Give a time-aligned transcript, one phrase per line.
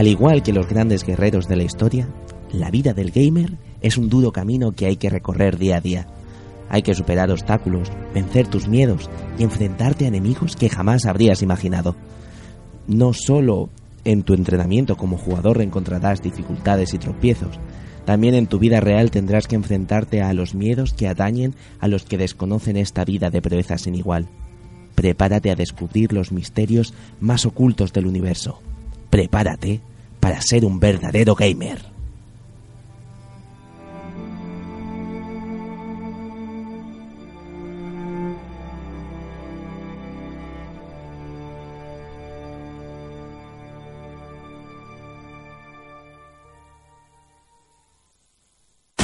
[0.00, 2.08] Al igual que los grandes guerreros de la historia,
[2.52, 6.06] la vida del gamer es un duro camino que hay que recorrer día a día.
[6.70, 11.96] Hay que superar obstáculos, vencer tus miedos y enfrentarte a enemigos que jamás habrías imaginado.
[12.86, 13.68] No solo
[14.06, 17.60] en tu entrenamiento como jugador encontrarás dificultades y tropiezos,
[18.06, 22.04] también en tu vida real tendrás que enfrentarte a los miedos que atañen a los
[22.04, 24.30] que desconocen esta vida de proeza sin igual.
[24.94, 28.62] Prepárate a descubrir los misterios más ocultos del universo.
[29.10, 29.82] Prepárate
[30.20, 31.90] para ser un verdadero gamer.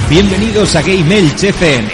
[0.09, 1.89] Bienvenidos a Game FM.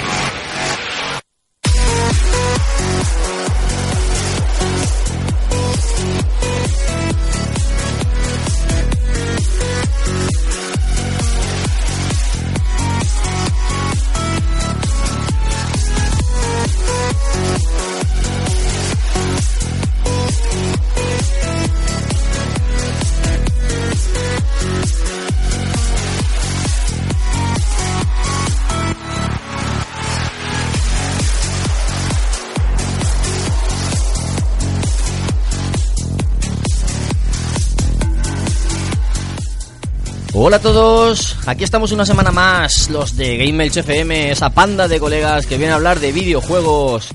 [40.45, 44.89] Hola a todos, aquí estamos una semana más, los de Game Elch FM, esa panda
[44.89, 47.11] de colegas que vienen a hablar de videojuegos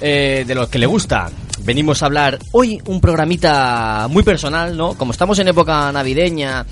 [0.00, 1.32] eh, de los que le gusta.
[1.64, 4.94] Venimos a hablar hoy un programita muy personal, ¿no?
[4.94, 6.64] Como estamos en época navideña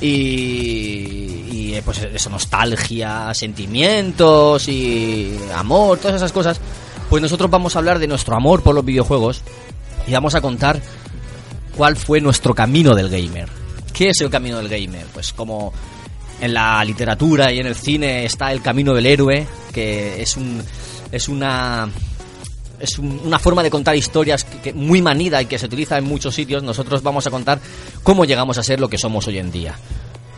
[0.00, 6.58] y, y eh, pues eso, nostalgia, sentimientos y amor, todas esas cosas,
[7.10, 9.42] pues nosotros vamos a hablar de nuestro amor por los videojuegos
[10.06, 10.80] y vamos a contar
[11.76, 13.67] cuál fue nuestro camino del gamer.
[13.92, 15.06] ¿Qué es el camino del gamer?
[15.12, 15.72] Pues como
[16.40, 20.62] en la literatura y en el cine está el camino del héroe, que es un
[21.10, 21.88] es una
[22.80, 25.98] es un- una forma de contar historias que, que muy manida y que se utiliza
[25.98, 26.62] en muchos sitios.
[26.62, 27.58] Nosotros vamos a contar
[28.04, 29.74] cómo llegamos a ser lo que somos hoy en día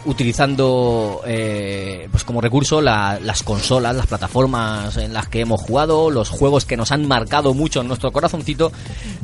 [0.07, 6.11] utilizando eh, pues como recurso la- las consolas, las plataformas en las que hemos jugado,
[6.11, 8.73] los juegos que nos han marcado mucho en nuestro corazoncito,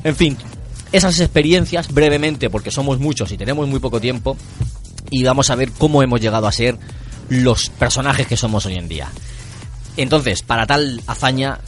[0.05, 0.37] en fin,
[0.93, 4.37] esas experiencias brevemente, porque somos muchos y tenemos muy poco tiempo,
[5.11, 6.79] y vamos a ver cómo hemos llegado a ser
[7.29, 9.09] los personajes que somos hoy en día.
[9.97, 11.59] Entonces, para tal hazaña,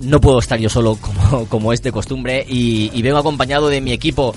[0.00, 3.80] no puedo estar yo solo como, como es de costumbre y, y vengo acompañado de
[3.80, 4.34] mi equipo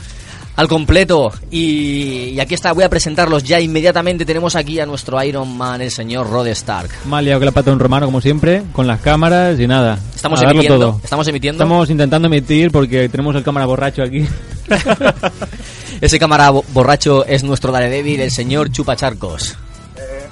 [0.59, 1.31] al completo.
[1.51, 4.25] Y, y aquí está, voy a presentarlos ya inmediatamente.
[4.25, 6.89] Tenemos aquí a nuestro Iron Man, el señor Rod Stark.
[7.05, 9.97] Más liado que la pata de un romano, como siempre, con las cámaras y nada.
[10.13, 10.77] Estamos emitiendo.
[10.77, 11.01] todo.
[11.01, 11.63] Estamos emitiendo.
[11.63, 14.27] Estamos intentando emitir porque tenemos el cámara borracho aquí.
[16.01, 19.55] Ese cámara bo- borracho es nuestro Daredevil, el señor Chupacharcos.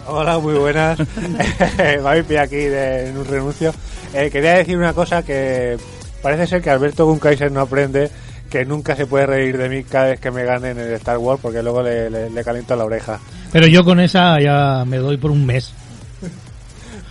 [0.07, 0.97] Hola, muy buenas.
[2.27, 3.73] Pillado aquí de- en un renuncio.
[4.13, 5.77] Eh, quería decir una cosa que
[6.21, 8.09] parece ser que Alberto Gunkaiser no aprende
[8.47, 11.17] que nunca se puede reír de mí cada vez que me gane en el Star
[11.17, 13.19] Wars porque luego le, le, le caliento la oreja.
[13.51, 15.73] Pero yo con esa ya me doy por un mes.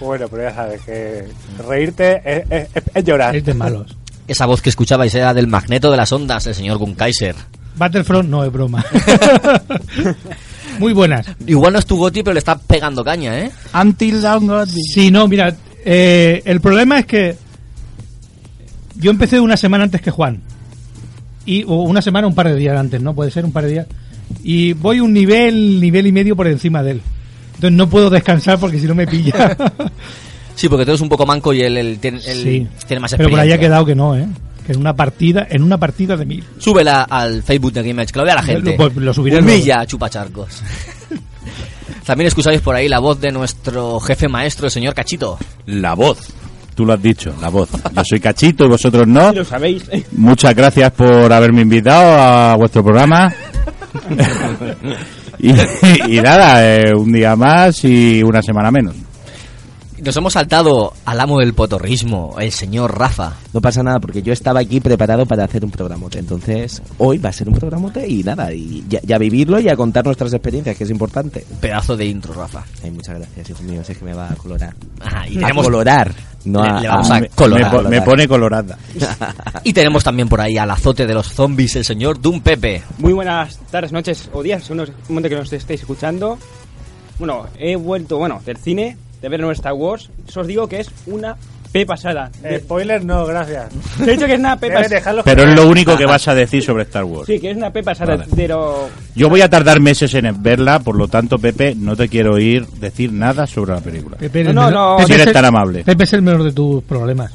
[0.01, 1.25] Bueno, pero ya sabes que
[1.67, 3.35] reírte es, es- es- es llorar.
[3.35, 3.97] Es de malos.
[4.29, 7.35] Esa voz que escuchabais era del magneto de las ondas, el señor Gunkaiser.
[7.77, 8.85] Battlefront no es broma.
[10.79, 11.27] Muy buenas.
[11.47, 13.51] Igual no es tu goti, pero le está pegando caña, ¿eh?
[13.75, 14.69] Until Dawn God.
[14.69, 15.55] Sí, no, mira,
[15.85, 17.37] eh, el problema es que
[18.97, 20.43] yo empecé una semana antes que Juan.
[21.47, 23.15] Y, o una semana, un par de días antes, ¿no?
[23.15, 23.87] Puede ser un par de días.
[24.43, 27.01] Y voy un nivel, nivel y medio por encima de él.
[27.55, 29.56] Entonces no puedo descansar porque si no me pilla.
[30.56, 32.67] Sí, porque tú eres un poco manco y él, él tiene, él sí.
[32.87, 33.43] tiene más Pero por experiencia.
[33.43, 34.27] ahí ha quedado que no, ¿eh?
[34.67, 36.43] Que en una partida, en una partida de mil.
[36.56, 38.75] Súbela al Facebook de Game Edge, que lo vea la gente.
[38.79, 40.62] Lo- lo subiré Humilla chupacharcos.
[42.06, 45.38] También escucháis por ahí la voz de nuestro jefe maestro, el señor Cachito.
[45.67, 46.19] La voz.
[46.76, 47.70] Tú lo has dicho, la voz.
[47.73, 49.32] Yo soy Cachito y vosotros no.
[49.32, 49.84] Lo sabéis.
[50.12, 53.32] Muchas gracias por haberme invitado a vuestro programa.
[55.38, 55.52] y,
[56.06, 58.94] y nada, eh, un día más y una semana menos.
[60.06, 63.32] Nos hemos saltado al amo del potorrismo, el señor Rafa.
[63.53, 66.20] No pasa nada porque yo estaba aquí preparado para hacer un programote.
[66.20, 69.75] Entonces, hoy va a ser un programote y nada, y ya, ya vivirlo y a
[69.75, 71.44] contar nuestras experiencias, que es importante.
[71.61, 72.62] Pedazo de intro, Rafa.
[72.85, 74.75] Ay, muchas gracias, hijo mío, es que me va a colorar.
[75.00, 76.12] Ajá, y a colorar,
[76.44, 77.73] no Le- a, le vamos a me- colorar.
[77.73, 78.79] me, po- me pone colorada.
[79.64, 82.81] y tenemos también por ahí al azote de los zombies, el señor Doom Pepe.
[82.99, 86.38] Muy buenas tardes, noches o días, según el momento que nos estéis escuchando.
[87.19, 90.11] Bueno, he vuelto, bueno, del cine, de ver nuestra Star Wars.
[90.29, 91.37] Eso os digo que es una
[91.73, 92.31] P pasada.
[92.43, 93.69] Eh, spoiler no, gracias.
[93.99, 95.23] Te he dicho que es una P pasada.
[95.25, 97.27] Pero es lo único que vas a decir sobre Star Wars.
[97.27, 98.29] Sí, que es una P pasada, Vale.
[98.35, 98.89] pero...
[99.15, 102.67] Yo voy a tardar meses en verla, por lo tanto, Pepe, no te quiero oír
[102.81, 104.17] decir nada sobre la película.
[104.17, 104.97] Pepe, No, no, no.
[104.99, 105.85] Pepe Si es eres el- tan amable.
[105.85, 107.33] Pepe es el menor de tus problemas.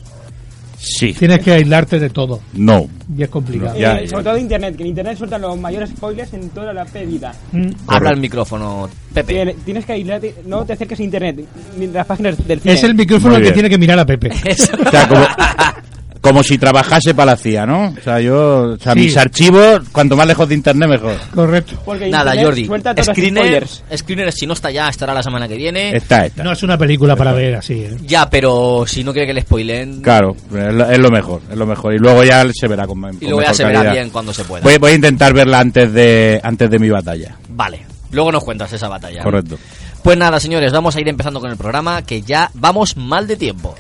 [0.84, 1.14] Sí.
[1.14, 2.40] Tienes que aislarte de todo.
[2.54, 2.88] No.
[3.16, 3.74] Y es complicado.
[3.74, 4.10] No, ya, eh, ya.
[4.10, 7.34] sobre todo Internet, que en Internet sueltan los mayores spoilers en toda la pedida.
[7.52, 7.70] Mm.
[7.88, 9.34] Habla el micrófono, Pepe.
[9.46, 11.46] Tien- Tienes que aislarte, no te acerques a Internet,
[11.78, 12.74] ni las páginas del cine.
[12.74, 14.32] Es el micrófono el que tiene que mirar a Pepe.
[14.46, 14.72] Eso.
[14.84, 15.22] O sea, como,
[16.22, 17.96] como si trabajase para la CIA, ¿no?
[18.00, 19.00] O sea, yo, o sea, Sí.
[19.00, 21.16] mis archivos, cuanto más lejos de internet, mejor.
[21.34, 21.76] Correcto.
[21.84, 23.04] Porque Nada, Internet Jordi.
[23.04, 23.68] Screener.
[23.98, 25.96] Screener, si no está ya, estará la semana que viene.
[25.96, 26.44] Está, está.
[26.44, 27.74] No es una película para ver así.
[27.74, 27.98] ¿eh?
[28.06, 30.02] Ya, pero si no quiere que le spoilen.
[30.02, 31.94] Claro, es lo, es lo mejor, es lo mejor.
[31.96, 34.44] Y luego ya se verá con, con Y luego ya se verá bien cuando se
[34.44, 34.64] pueda.
[34.64, 37.36] Voy, voy a intentar verla antes de antes de mi batalla.
[37.50, 37.86] Vale.
[38.12, 39.24] Luego nos cuentas esa batalla.
[39.24, 39.58] Correcto.
[40.04, 43.38] Pues nada, señores, vamos a ir empezando con el programa, que ya vamos mal de
[43.38, 43.76] tiempo.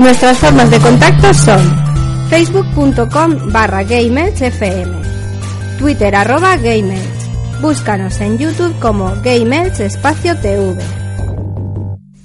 [0.00, 1.60] Nuestras formas de contacto son
[2.30, 5.02] facebook.com barra gamersfm,
[5.78, 7.28] twitter arroba gamers,
[7.60, 10.82] búscanos en youtube como gamers espacio tv.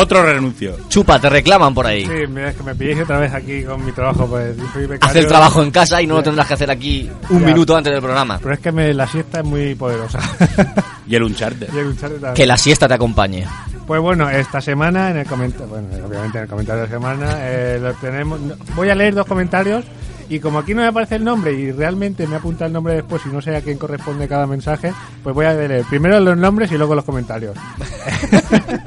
[0.05, 0.77] Otro renuncio.
[0.89, 2.05] Chupa, te reclaman por ahí.
[2.06, 4.56] Sí, mira, es que me pilléis otra vez aquí con mi trabajo, pues.
[5.01, 7.47] Haz el trabajo en casa y no lo tendrás que hacer aquí un Ya.
[7.47, 8.39] minuto antes del programa.
[8.41, 10.19] Pero es que me- la siesta es muy poderosa.
[11.06, 11.69] Y el Uncharted.
[11.75, 12.35] Y el Uncharted también.
[12.35, 13.47] Que la siesta te acompañe.
[13.87, 17.35] Pues bueno, esta semana en el comentario, bueno, obviamente en el comentario de la semana
[17.41, 18.41] eh, lo tenemos.
[18.41, 19.85] no, Voy a leer dos comentarios
[20.31, 23.21] y como aquí no me aparece el nombre y realmente me apunta el nombre después
[23.27, 26.73] y no sé a quién corresponde cada mensaje, pues voy a leer primero los nombres
[26.73, 27.55] y luego los comentarios.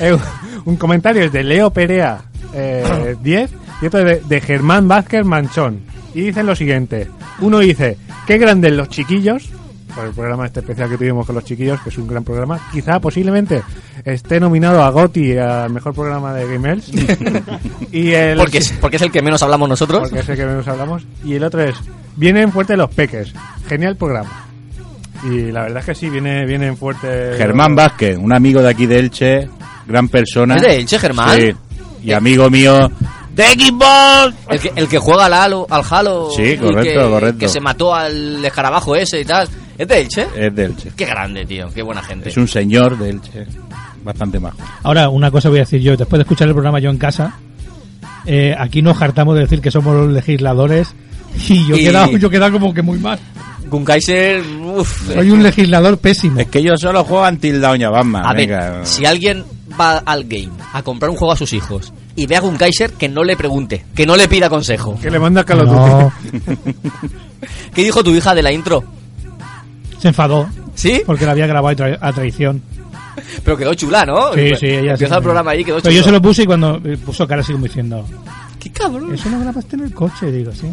[0.00, 0.16] Eh,
[0.64, 2.22] Un comentario es de Leo Perea
[2.54, 3.50] eh, 10
[3.82, 5.80] y otro de, de Germán Vázquez Manchón.
[6.14, 7.08] Y dicen lo siguiente.
[7.40, 7.96] Uno dice,
[8.26, 9.50] qué grandes los chiquillos,
[9.94, 12.60] por el programa este especial que tuvimos con los chiquillos, que es un gran programa.
[12.72, 13.62] Quizá posiblemente
[14.04, 16.90] esté nominado a Goti al mejor programa de Gamers.
[17.92, 20.02] y el, Porque es, porque es el que menos hablamos nosotros.
[20.02, 21.06] porque es el que menos hablamos.
[21.24, 21.74] Y el otro es,
[22.16, 23.32] vienen fuertes los peques.
[23.68, 24.46] Genial programa.
[25.24, 27.36] Y la verdad es que sí, viene, vienen fuertes.
[27.38, 29.48] Germán Vázquez, un amigo de aquí de Elche,
[29.86, 30.56] gran persona.
[30.56, 31.38] ¿Es de Elche, Germán?
[31.40, 31.52] Sí.
[32.04, 32.90] Y amigo mío
[33.34, 34.34] de Xbox.
[34.48, 37.38] El que, el que juega al Halo, al Halo Sí, correcto, que, correcto.
[37.38, 39.48] que se mató al escarabajo ese y tal.
[39.76, 40.26] ¿Es de Elche?
[40.36, 40.92] Es de Elche.
[40.96, 41.68] Qué grande, tío.
[41.74, 42.28] Qué buena gente.
[42.28, 43.46] Es un señor de Elche.
[44.04, 44.58] Bastante majo.
[44.82, 45.96] Ahora, una cosa voy a decir yo.
[45.96, 47.38] Después de escuchar el programa yo en casa,
[48.26, 50.94] eh, aquí nos hartamos de decir que somos los legisladores
[51.48, 53.18] y yo, Y- he quedado, yo quedado como que muy mal.
[53.66, 55.12] Gunkaiser, uff.
[55.12, 56.38] Soy un legislador pésimo.
[56.38, 58.24] Es que yo solo juego Until Dawn Batman.
[58.26, 58.70] A venga.
[58.70, 59.42] ver, si alguien
[59.78, 63.08] va al game a comprar un juego a sus hijos y ve a Gunkaiser, que
[63.08, 64.98] no le pregunte, que no le pida consejo.
[65.00, 66.12] Que le manda Call of No.
[67.74, 68.84] ¿Qué dijo tu hija de la intro?
[69.98, 71.02] se enfadó ¿Sí?
[71.06, 72.60] porque la había grabado a tra- a traición.
[73.42, 74.34] Pero quedó chula, ¿no?
[74.34, 75.18] Sí, sí, ella Empieza sí.
[75.18, 75.96] el programa ahí, quedó Pero chulo.
[75.96, 78.04] yo se lo puse y cuando eh, puso cara así como diciendo,
[78.60, 79.14] ¡Qué cabrón!
[79.14, 80.30] ¿eso lo grabaste en el coche?
[80.32, 80.66] Digo, sí.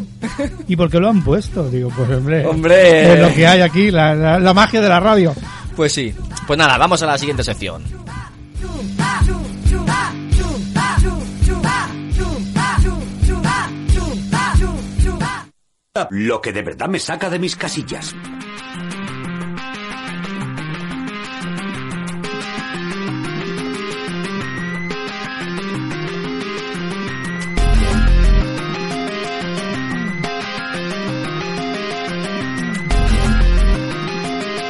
[0.68, 1.70] ¿Y por qué lo han puesto?
[1.70, 3.14] Digo, pues hombre, Hombre.
[3.14, 5.34] es lo que hay aquí, la, la- la magia de la radio.
[5.76, 6.14] Pues sí.
[6.48, 7.84] Pues nada, vamos a la siguiente sección.
[16.10, 18.14] Lo que de verdad me saca de mis casillas.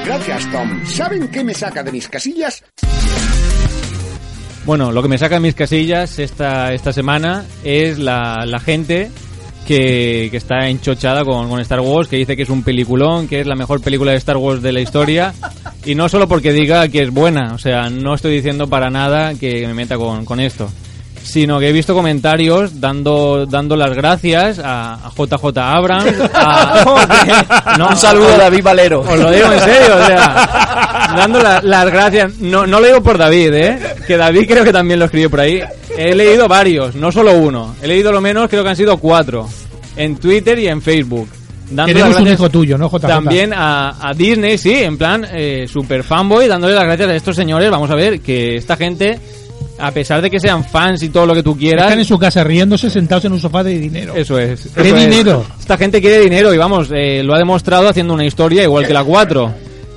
[0.05, 0.85] Gracias, Tom.
[0.85, 2.63] ¿Saben qué me saca de mis casillas?
[4.65, 9.09] Bueno, lo que me saca de mis casillas esta, esta semana es la, la gente
[9.67, 13.41] que, que está enchochada con, con Star Wars, que dice que es un peliculón, que
[13.41, 15.33] es la mejor película de Star Wars de la historia.
[15.83, 19.33] Y no solo porque diga que es buena, o sea, no estoy diciendo para nada
[19.33, 20.69] que me meta con, con esto.
[21.23, 26.83] Sino que he visto comentarios dando dando las gracias a, a JJ Abrams, a,
[27.89, 29.01] Un saludo a David Valero.
[29.01, 32.37] Os lo digo en serio, o sea, dando la- las gracias.
[32.39, 33.79] No, no lo digo por David, ¿eh?
[34.07, 35.61] Que David creo que también lo escribió por ahí.
[35.97, 37.75] He leído varios, no solo uno.
[37.81, 39.47] He leído lo menos, creo que han sido cuatro.
[39.95, 41.29] En Twitter y en Facebook.
[41.69, 43.07] Dando Queremos un hijo tuyo, ¿no, JJ?
[43.07, 47.35] También a, a Disney, sí, en plan eh, super fanboy, dándole las gracias a estos
[47.35, 47.69] señores.
[47.71, 49.17] Vamos a ver que esta gente,
[49.81, 52.17] a pesar de que sean fans y todo lo que tú quieras, Están en su
[52.19, 54.13] casa riéndose sentados en un sofá de dinero.
[54.15, 54.69] eso es.
[54.75, 55.09] ¿Qué eso es.
[55.09, 55.45] dinero?
[55.59, 58.93] Esta gente quiere dinero y vamos, eh, lo ha demostrado haciendo una historia igual que
[58.93, 59.51] la 4.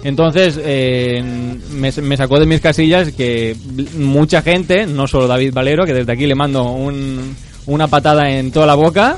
[0.04, 1.22] Entonces, eh,
[1.70, 3.56] me, me sacó de mis casillas que
[3.96, 7.34] mucha gente, no solo David Valero, que desde aquí le mando un-
[7.66, 9.16] una patada en toda la boca,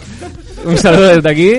[0.64, 1.52] un saludo desde aquí,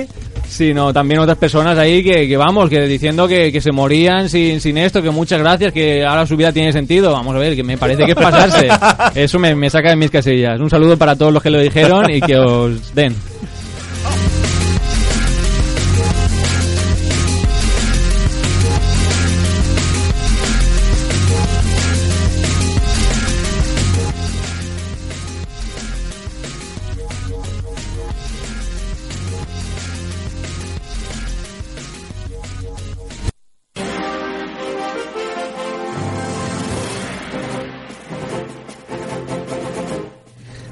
[0.48, 4.60] sino también otras personas ahí que, que vamos, que diciendo que, que se morían sin,
[4.60, 7.12] sin esto, que muchas gracias, que ahora su vida tiene sentido.
[7.12, 8.68] Vamos a ver, que me parece que es pasarse.
[9.14, 10.58] Eso me, me saca de mis casillas.
[10.60, 13.14] Un saludo para todos los que lo dijeron y que os den.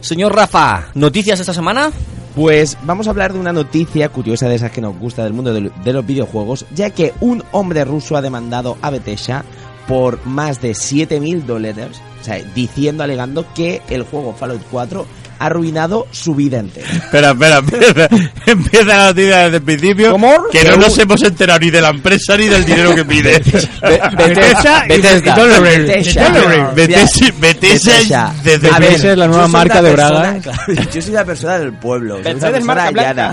[0.07, 1.91] Señor Rafa, ¿noticias esta semana?
[2.37, 5.53] Pues vamos a hablar de una noticia curiosa de esas que nos gusta del mundo
[5.53, 9.45] de, lo- de los videojuegos, ya que un hombre ruso ha demandado a Bethesda
[9.89, 15.16] por más de 7.000 dólares, o sea, diciendo, alegando que el juego Fallout 4 ha
[15.39, 16.89] arruinado su vida entera.
[16.89, 18.09] Espera, espera, espera.
[18.47, 20.17] Empieza la noticia desde el principio.
[20.51, 23.39] Que no nos hemos enterado ni de la empresa ni del dinero que pide.
[24.17, 25.37] Bethesda y- Bethesda.
[28.43, 28.79] Bethesda.
[28.87, 30.41] Es la nueva marca de claro,
[30.93, 32.51] yo soy una persona del pueblo, soy una
[32.91, 33.33] persona.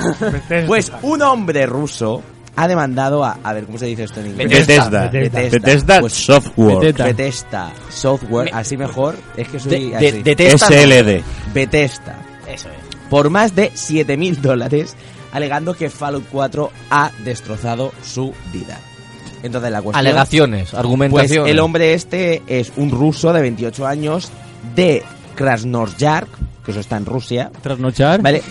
[0.67, 2.23] Pues un hombre ruso
[2.55, 3.37] ha demandado a...
[3.43, 4.49] A ver, ¿cóómo se dice esto en inglés?
[4.49, 5.07] Bethesda.
[5.09, 5.49] Bethesda.
[5.59, 6.77] Bethesda Pues, Software.
[6.79, 7.05] Bethesda.
[7.05, 10.05] Bethesda Software, así mejor, es que soy De, así.
[10.11, 10.75] de, de testa, no.
[10.75, 11.21] SLD.
[11.53, 12.15] Bethesda.
[12.47, 12.75] Eso es.
[13.09, 14.95] Por más de 7.000 dólares,
[15.31, 18.79] alegando que Fallout 4 ha destrozado su vida.
[19.43, 19.99] Entonces la cuestión...
[19.99, 21.51] Alegaciones, Pues argumentaciones.
[21.51, 24.31] el hombre este es un ruso de 28 años
[24.75, 25.03] de
[25.35, 26.29] Krasnoyarsk,
[26.63, 28.21] que eso está en Rusia, Trasnochar.
[28.21, 28.41] ¿vale?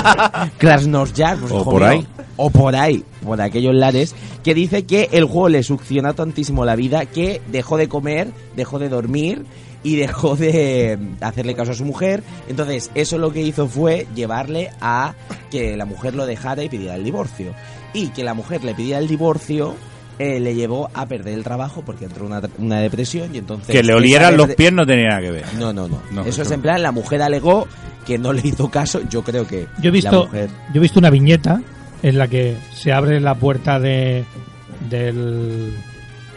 [0.58, 2.06] Krasnoyarsk, pues, O por mío, ahí.
[2.36, 6.76] O por ahí, por aquellos lares, que dice que el juego le succiona tantísimo la
[6.76, 9.44] vida que dejó de comer, dejó de dormir
[9.82, 12.22] y dejó de hacerle caso a su mujer.
[12.48, 15.14] Entonces, eso lo que hizo fue llevarle a
[15.50, 17.54] que la mujer lo dejara y pidiera el divorcio.
[17.94, 19.74] Y que la mujer le pidiera el divorcio
[20.22, 23.68] eh, le llevó a perder el trabajo porque entró una, una depresión y entonces...
[23.74, 25.44] Que le olieran los pies no tenía nada que ver.
[25.58, 27.66] No, no, no, No, Eso es en plan, la mujer alegó
[28.06, 29.00] que no le hizo caso.
[29.08, 30.50] Yo creo que Yo he la visto, mujer...
[30.72, 31.60] yo he visto una viñeta
[32.02, 34.24] en la que se abre la puerta de
[34.90, 35.72] del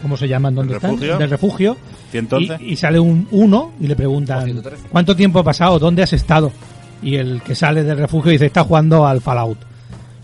[0.02, 0.54] ¿cómo se llaman?
[0.56, 0.92] ¿Dónde están?
[0.92, 1.18] ¿Refugio?
[1.18, 1.78] Del refugio.
[2.14, 2.62] ¿Y entonces?
[2.62, 4.62] Y, y sale un uno y le preguntan
[4.92, 5.80] ¿cuánto tiempo ha pasado?
[5.80, 6.52] ¿Dónde has estado?
[7.02, 9.58] Y el que sale del refugio dice está jugando al Fallout.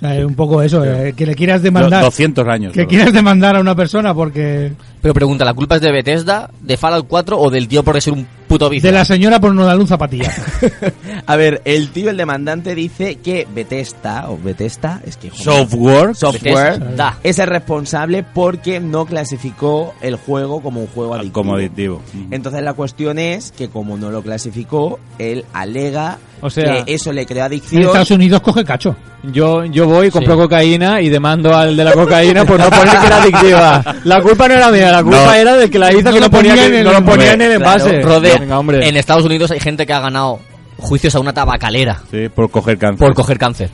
[0.01, 2.73] O sea, es un poco eso, eh, que le quieras demandar, Do- 200 años.
[2.73, 2.89] que solo.
[2.89, 7.05] quieras demandar a una persona porque Pero pregunta, ¿la culpa es de Bethesda, de Fallout
[7.07, 9.87] 4 o del tío por ser un puto de la señora por no darle un
[9.87, 10.35] zapatillas.
[11.25, 15.29] A ver, el tío, el demandante, dice que Bethesda, o Bethesda, es que...
[15.29, 16.15] joder, Software.
[16.15, 17.17] Software Bethesda.
[17.23, 21.33] es el responsable porque no clasificó el juego como un juego adictivo.
[21.33, 22.01] Como adictivo.
[22.29, 27.13] Entonces la cuestión es que como no lo clasificó, él alega O sea- que eso
[27.13, 27.83] le creó en adicción.
[27.83, 28.95] Estados Unidos coge cacho.
[29.23, 30.39] Yo, yo voy, compro Sí.
[30.41, 33.95] cocaína y demando al de la cocaína por no poner que era adictiva.
[34.03, 35.33] La culpa no era mía, la culpa No.
[35.35, 36.95] era del que la hizo No que lo no ponía, ponía que- en no el-
[36.97, 38.01] lo ponía en el Claro, envase.
[38.41, 38.87] Rode, Venga, hombre.
[38.87, 40.39] en Estados Unidos hay gente que ha ganado
[40.77, 42.99] juicios a una tabacalera Sí, por coger cáncer.
[43.07, 43.69] por coger cáncer.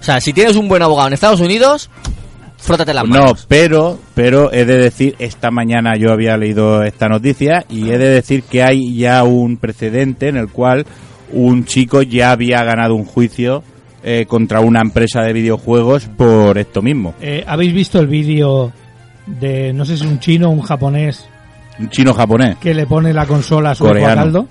[0.00, 1.90] O sea, si tienes un buen abogado en Estados Unidos,
[2.58, 3.46] frótate las No, manos.
[3.48, 8.08] pero, pero he de decir, esta mañana yo había leído esta noticia y he de
[8.08, 10.86] decir que hay ya un precedente en el cual
[11.32, 13.62] un chico ya había ganado un juicio
[14.04, 17.14] eh, contra una empresa de videojuegos por esto mismo.
[17.20, 18.72] Eh, ¿Habéis visto el vídeo
[19.26, 21.26] de, no sé si un chino o un japonés,
[21.78, 22.56] Un chino japonés.
[22.58, 24.22] que le pone la consola a su hijo a Coreano.
[24.22, 24.46] caldo?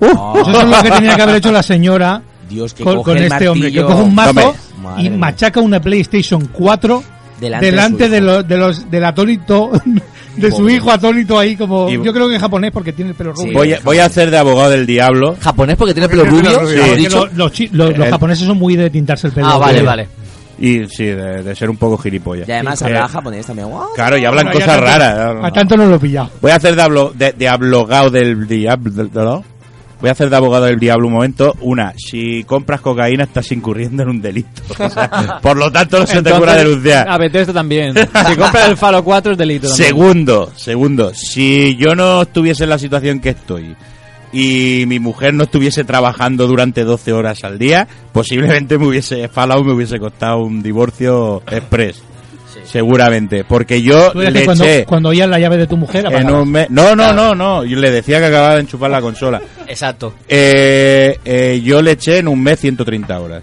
[0.00, 2.96] Oh, Pues eso es lo que tenía que haber hecho la señora Dios, que con,
[2.96, 4.52] coge con el este hombre, que coge un mazo madre
[4.98, 5.18] y mía.
[5.18, 7.02] machaca una PlayStation 4
[7.40, 9.70] Delante delante, de los de los del atónito
[10.36, 10.74] de su Pobre.
[10.74, 13.52] hijo atónito ahí como Y- yo creo que en japonés porque tiene el pelo rubio.
[13.52, 15.36] Voy a, voy a hacer de abogado del diablo.
[15.40, 16.50] ¿Japonés porque tiene pelo rubio?
[16.60, 17.28] Porque ¿has lo- dicho?
[17.34, 19.46] los, chi- los El- japoneses son muy de tintarse el pelo.
[19.48, 19.86] Ah, vale, rubio.
[19.86, 20.08] vale.
[20.58, 22.48] Y sí, de, de ser un poco gilipollas.
[22.48, 22.84] Y además Sí.
[22.84, 23.68] hablaba Eh, japonés también.
[23.68, 23.86] ¡Wow!
[23.94, 25.44] Claro, y hablan Bueno, cosas tanto- raras.
[25.44, 26.30] A tanto no lo he pillado.
[26.40, 29.42] Voy a hacer de, hablo, de, de ablogado del diablo.
[30.00, 31.54] voy a hacer de abogado del diablo un momento.
[31.60, 34.62] Una, si compras cocaína estás incurriendo en un delito.
[34.78, 37.08] O sea, por lo tanto, no se te Entonces, ocurra denunciar.
[37.08, 37.94] A Bethesda también.
[37.96, 39.86] Si compras el Fallout 4 es delito también.
[39.88, 43.74] Segundo, segundo, si yo no estuviese en la situación que estoy
[44.32, 49.64] y mi mujer no estuviese trabajando durante 12 horas al día, posiblemente me hubiese Fallout
[49.66, 52.02] me hubiese costado un divorcio express.
[52.64, 56.42] Seguramente, porque yo le cuando, eché cuando oías la llave de tu mujer, en apagabas.
[56.42, 56.70] un mes...
[56.70, 59.42] No, no, no, no, yo le decía que acababa de enchufar la consola.
[59.66, 60.14] Exacto.
[60.28, 63.42] Eh, eh, yo le eché en un mes 130 horas.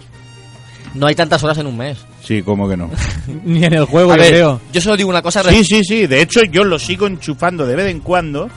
[0.95, 1.97] No hay tantas horas en un mes.
[2.23, 2.89] Sí, ¿cómo que no?
[3.45, 4.61] Ni en el juego, A yo ver, creo.
[4.71, 5.43] yo solo digo una cosa.
[5.43, 6.07] Sí, sí, sí.
[6.07, 8.49] De hecho, yo lo sigo enchufando de vez en cuando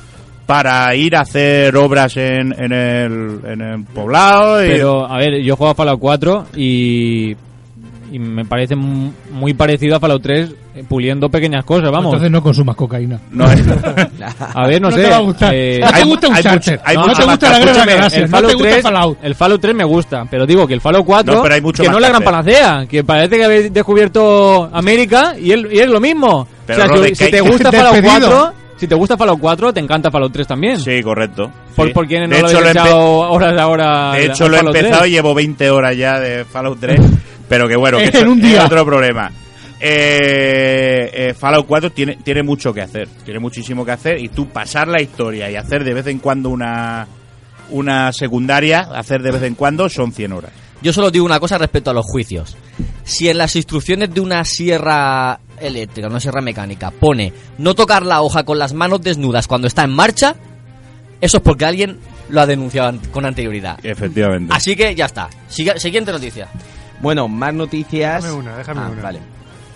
[0.47, 4.65] para ir a hacer obras en, en, el, en el poblado.
[4.65, 7.37] y- Pero, a ver, yo juego a Fallout 4 y,
[8.11, 12.07] y me parece mu- muy parecido a Fallout 3 eh, puliendo pequeñas cosas, vamos.
[12.13, 13.21] Entonces no consumas cocaína.
[13.31, 13.63] No, es-
[14.55, 15.03] A ver, no, No sé.
[15.05, 15.55] te va a gustar.
[15.55, 16.73] eh, No te hay gusta hay charter.
[16.75, 18.13] mucho- hay No mucho te más gusta la galaxias.
[18.15, 19.19] el No te Fallout gusta 3, Fallout.
[19.23, 21.83] el Fallout 3 me gusta, pero digo que el Fallout 4 No, pero hay mucho
[21.83, 25.79] que no es la gran panacea, que parece que habéis descubierto América y, el- y
[25.79, 26.47] es lo mismo.
[26.67, 28.29] Pero, o sea, que si hay te gusta Fallout Despedido.
[28.29, 30.81] 4, si te gusta Fallout 4, te encanta Fallout 3 también.
[30.81, 31.53] Sí, correcto.
[31.77, 31.95] ¿Por, Sí.
[31.95, 34.13] ¿por qué no de lo hecho, he horas ahora?
[34.13, 35.09] de hecho, lo he empezado 3?
[35.09, 37.01] y llevo 20 horas ya de Fallout 3.
[37.49, 38.65] pero que bueno, que En un es día.
[38.65, 39.31] otro problema.
[39.79, 43.07] Eh, eh, Fallout 4 tiene, tiene mucho que hacer.
[43.25, 44.21] Tiene muchísimo que hacer.
[44.21, 47.07] Y tú pasar la historia y hacer de vez en cuando una,
[47.71, 50.51] una secundaria, hacer de vez en cuando, son 100 horas.
[50.83, 52.57] Yo solo digo una cosa respecto a los juicios.
[53.05, 58.23] Si en las instrucciones de una sierra eléctrica, una sierra mecánica, pone no tocar la
[58.23, 60.35] hoja con las manos desnudas cuando está en marcha,
[61.21, 63.79] eso es porque alguien lo ha denunciado con anterioridad.
[63.85, 64.53] Efectivamente.
[64.55, 65.29] Así que ya está.
[65.49, 66.49] Siga- siguiente noticia.
[67.01, 68.23] Bueno, más noticias.
[68.23, 69.03] Déjame una, déjame Ah, una.
[69.03, 69.19] Vale.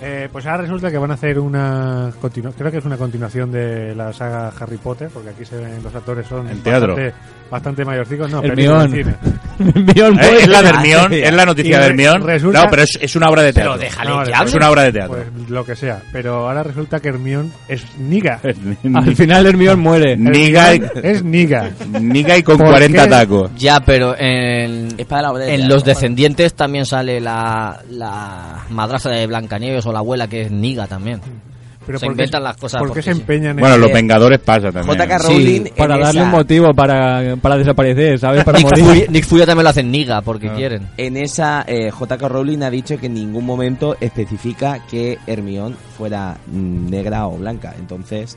[0.01, 2.13] Eh, pues ahora resulta que van a hacer una
[2.57, 5.95] creo que es una continuación de la saga Harry Potter, porque aquí se ven los
[5.95, 6.95] actores son En teatro.
[6.95, 7.15] bastante,
[7.51, 8.95] bastante mayorcicos, no, Hermión.
[9.59, 10.43] Eh, pues.
[10.43, 12.23] es la de Hermión, es la Y noticia de Hermión.
[12.23, 13.73] resulta- No, pero es, es una obra de teatro.
[13.73, 14.49] Pero déjale No, que vale, hable.
[14.51, 15.17] es una obra de teatro.
[15.17, 18.39] Pues lo que sea, pero ahora resulta que Hermión es Niga.
[18.95, 20.15] Al final Hermión muere.
[20.15, 21.71] Niga y, Es Niga.
[21.99, 23.09] Niga y con ¿Por 40 qué?
[23.09, 23.51] tacos.
[23.57, 25.75] Ya, pero en, Es para la obra de en teatro.
[25.75, 30.87] Los Descendientes también sale la, la madrastra de Blancanieves o la abuela que es Niga
[30.87, 31.21] también.
[31.87, 33.93] Pero Se ¿por qué- inventan las cosas ¿Por qué porque se empeñan Bueno, en los
[33.93, 34.87] Vengadores pasa también.
[34.87, 35.19] J.K.
[35.21, 35.65] Sí, Rowling.
[35.77, 38.43] Para darle esa- un motivo para, para desaparecer, ¿sabes?
[38.43, 39.07] Para Nick morir.
[39.09, 40.89] Nick Fury también lo hacen Niga porque quieren.
[40.97, 42.27] En esa, eh, J.K.
[42.29, 47.73] Rowling ha dicho que en ningún momento especifica que Hermión fuera mm, negra o blanca.
[47.79, 48.37] Entonces,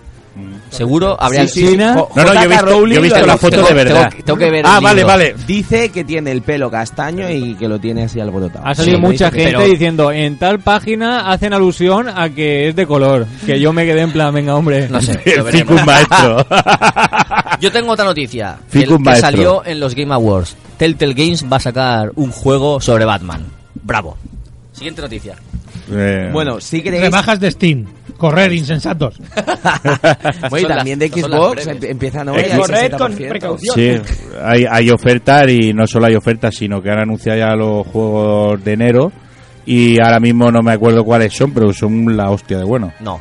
[0.69, 3.55] Seguro habría Sí, sí, No, no, yo he visto, Rowling yo he visto la foto
[3.57, 4.09] Tengo- de verdad.
[4.09, 5.35] tengo- tengo que ver ah, el vale, vale.
[5.45, 8.65] dice que tiene el pelo castaño y que lo tiene así alborotado.
[8.65, 12.75] Ha salido Sí, mucha gente pero- diciendo, en tal página hacen alusión a que es
[12.75, 13.25] de color.
[13.45, 14.87] Que yo me quedé en plan, venga, hombre.
[14.87, 15.19] No sé.
[15.25, 15.43] El.
[15.45, 16.45] Ficus maestro.
[17.59, 19.29] Yo tengo otra noticia Ficus que maestro.
[19.31, 20.55] salió en los Game Awards.
[20.77, 23.45] Telltale Games va a sacar un juego sobre Batman.
[23.83, 24.17] Bravo.
[24.71, 25.35] Siguiente noticia.
[25.91, 27.01] Eh, Bueno, si queréis...
[27.03, 27.85] Rebajas de Steam.
[28.19, 29.15] Correr, insensatos.
[30.49, 33.29] Son también de Xbox em- empiezan hoy Eh, al corred con 60%.
[33.29, 33.75] precaución.
[33.75, 33.91] Sí,
[34.43, 38.63] hay, hay ofertas y no solo hay ofertas, sino que han anunciado ya los juegos
[38.63, 39.12] de enero
[39.65, 42.91] y ahora mismo no me acuerdo cuáles son, pero son la hostia de bueno.
[42.99, 43.19] No,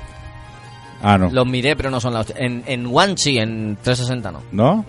[1.00, 1.30] Ah, no.
[1.30, 2.32] los miré, pero no son las.
[2.36, 4.42] En, en One sí, en 360 no.
[4.50, 4.84] ¿No?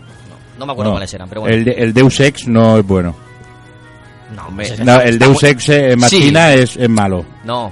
[0.58, 0.95] No me acuerdo No.
[0.95, 1.56] cuáles eran, pero bueno.
[1.56, 3.15] El, de- el Deus Ex no es bueno.
[4.36, 6.60] no, hombre, No, el Deus Ex Machina Sí.
[6.63, 7.24] es, es malo.
[7.43, 7.72] No,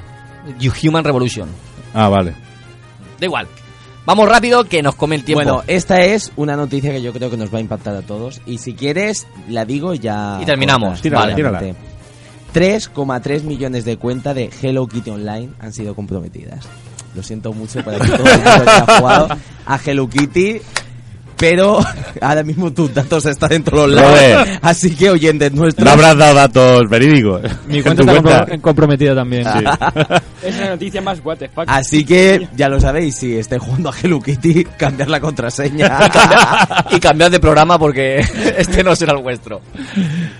[0.60, 1.50] You Human Revolution.
[2.00, 2.36] Ah, vale.
[3.20, 3.48] Da igual.
[4.06, 5.44] Vamos rápido que nos come el tiempo.
[5.44, 8.40] Bueno, esta es una noticia que yo creo que nos va a impactar a todos.
[8.46, 10.38] Y si quieres, la digo y ya.
[10.40, 11.02] Y terminamos.
[11.02, 11.76] Tírala, Rápidamente.
[12.54, 16.68] 3,3 millones de cuentas de Hello Kitty Online han sido comprometidas.
[17.16, 19.28] Lo siento mucho para que todo el mundo que ha jugado
[19.66, 20.62] a Hello Kitty.
[21.38, 21.80] Pero
[22.22, 24.12] ahora mismo tus datos están en todos los lados.
[24.12, 24.60] Robert.
[24.64, 25.86] Así que oyentes nuestros.
[25.86, 27.42] No habrás dado datos verídicos.
[27.68, 28.46] Mi En cuenta está cuenta.
[28.48, 29.46] compro- comprometida también.
[30.44, 31.66] Es una noticia más what the fuck.
[31.68, 35.88] Así que ya lo sabéis, si estáis jugando a Hello Kitty, cambiar la contraseña.
[36.06, 38.20] y, cambiad, y cambiad de programa porque
[38.58, 39.62] este no será el vuestro.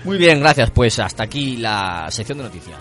[0.04, 0.70] Muy bien, gracias.
[0.70, 2.76] Pues hasta aquí la sección de noticias.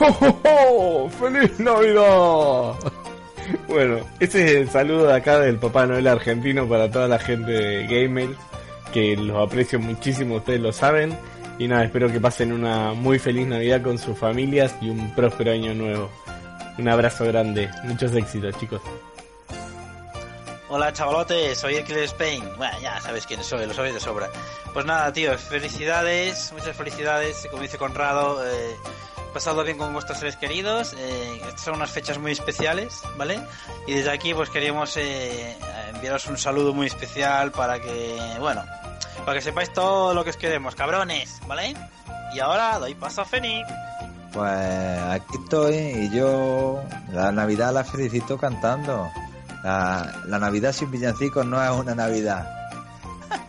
[0.00, 2.74] ¡Oh, feliz Navidad!
[3.66, 7.50] Bueno, este es el saludo de acá del Papá Noel argentino para toda la gente
[7.50, 8.30] de Gamer,
[8.92, 11.16] que los aprecio muchísimo, ustedes lo saben.
[11.58, 15.50] Y nada, espero que pasen una muy feliz Navidad con sus familias y un próspero
[15.52, 16.10] año nuevo.
[16.78, 18.80] Un abrazo grande, muchos éxitos chicos.
[20.68, 22.44] Hola chavalotes, soy Killer Spain.
[22.58, 24.28] Bueno, ya sabéis quién soy, lo sabéis de sobra.
[24.74, 28.76] Pues nada, tío, felicidades, muchas felicidades, como dice Conrado, eh,
[29.28, 30.94] pasado bien con vuestros seres queridos.
[30.98, 33.40] Eh, estas son unas fechas muy especiales, ¿vale?
[33.86, 35.56] Y desde aquí pues queríamos eh,
[35.94, 38.64] enviaros un saludo muy especial para que, bueno,
[39.24, 41.74] para que sepáis todo lo que os queremos, cabrones, ¿vale?
[42.34, 43.62] Y ahora doy paso a Feni.
[44.32, 49.08] Pues aquí estoy y yo la Navidad la felicito cantando.
[49.62, 52.57] La, la Navidad sin villancicos no es una Navidad.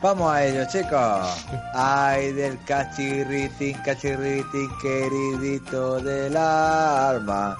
[0.02, 1.46] Vamos a ello, chicos.
[1.74, 7.58] Ay, del cachirritín, cachirritín, queridito del alma.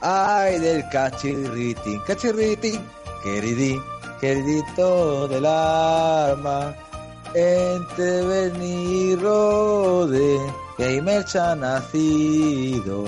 [0.00, 2.80] Ay, del cachirritín, cachirritín,
[3.22, 3.82] queridín,
[4.20, 6.74] queridito del alma.
[7.34, 10.40] Entre Berni y Rode,
[10.78, 13.04] Gamer ha nacido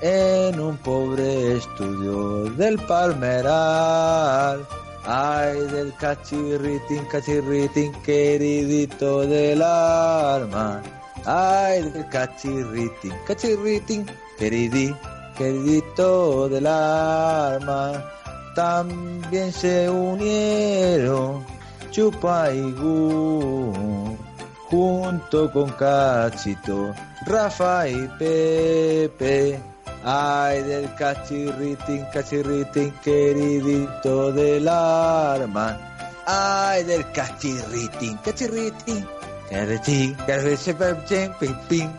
[0.00, 4.66] en un pobre estudio del Palmeral.
[5.04, 10.82] Ay, del cachirritín, cachirritín, queridito del alma.
[11.24, 14.06] Ay, del cachirritín, cachirritín,
[14.38, 14.94] queridí,
[15.36, 18.04] queridito del alma.
[18.54, 21.44] También se unieron
[21.90, 24.16] Chupa y Gu,
[24.68, 26.92] junto con Cachito,
[27.24, 29.67] Rafa y Pepe.
[30.04, 35.76] Ay, del cachirritín, cachirritín, queridito del arma.
[36.26, 39.06] Ay, del cachirritín, cachirritín,
[39.50, 41.90] queridín, queridín, pim, pim.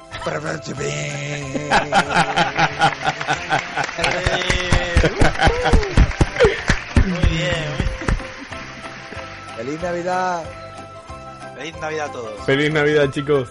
[7.05, 7.69] Muy bien,
[9.57, 10.43] ¡Feliz Navidad!
[11.59, 12.45] feliz Navidad a todos.
[12.45, 13.49] Feliz Navidad, chicos.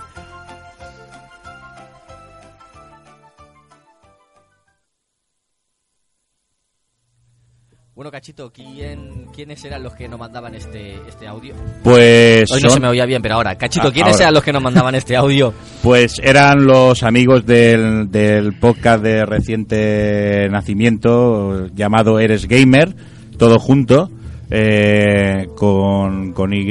[7.98, 11.52] Bueno, Cachito, ¿quién, ¿quiénes eran los que nos mandaban este, este audio?
[11.82, 14.22] Pues Hoy no se me oía bien, pero ahora, Cachito, Ah, ¿quiénes ahora.
[14.26, 15.52] eran los que nos mandaban este audio?
[15.82, 22.94] Pues eran los amigos del, del podcast de reciente nacimiento llamado Eres Gamer,
[23.36, 24.08] todo junto,
[24.48, 26.70] eh, con, con Y.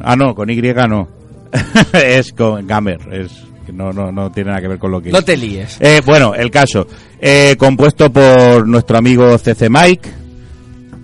[0.00, 1.08] Ah, no, con Y no.
[1.92, 5.10] es con Gamer, es que no, no, no tiene nada que ver con lo que
[5.10, 5.76] No te líes.
[5.80, 6.86] Eh, bueno, el caso,
[7.20, 10.08] eh, compuesto por nuestro amigo CC Mike,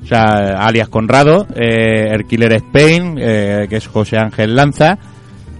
[0.02, 4.98] o sea, alias Conrado, eh, el Killer Spain, eh, que es José Ángel Lanza,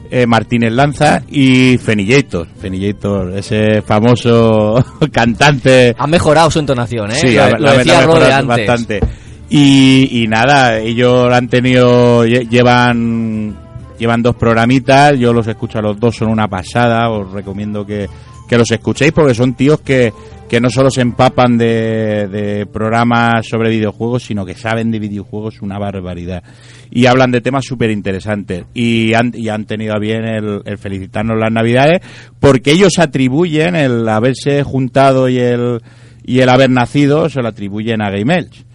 [0.08, 5.96] eh, Martínez Lanza y Fenillator, Fenillator, ese famoso cantante.
[5.98, 7.14] Ha mejorado su entonación, ¿eh?
[7.16, 7.98] Sí, lo, la- lo la- decía
[8.38, 8.46] antes.
[8.46, 9.00] bastante.
[9.48, 13.56] Y, y nada, ellos han tenido, lle- llevan,
[13.98, 18.08] llevan dos programitas, yo los escucho a los dos, son una pasada, os recomiendo que,
[18.48, 20.12] que los escuchéis porque son tíos que,
[20.48, 25.60] que no solo se empapan de, de programas sobre videojuegos, sino que saben de videojuegos
[25.62, 26.42] una barbaridad.
[26.90, 28.64] Y hablan de temas súper interesantes.
[28.72, 32.00] Y han, y han tenido a bien el, el felicitarnos las navidades,
[32.38, 35.80] porque ellos atribuyen el haberse juntado y el,
[36.24, 38.65] y el haber nacido, se lo atribuyen a Game Elch.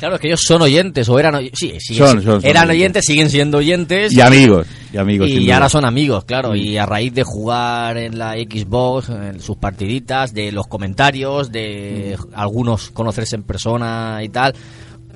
[0.00, 2.24] Claro, es que ellos son oyentes, o eran oy- sí, sí, Son, sí.
[2.26, 2.70] son, son eran oyentes.
[2.70, 4.12] oyentes, siguen siendo oyentes.
[4.12, 6.56] Y amigos, y amigos, Y ahora son amigos, claro.
[6.56, 12.16] Y a raíz de jugar en la Xbox, en sus partiditas, de los comentarios, de
[12.18, 12.32] Mm.
[12.34, 14.54] algunos conocerse en persona y tal.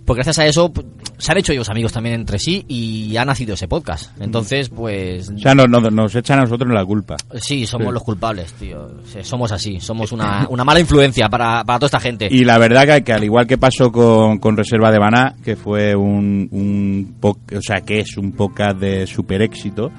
[0.04, 0.86] Pues gracias a eso pues,
[1.18, 4.10] se han hecho ellos amigos también entre sí y ha nacido ese podcast.
[4.20, 5.30] Entonces, pues...
[5.30, 7.16] O sea, nos, nos, nos echan a nosotros la culpa.
[7.40, 7.92] Sí, somos Sí.
[7.94, 8.90] los culpables, tío.
[9.22, 12.28] Somos así, somos una, una mala influencia para, para toda esta gente.
[12.30, 15.56] Y la verdad que, que al igual que pasó con, con Reserva de Maná, que
[15.56, 19.90] fue un, un o sea, que es un podcast de super éxito,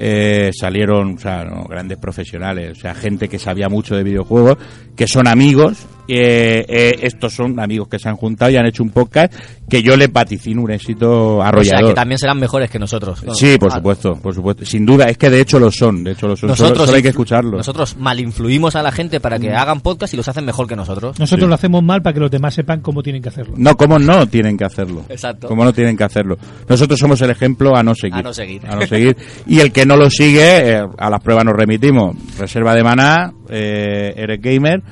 [0.00, 4.56] eh, salieron o sea, grandes profesionales, o sea, gente que sabía mucho de videojuegos,
[4.96, 5.86] que son amigos.
[6.06, 9.34] eh, eh, estos son amigos que se han juntado y han hecho un podcast
[9.68, 11.88] que yo le vaticino un éxito o sea, arrollador.
[11.90, 13.22] que también serán mejores que nosotros.
[13.34, 14.64] Sí, por Ah, supuesto, por supuesto.
[14.64, 16.48] Sin duda, es que de hecho lo son, de hecho lo son.
[16.50, 17.58] Nosotros, solo hay que escucharlos.
[17.58, 19.56] Nosotros mal influimos a la gente para que Mm.
[19.56, 21.18] hagan podcast y los hacen mejor que nosotros.
[21.18, 21.48] Nosotros Sí.
[21.48, 23.54] lo hacemos mal para que los demás sepan cómo tienen que hacerlo.
[23.56, 25.04] No, cómo no tienen que hacerlo.
[25.08, 25.48] Exacto.
[25.48, 26.38] Cómo no tienen que hacerlo.
[26.68, 28.16] Nosotros somos el ejemplo a no seguir.
[28.16, 28.62] A no seguir.
[28.66, 29.16] A no seguir.
[29.46, 32.16] Y el que no lo sigue, eh, a las pruebas nos remitimos.
[32.38, 34.82] Reserva de Maná, eh, Eres Gamer.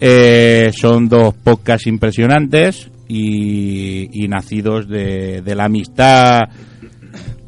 [0.00, 6.42] eh, son dos podcasts impresionantes y, y nacidos de, de la amistad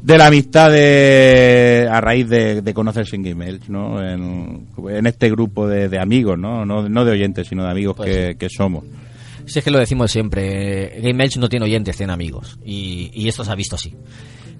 [0.07, 4.01] de la amistad de a raíz de, de conocerse en Gmail, ¿no?
[4.01, 6.65] En, en este grupo de, de amigos, ¿no?
[6.65, 6.87] ¿no?
[6.87, 8.85] no de oyentes, sino de amigos Pues que, que somos.
[9.45, 12.57] Si es que lo decimos siempre, eh, Game Elch no tiene oyentes, tiene amigos.
[12.63, 13.93] Y, y esto se ha visto así.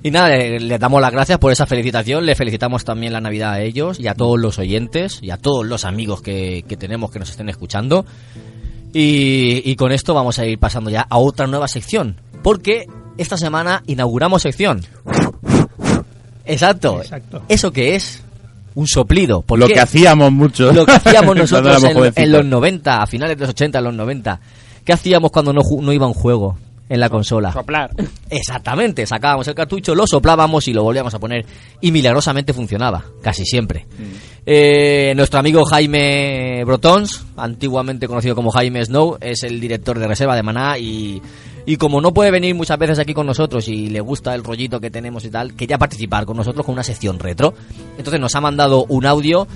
[0.03, 3.53] Y nada, le, le damos las gracias por esa felicitación, le felicitamos también la Navidad
[3.53, 7.09] a ellos y a todos los oyentes y a todos los amigos que, que tenemos
[7.09, 8.05] que nos estén escuchando.
[8.93, 12.17] Y, y con esto vamos a ir pasando ya a otra nueva sección.
[12.41, 14.85] Porque esta semana inauguramos sección.
[16.45, 17.01] Exacto.
[17.01, 17.43] Exacto.
[17.47, 18.23] ¿Eso que es?
[18.75, 19.41] Un soplido.
[19.41, 19.73] ¿Por Lo qué?
[19.73, 20.71] que hacíamos mucho.
[20.71, 21.83] Lo que hacíamos nosotros
[22.15, 24.39] en, los 90, a finales de los 80, en los 90.
[24.85, 26.57] ¿Qué hacíamos cuando no, no iba un juego
[26.89, 27.51] en la consola?
[27.51, 27.91] Soplar.
[28.29, 31.45] Exactamente, sacábamos el cartucho, lo soplábamos y lo volvíamos a poner.
[31.81, 33.85] Y milagrosamente funcionaba, casi siempre.
[34.45, 40.35] Eh, nuestro amigo Jaime Brotons, antiguamente conocido como Jaime Snow, es el director de reserva
[40.35, 41.21] de Maná y,
[41.65, 44.79] y como no puede venir muchas veces aquí con nosotros y le gusta el rollito
[44.79, 47.53] que tenemos y tal, quería participar con nosotros con una sección retro.
[47.97, 49.47] Entonces nos ha mandado un audio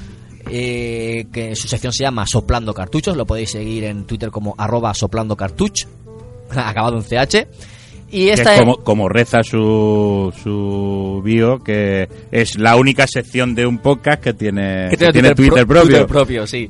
[0.49, 4.93] eh, que su sección se llama Soplando Cartuchos, lo podéis seguir en Twitter como arroba
[4.93, 5.85] soplando cartuch,
[6.57, 7.47] acabado en CH.
[8.13, 13.55] Y Que esta es como, como reza su, su bio, que es la única sección
[13.55, 15.83] de un podcast que tiene, que que tiene Twitter, pro- propio.
[15.91, 16.69] Twitter propio, sí.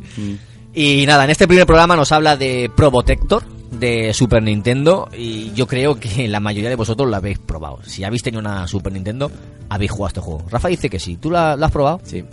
[0.73, 5.65] Y nada, en este primer programa nos habla de Probotector de Super Nintendo y yo
[5.65, 7.79] creo que la mayoría de vosotros lo habéis probado.
[7.83, 9.31] Si habéis tenido una Super Nintendo,
[9.67, 10.45] habéis jugado este juego.
[10.49, 11.17] Rafa dice que sí.
[11.17, 12.01] ¿Tú la, la has probado?
[12.03, 12.23] Sí.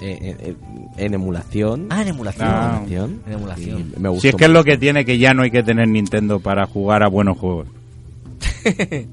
[0.00, 0.56] Eh, eh, eh,
[0.98, 1.86] en emulación.
[1.90, 2.48] Ah, en emulación.
[2.48, 2.74] Ah.
[2.76, 3.22] emulación.
[3.26, 3.78] En emulación.
[3.78, 5.62] Sí, me gustó Si es que es lo que tiene que ya no hay que
[5.62, 7.68] tener Nintendo para jugar a buenos juegos.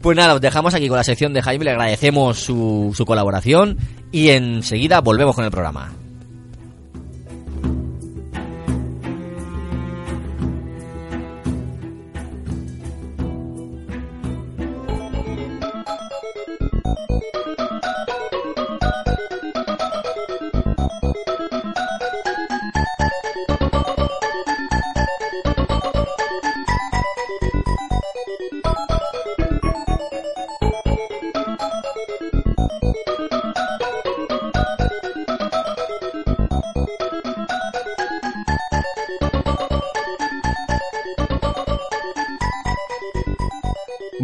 [0.00, 3.78] Pues nada, os dejamos aquí con la sección de Jaime, le agradecemos su, su colaboración
[4.12, 5.92] y enseguida volvemos con el programa.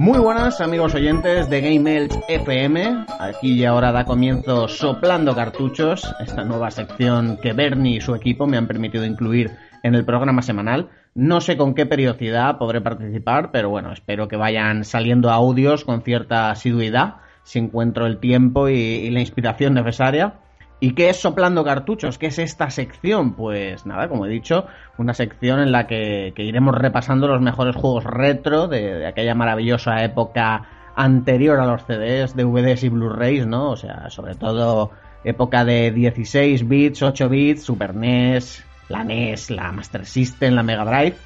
[0.01, 3.05] Muy buenas amigos oyentes de Game FM.
[3.19, 8.47] Aquí y ahora da comienzo Soplando Cartuchos, esta nueva sección que Bernie y su equipo
[8.47, 9.51] me han permitido incluir
[9.83, 10.89] en el programa semanal.
[11.15, 16.01] No sé con qué periodicidad podré participar, pero bueno, espero que vayan saliendo audios con
[16.01, 20.37] cierta asiduidad, si encuentro el tiempo y la inspiración necesaria.
[20.81, 22.17] ¿Y qué es Soplando Cartuchos?
[22.17, 23.35] ¿Qué es esta sección?
[23.35, 24.67] Pues nada, como he dicho,
[24.97, 30.03] una sección en la que, iremos repasando los mejores juegos retro de, de aquella maravillosa
[30.03, 30.67] época
[30.97, 33.71] anterior a los CDs, DVDs y Blu-rays, ¿no?
[33.71, 34.91] O sea, sobre todo
[35.23, 40.85] época de 16 bits, 8 bits, Super NES, la NES, la Master System, la Mega
[40.85, 41.17] Drive.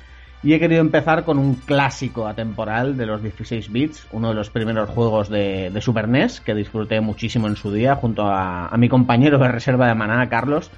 [0.45, 4.51] Y he querido empezar con un clásico atemporal de los 16 bits, uno de los
[4.51, 8.91] primeros juegos de, Super NES que disfruté muchísimo en su día junto a, a mi
[8.91, 10.71] compañero de reserva de Maná, Carlos.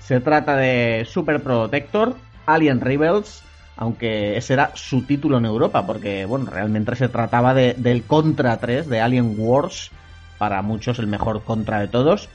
[0.00, 3.42] Se trata de Super Protector, Alien Rebels,
[3.78, 8.58] aunque ese era su título en Europa, porque bueno, realmente se trataba de- del Contra
[8.58, 9.92] 3, de Alien Wars,
[10.36, 12.28] para muchos el mejor Contra de todos.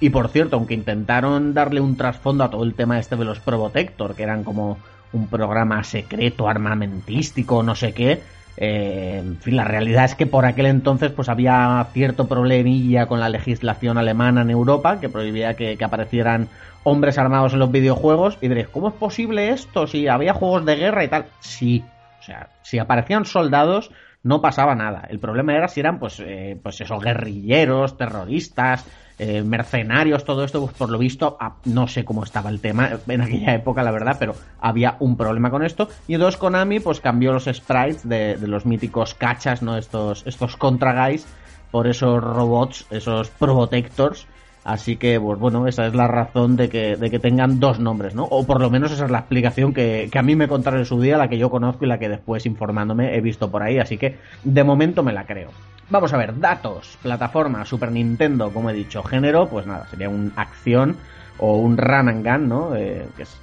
[0.00, 3.40] Y por cierto, aunque intentaron darle un trasfondo a todo el tema este de los
[3.40, 4.76] Probotector, que eran como
[5.16, 8.22] un programa secreto, armamentístico, no sé qué,
[8.56, 13.20] eh, en fin, la realidad es que por aquel entonces pues había cierto problemilla con
[13.20, 16.48] la legislación alemana en Europa que prohibía que, aparecieran
[16.82, 20.76] hombres armados en los videojuegos y diréis, ¿cómo es posible esto si había juegos de
[20.76, 21.26] guerra y tal?
[21.40, 21.84] Sí,
[22.18, 23.90] o sea, si aparecían soldados
[24.22, 25.06] no pasaba nada.
[25.08, 28.86] El problema era si eran pues, eh, pues esos guerrilleros, terroristas,
[29.18, 32.90] eh, mercenarios, todo esto, pues por lo visto, ah, no sé cómo estaba el tema
[33.08, 35.88] en aquella época, la verdad, pero había un problema con esto.
[36.06, 39.78] Y entonces Konami pues cambió los sprites de, los míticos cachas, ¿no?
[39.78, 41.26] Estos, estos contra guys
[41.70, 44.26] por esos robots, esos probotectors.
[44.64, 48.14] Así que, pues bueno, esa es la razón de que, de que tengan dos nombres,
[48.16, 48.24] ¿no?
[48.24, 50.86] O por lo menos esa es la explicación que, que a mí me contaron en
[50.86, 53.78] su día, la que yo conozco y la que después informándome he visto por ahí,
[53.78, 55.50] así que de momento me la creo.
[55.88, 60.32] Vamos a ver, datos, plataforma, Super Nintendo, como he dicho, género, pues nada, sería un
[60.34, 60.96] acción
[61.38, 62.74] o un run and gun, ¿no?
[62.74, 63.38] Eh, que es,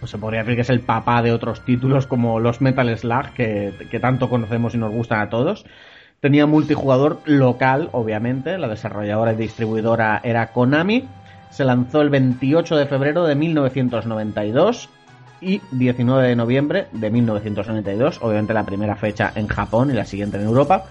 [0.00, 3.30] pues se podría decir que es el papá de otros títulos como los Metal Slug,
[3.34, 5.64] que, que tanto conocemos y nos gustan a todos.
[6.18, 11.06] Tenía multijugador local, obviamente, la desarrolladora y distribuidora era Konami.
[11.50, 14.88] Se lanzó el 28 de febrero de 1992
[15.40, 20.38] y 19 de noviembre de 1992, obviamente la primera fecha en Japón y la siguiente
[20.38, 20.86] en Europa.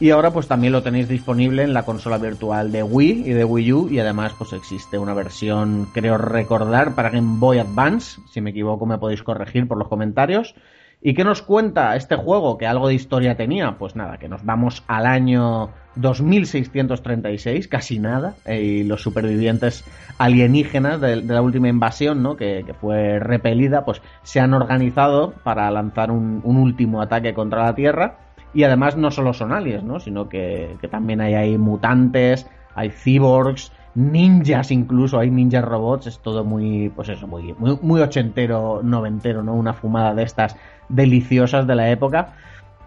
[0.00, 3.44] Y ahora pues también lo tenéis disponible en la consola virtual de Wii y de
[3.44, 8.40] Wii U y además pues existe una versión, creo recordar, para Game Boy Advance, si
[8.40, 10.54] me equivoco me podéis corregir por los comentarios.
[11.00, 13.76] ¿Y qué nos cuenta este juego que algo de historia tenía?
[13.76, 19.84] Pues nada, que nos vamos al año 2636, casi nada, eh, y los supervivientes
[20.18, 22.36] alienígenas de, la última invasión, ¿no?
[22.36, 28.27] Que, fue repelida, pues se han organizado para lanzar un último ataque contra la Tierra.
[28.58, 30.00] Y además no solo son aliens, ¿no?
[30.00, 32.44] Sino que, también hay ahí mutantes,
[32.74, 38.80] hay cyborgs, ninjas incluso, hay ninjas robots, es todo muy, pues eso, muy, muy ochentero,
[38.82, 39.54] noventero, ¿no?
[39.54, 40.56] Una fumada de estas
[40.88, 42.34] deliciosas de la época.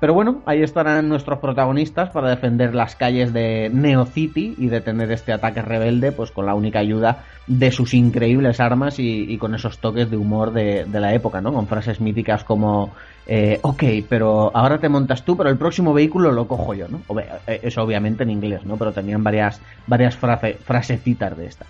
[0.02, 5.12] Pero bueno, ahí estarán nuestros protagonistas para defender las calles de Neo City y detener
[5.12, 9.78] este ataque rebelde, pues con la única ayuda de sus increíbles armas y, con esos
[9.78, 11.54] toques de humor de, la época, ¿no?
[11.54, 12.96] Con frases míticas como,
[13.28, 17.04] eh, ok, pero ahora te montas tú, pero el próximo vehículo lo cojo yo, ¿no?
[17.46, 18.78] Eh, eso obviamente en inglés, ¿no?
[18.78, 21.68] Pero tenían varias, varias frase, frasecitas de esta.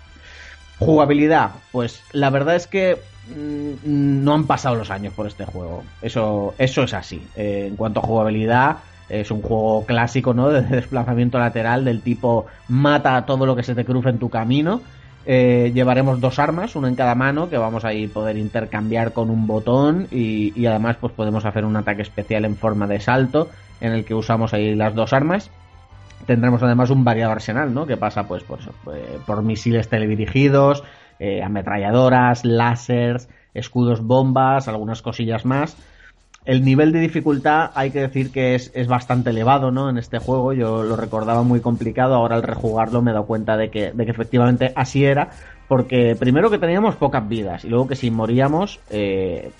[0.78, 2.96] Jugabilidad, pues la verdad es que
[3.84, 5.84] no han pasado los años por este juego.
[6.00, 7.26] Eso, eso es así.
[7.36, 10.48] Eh, en cuanto a jugabilidad, es un juego clásico, ¿no?
[10.50, 14.28] De desplazamiento lateral del tipo mata a todo lo que se te cruce en tu
[14.28, 14.80] camino.
[15.24, 19.46] Eh, llevaremos dos armas, una en cada mano, que vamos a poder intercambiar con un
[19.46, 23.48] botón y, y, además pues podemos hacer un ataque especial en forma de salto
[23.80, 25.50] en el que usamos ahí las dos armas.
[26.26, 27.86] Tendremos además un variado arsenal, ¿no?
[27.86, 28.58] Que pasa pues por,
[29.26, 30.82] por misiles teledirigidos,
[31.22, 35.76] eh, ametralladoras, láseres, escudos bombas, algunas cosillas más.
[36.44, 39.88] El nivel de dificultad hay que decir que es, es, bastante elevado, ¿no?
[39.88, 43.56] En este juego yo lo recordaba muy complicado, ahora al rejugarlo me he dado cuenta
[43.56, 45.30] de que, de que efectivamente así era,
[45.68, 49.52] porque primero que teníamos pocas vidas y luego que si moríamos, eh,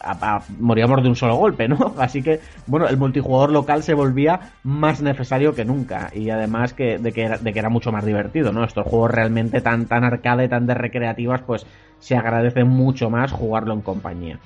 [0.58, 1.94] moríamos de un solo golpe, ¿no?
[1.98, 6.98] Así que, bueno, el multijugador local se volvía más necesario que nunca y además que,
[6.98, 8.64] de, que era, de que era mucho más divertido, ¿no?
[8.64, 11.66] Estos juegos realmente tan, tan arcade, tan de recreativas, pues
[11.98, 14.38] se agradece mucho más jugarlo en compañía.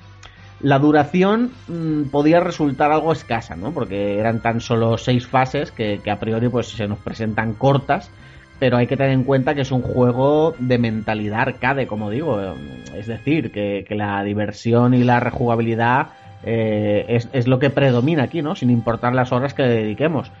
[0.59, 3.71] La duración mmm, podía resultar algo escasa, ¿no?
[3.71, 8.09] Porque eran tan solo seis fases que, que, a priori pues se nos presentan cortas,
[8.59, 12.41] pero hay que tener en cuenta que es un juego de mentalidad arcade, como digo.
[12.95, 16.07] Es decir, que, la diversión y la rejugabilidad
[16.43, 18.55] eh, es, es, lo que predomina aquí, ¿no?
[18.55, 20.31] Sin importar las horas que le dediquemos.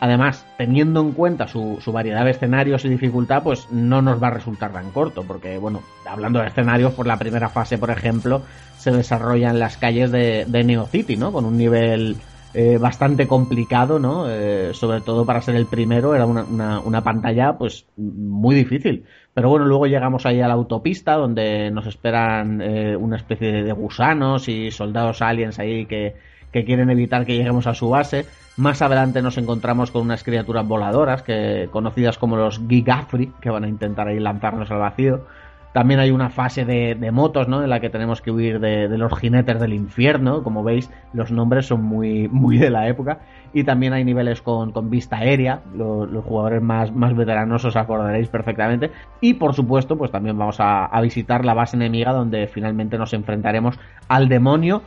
[0.00, 4.28] Además, teniendo en cuenta su, su, variedad de escenarios y dificultad, pues no nos va
[4.28, 8.42] a resultar tan corto, porque, bueno, hablando de escenarios, por la primera fase, por ejemplo,
[8.76, 11.32] se desarrolla en las calles de, de Neo City, ¿no?
[11.32, 12.16] Con un nivel
[12.54, 14.26] eh, bastante complicado, ¿no?
[14.28, 19.04] Eh, sobre todo para ser el primero, era una, una, una, pantalla, pues, muy difícil.
[19.34, 23.62] Pero bueno, luego llegamos ahí a la autopista, donde nos esperan eh, una especie de,
[23.64, 26.14] de gusanos y soldados aliens ahí que,
[26.54, 28.26] que quieren evitar que lleguemos a su base.
[28.56, 33.64] Más adelante nos encontramos con unas criaturas voladoras, que, conocidas como los Gigafri, que van
[33.64, 35.26] a intentar ahí lanzarnos al vacío.
[35.74, 37.64] También hay una fase de, de motos, ¿no?
[37.64, 40.44] En la que tenemos que huir de, los jinetes del infierno.
[40.44, 43.18] Como veis, los nombres son muy, muy de la época.
[43.52, 45.62] Y también hay niveles con, con vista aérea.
[45.74, 48.92] Los, jugadores más, más veteranos os acordaréis perfectamente.
[49.20, 53.12] Y por supuesto, pues también vamos a, a visitar la base enemiga donde finalmente nos
[53.12, 54.82] enfrentaremos al demonio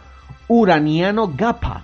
[0.48, 1.84] Uraniano Gapa.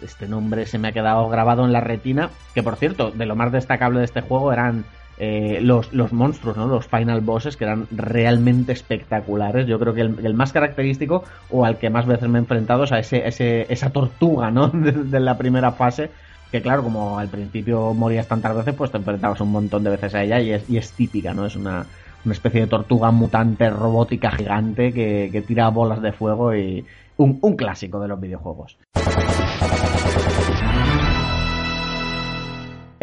[0.00, 2.30] Este nombre se me ha quedado grabado en la retina.
[2.54, 4.84] Que por cierto, de lo más destacable de este juego eran
[5.18, 6.66] eh, los, los monstruos, ¿no?
[6.66, 9.66] Los final bosses que eran realmente espectaculares.
[9.66, 12.92] Yo creo que el, más característico o al que más veces me he enfrentado es
[12.92, 14.68] a ese, ese, esa tortuga, ¿no?
[14.74, 16.10] De, de, la primera fase.
[16.50, 20.14] Que claro, como al principio morías tantas veces, pues te enfrentabas un montón de veces
[20.14, 21.46] a ella y es, y es típica, ¿no?
[21.46, 21.86] Es una,
[22.24, 26.84] una especie de tortuga mutante robótica gigante que, que tira bolas de fuego y
[27.16, 28.76] un, un clásico de los videojuegos.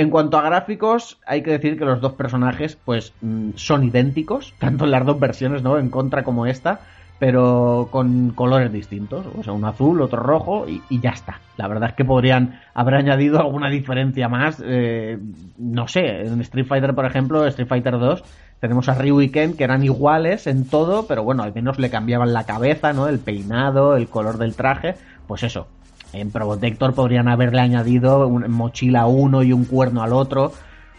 [0.01, 4.55] En cuanto a gráficos, hay que decir que los dos personajes pues mm, son idénticos,
[4.59, 5.77] tanto en las dos versiones, ¿no?
[5.77, 6.79] En contra como esta,
[7.19, 11.39] pero con colores distintos, o sea, un azul, otro rojo y, ya está.
[11.55, 15.19] La verdad es que podrían haber añadido alguna diferencia más, eh,
[15.59, 18.23] no sé, en Street Fighter, por ejemplo, Street Fighter 2,
[18.59, 21.91] tenemos a Ryu y Ken que eran iguales en todo, pero bueno, al menos le
[21.91, 23.07] cambiaban la cabeza, ¿no?
[23.07, 24.95] El peinado, el color del traje,
[25.27, 25.67] pues eso,
[26.13, 30.51] en Probotector podrían haberle añadido una mochila a uno y un cuerno al otro,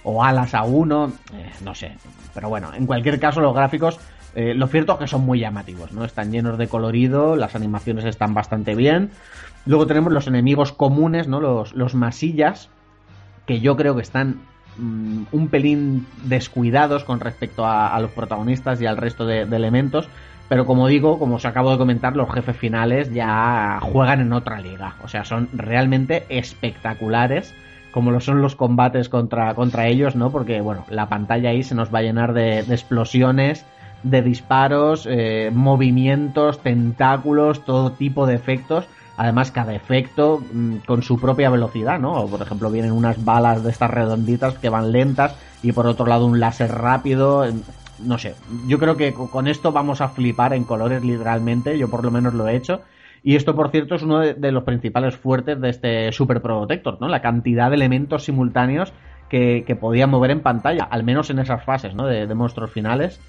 [0.04, 1.92] o alas a uno, eh, no sé.
[2.34, 3.98] Pero bueno, en cualquier caso los gráficos,
[4.34, 6.04] eh, lo cierto es que son muy llamativos, ¿no?
[6.04, 9.10] Están llenos de colorido, las animaciones están bastante bien.
[9.66, 11.40] Luego tenemos los enemigos comunes, ¿no?
[11.40, 12.68] Los, los masillas,
[13.46, 14.40] que yo creo que están
[14.78, 20.08] mmm, un pelín descuidados con respecto a, los protagonistas y al resto de elementos.
[20.48, 24.60] Pero como digo, como os acabo de comentar, los jefes finales ya juegan en otra
[24.60, 24.96] liga.
[25.02, 27.54] O sea, son realmente espectaculares,
[27.90, 30.30] como lo son los combates contra, contra ellos, ¿no?
[30.30, 33.64] Porque, bueno, la pantalla ahí se nos va a llenar de, de explosiones,
[34.02, 38.86] de disparos, eh, movimientos, tentáculos, todo tipo de efectos.
[39.16, 42.26] además cada efecto mm, con su propia velocidad, ¿no?
[42.26, 46.26] Por ejemplo, vienen unas balas de estas redonditas que van lentas y por otro lado
[46.26, 47.44] un láser rápido.
[48.02, 48.34] No sé,
[48.66, 52.10] yo creo que co- con esto vamos a flipar en colores literalmente, yo por lo
[52.10, 52.82] menos lo he hecho.
[53.24, 57.08] Y esto, por cierto, es uno de, los principales fuertes de este Super Protector, ¿no?
[57.08, 58.92] La cantidad de elementos simultáneos
[59.28, 62.06] que, que podía mover en pantalla, al menos en esas fases, ¿no?
[62.06, 63.20] De, monstruos finales.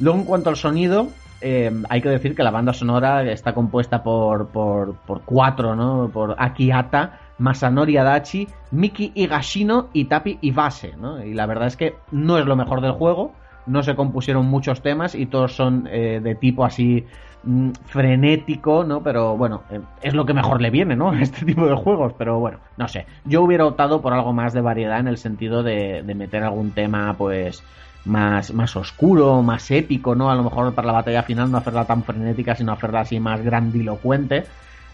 [0.00, 1.08] Luego, en cuanto al sonido,
[1.40, 6.10] eh, hay que decir que la banda sonora está compuesta por, por, por cuatro, ¿no?
[6.12, 11.24] Por Akihata, Masanori Adachi, Miki Higashino y Tapi Ibase, ¿no?
[11.24, 13.32] Y la verdad es que no es lo mejor del juego,
[13.68, 17.04] no se compusieron muchos temas y todos son eh, de tipo así
[17.44, 19.02] mm, frenético, ¿no?
[19.02, 21.10] Pero bueno, eh, es lo que mejor le viene, ¿no?
[21.10, 23.06] A este tipo de juegos, pero bueno, no sé.
[23.24, 26.72] Yo hubiera optado por algo más de variedad en el sentido de, de meter algún
[26.72, 27.62] tema, pues,
[28.04, 30.30] más, más oscuro, más épico, ¿no?
[30.30, 33.42] A lo mejor para la batalla final no hacerla tan frenética, sino hacerla así más
[33.42, 34.44] grandilocuente.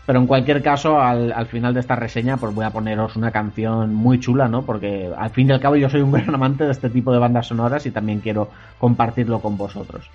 [0.07, 3.31] Pero en cualquier caso, al, al final de esta reseña, pues voy a poneros una
[3.31, 4.63] canción muy chula, ¿no?
[4.63, 7.19] Porque al fin y al cabo yo soy un gran amante de este tipo de
[7.19, 10.11] bandas sonoras y también quiero compartirlo con vosotros.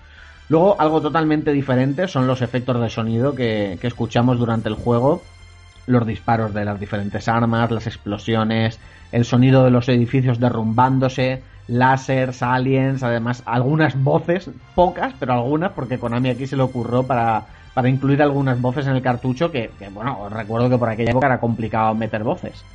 [0.48, 5.22] Luego, algo totalmente diferente son los efectos de sonido que, que escuchamos durante el juego.
[5.88, 8.80] Los disparos de las diferentes armas, las explosiones,
[9.12, 15.98] el sonido de los edificios derrumbándose, láseres, aliens, además algunas voces, pocas, pero algunas, porque
[15.98, 17.46] Konami aquí se le ocurrió para,
[17.80, 21.11] para incluir algunas voces en el cartucho que, que, bueno, os recuerdo que por aquella
[21.11, 22.65] época era complicado meter voces.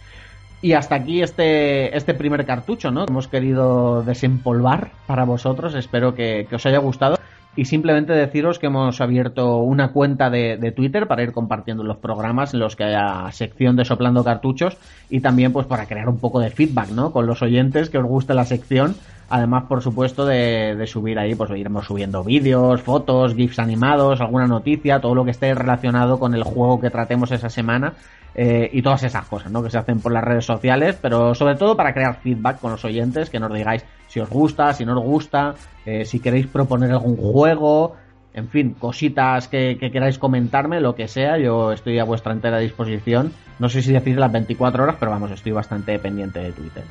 [0.63, 3.05] Y hasta aquí este, este primer cartucho, ¿no?
[3.07, 7.19] Hemos querido desempolvar para vosotros, espero que, que os haya gustado.
[7.55, 11.99] Y simplemente deciros que hemos abierto una cuenta de, de, Twitter para ir compartiendo los
[11.99, 14.79] programas en los que haya sección de soplando cartuchos
[15.11, 17.13] y también pues para crear un poco de feedback, ¿no?
[17.13, 18.97] Con los oyentes que os guste la sección.
[19.29, 25.01] Además, por supuesto, de, subir ahí, pues iremos subiendo vídeos, fotos, GIFs animados, alguna noticia,
[25.01, 27.95] todo lo que esté relacionado con el juego que tratemos esa semana
[28.35, 29.63] eh, y todas esas cosas, ¿no?
[29.63, 32.85] Que se hacen por las redes sociales, pero sobre todo para crear feedback con los
[32.85, 35.55] oyentes, que nos digáis si os gusta, si no os gusta,
[35.87, 37.97] eh, si queréis proponer algún juego,
[38.35, 42.59] en fin, cositas que, que, queráis comentarme, lo que sea, yo estoy a vuestra entera
[42.59, 43.33] disposición.
[43.61, 46.83] No sé si decir las 24 horas, pero vamos, estoy bastante pendiente de Twitter.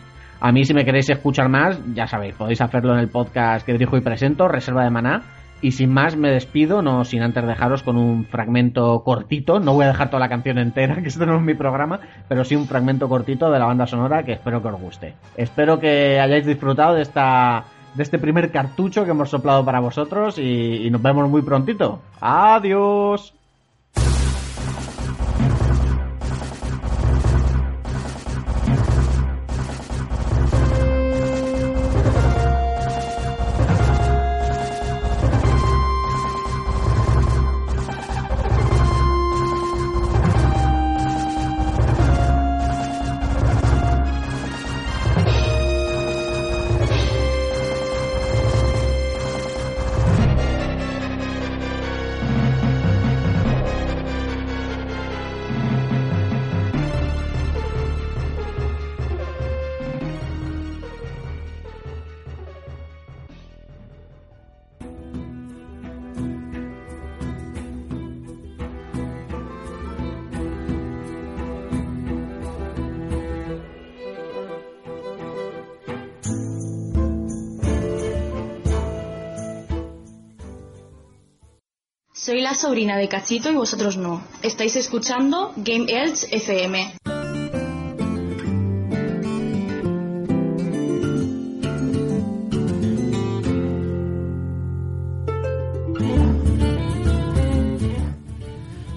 [0.44, 3.72] A mí, si me queréis escuchar más, ya sabéis, podéis hacerlo en el podcast que
[3.72, 5.22] dirijo y presento, Reserva de Maná.
[5.62, 9.62] Y sin más, me despido, no sin antes dejaros con un fragmento cortito.
[9.62, 12.44] No voy a dejar toda la canción entera, que esto no es mi programa, pero
[12.44, 15.14] sí un fragmento cortito de la banda sonora que espero que os guste.
[15.38, 17.64] Espero que hayáis disfrutado de esta
[17.94, 22.02] de este primer cartucho que hemos soplado para vosotros y, y nos vemos muy prontito.
[22.20, 23.34] Adiós.
[82.24, 84.24] Soy la sobrina de Cachito y vosotros no.
[84.42, 86.94] Estáis escuchando Game Elch FM.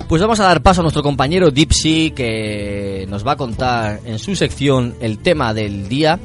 [0.08, 4.20] Pues vamos a dar paso a nuestro compañero Dipsy que nos va a contar en
[4.20, 6.20] su sección el tema del día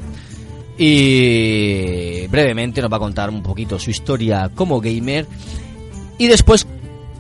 [0.78, 5.26] y brevemente nos va a contar un poquito su historia como gamer
[6.20, 6.68] y después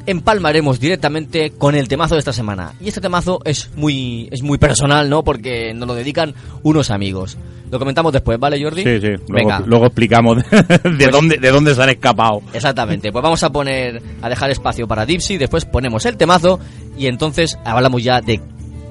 [0.05, 2.73] empalmaremos directamente con el temazo de esta semana.
[2.79, 5.23] Y este temazo es muy es muy personal, ¿no?
[5.23, 6.33] Porque nos lo dedican
[6.63, 7.37] unos amigos.
[7.69, 8.83] Lo comentamos después, ¿vale, Jordi?
[8.83, 9.07] Sí, sí.
[9.07, 9.59] Luego, Venga.
[9.65, 12.41] luego explicamos de, Pues- dónde, de dónde se han escapado.
[12.53, 13.11] Exactamente.
[13.11, 16.59] Pues vamos a poner a dejar espacio para Dipsy, después ponemos el temazo
[16.97, 18.41] y entonces hablamos ya de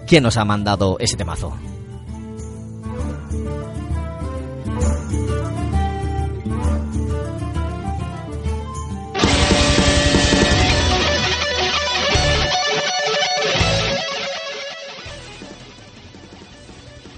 [0.07, 1.55] quién nos ha mandado ese temazo.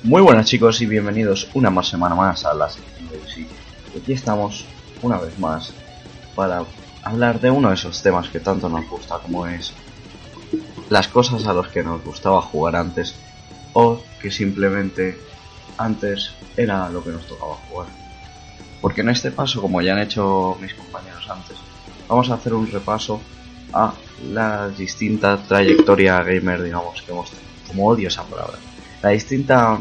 [0.04, 3.46] Muy buenas chicos y bienvenidos una más semana más a la sección de DC.
[3.96, 4.64] Aquí estamos
[5.00, 5.72] una vez más
[6.34, 6.64] para
[7.04, 9.72] hablar de uno de esos temas que tanto nos gusta como es
[10.90, 13.14] las cosas a las que nos gustaba jugar antes
[13.74, 15.20] o que simplemente
[15.78, 17.86] antes era lo que nos tocaba jugar.
[18.80, 21.56] Porque en este paso, como ya han hecho mis compañeros antes,
[22.08, 23.20] vamos a hacer un repaso
[23.72, 23.94] a
[24.32, 27.52] la distinta trayectoria gamer, digamos, que hemos tenido.
[27.68, 28.58] Como odio esa palabra.
[29.02, 29.80] Las distintas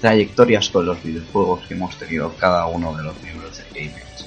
[0.00, 4.26] trayectorias con los videojuegos que hemos tenido cada uno de los miembros de Gamers.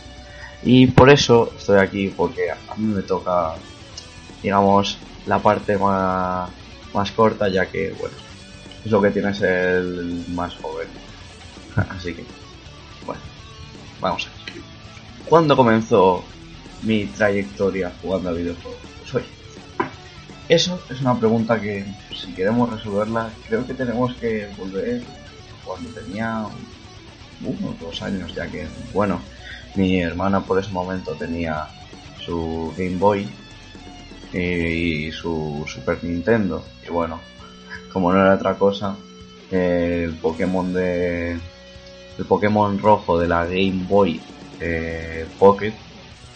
[0.63, 3.55] Y por eso estoy aquí, porque a mí me toca,
[4.41, 6.49] digamos, la parte más,
[6.93, 8.15] más corta, ya que, bueno,
[8.83, 10.87] es lo que tiene ser el más joven.
[11.89, 12.23] Así que,
[13.05, 13.21] bueno,
[13.99, 14.63] vamos a ver.
[15.27, 16.23] ¿Cuándo comenzó
[16.83, 18.84] mi trayectoria jugando a videojuegos?
[20.47, 21.83] Eso es una pregunta que,
[22.15, 25.01] si queremos resolverla, creo que tenemos que volver
[25.63, 26.45] cuando tenía
[27.41, 29.19] unos dos años, ya que, bueno,
[29.73, 31.67] mi hermana por ese momento tenía
[32.23, 33.27] su Game Boy
[34.31, 36.63] y su Super Nintendo.
[36.87, 37.19] Y bueno,
[37.91, 38.95] como no era otra cosa,
[39.49, 41.39] el Pokémon de.
[42.19, 44.21] El Pokémon rojo de la Game Boy
[44.59, 45.73] eh, Pocket,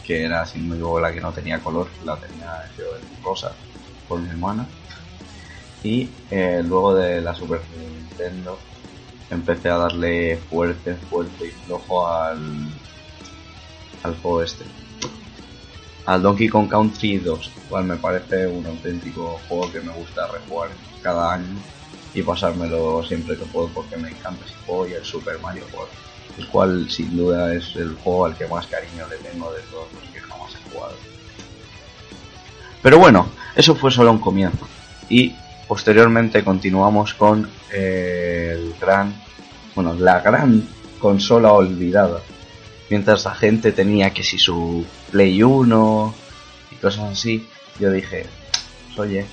[0.04, 3.54] que era sin muy la que no tenía color, la tenía yo en rosa
[4.10, 4.68] por mi hermana.
[5.84, 8.60] Y eh, luego de la Super Nintendo
[9.30, 12.68] empecé a darle fuerte, fuerte y flojo al,
[14.04, 14.66] al juego este.
[16.06, 20.70] Al Donkey Kong Country 2, cual me parece un auténtico juego que me gusta rejugar
[21.04, 21.56] cada año
[22.14, 25.92] y pasármelo siempre que puedo porque me encanta ese juego y el Super Mario World,
[26.40, 29.88] el cual sin duda es el juego al que más cariño le tengo de todos
[29.94, 30.96] los que jamás he jugado.
[32.82, 33.30] Pero bueno,
[33.60, 34.66] eso fue solo un comienzo
[35.10, 35.36] y
[35.68, 39.14] posteriormente continuamos con eh, el gran,
[39.76, 40.66] bueno, la gran
[40.98, 42.22] consola olvidada.
[42.90, 46.16] Mientras la gente tenía que si su Play 1
[46.72, 47.50] y cosas así,
[47.82, 48.28] yo dije,
[48.96, 49.26] oye,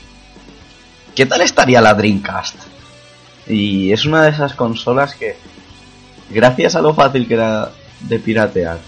[1.14, 2.56] ¿qué tal estaría la Dreamcast?
[3.46, 5.36] Y es una de esas consolas que,
[6.30, 7.70] gracias a lo fácil que era
[8.00, 8.80] de piratear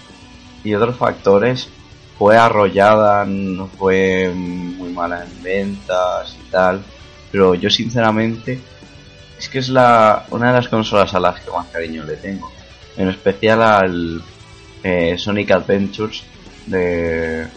[0.65, 1.69] y otros factores,
[2.19, 6.83] fue arrollada, no fue muy mala en ventas y tal.
[7.31, 8.59] Pero yo sinceramente
[9.37, 12.51] es que es la una de las consolas a las que más cariño le tengo.
[12.97, 14.21] En especial al
[14.83, 16.23] eh, Sonic Adventures
[16.65, 17.47] de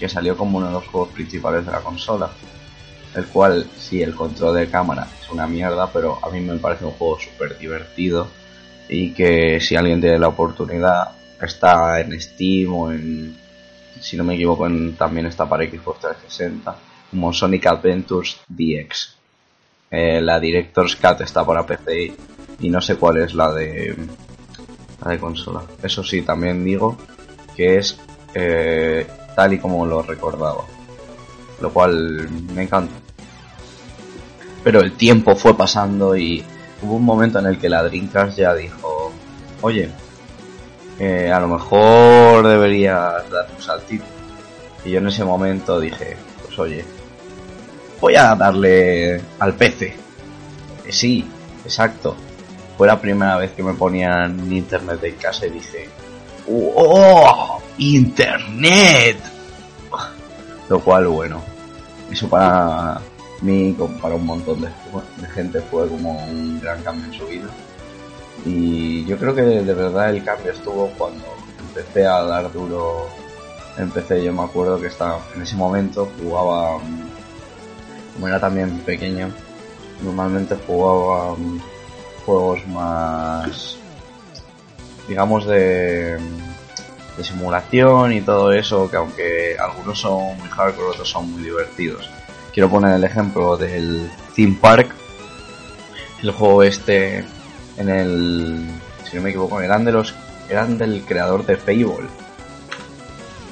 [0.00, 2.30] que salió como uno de los juegos principales de la consola.
[3.14, 6.86] El cual, sí, el control de cámara es una mierda, pero a mí me parece
[6.86, 8.28] un juego súper divertido.
[8.88, 13.45] Y que si alguien tiene la oportunidad, está en Steam o en.
[14.00, 16.76] Si no me equivoco, en, también está para Xbox 360,
[17.10, 19.16] como Sonic Adventures DX.
[19.90, 22.12] Eh, la Director's Cut está para PC
[22.58, 23.96] y no sé cuál es la de
[25.04, 25.62] la de consola.
[25.82, 26.96] Eso sí, también digo
[27.54, 27.98] que es
[28.34, 30.64] eh, tal y como lo recordaba,
[31.60, 32.94] lo cual me encanta.
[34.64, 36.44] Pero el tiempo fue pasando y
[36.82, 39.12] hubo un momento en el que la Dreamcast ya dijo,
[39.62, 39.90] oye,
[40.98, 44.04] eh, a lo mejor deberías dar un saltito.
[44.84, 46.84] Y yo en ese momento dije, pues oye,
[48.00, 49.86] voy a darle al PC.
[50.86, 51.28] Eh, sí,
[51.64, 52.16] exacto.
[52.76, 55.88] Fue la primera vez que me ponían internet en casa y dije,
[56.48, 57.60] ¡Oh!
[57.78, 59.18] ¡Internet!
[60.68, 61.42] Lo cual, bueno,
[62.10, 63.00] eso para
[63.42, 67.26] mí, como para un montón de, de gente, fue como un gran cambio en su
[67.26, 67.48] vida.
[68.44, 71.24] Y yo creo que de verdad el cambio estuvo cuando
[71.58, 73.08] empecé a dar duro.
[73.78, 76.78] Empecé, yo me acuerdo que estaba en ese momento jugaba
[78.16, 79.28] como era también pequeño,
[80.02, 81.60] normalmente jugaba um,
[82.24, 83.76] juegos más,
[85.06, 86.16] digamos, de,
[87.16, 92.08] de simulación y todo eso, que aunque algunos son muy hardcore, otros son muy divertidos.
[92.54, 94.88] Quiero poner el ejemplo del Theme Park,
[96.22, 97.22] el juego este
[97.76, 98.66] en el,
[99.08, 100.14] si no me equivoco, eran de los,
[100.48, 102.08] eran del creador de Fable.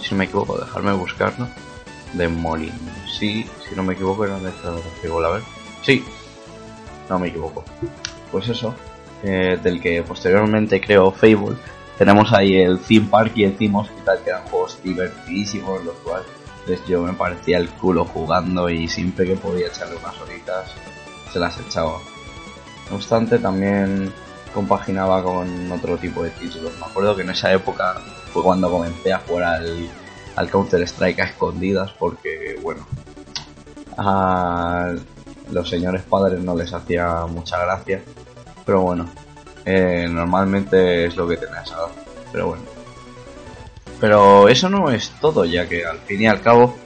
[0.01, 1.49] Si no me equivoco, dejarme buscarlo.
[2.13, 2.73] De Molin.
[3.19, 5.27] Sí, si no me equivoco, era del creador de Fable.
[5.27, 5.43] A ver.
[5.83, 6.05] Sí,
[7.09, 7.65] no me equivoco.
[8.31, 8.75] Pues eso,
[9.23, 11.57] eh, del que posteriormente creó Fable.
[11.99, 16.27] Tenemos ahí el Theme Park y el Theme Hospital, que eran juegos divertidísimos, los cuales
[16.67, 20.73] pues, yo me parecía el culo jugando y siempre que podía echarle unas horitas
[21.33, 22.01] se las echaba.
[22.91, 24.13] No obstante, también
[24.53, 26.73] compaginaba con otro tipo de títulos.
[26.79, 27.95] Me acuerdo que en esa época
[28.33, 29.89] fue cuando comencé a jugar al,
[30.37, 32.87] al Counter Strike a escondidas porque, bueno,
[33.97, 34.93] a
[35.51, 38.03] los señores padres no les hacía mucha gracia.
[38.65, 39.09] Pero bueno,
[39.65, 41.93] eh, normalmente es lo que tenés ahora.
[42.33, 42.63] Pero bueno.
[44.01, 46.77] Pero eso no es todo, ya que al fin y al cabo,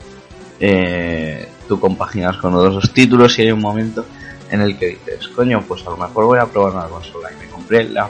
[0.60, 4.04] eh, tú compaginas con los dos títulos y hay un momento
[4.50, 7.30] en el que dices, coño, pues a lo mejor voy a probar una consola.
[7.32, 8.08] Y me compré la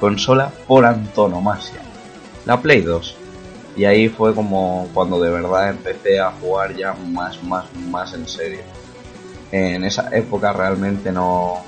[0.00, 1.80] consola por antonomasia,
[2.44, 3.16] la Play 2.
[3.76, 8.28] Y ahí fue como cuando de verdad empecé a jugar ya más, más, más en
[8.28, 8.60] serio.
[9.50, 11.62] En esa época realmente no,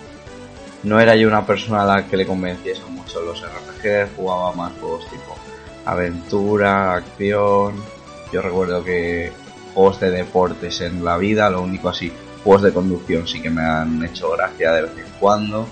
[0.83, 4.73] no era yo una persona a la que le convenciese mucho los RPG, jugaba más
[4.81, 5.35] juegos tipo
[5.85, 7.75] aventura, acción.
[8.33, 9.33] Yo recuerdo que
[9.75, 12.13] juegos de deportes en la vida, lo único así,
[12.45, 15.67] juegos de conducción sí que me han hecho gracia de vez en cuando,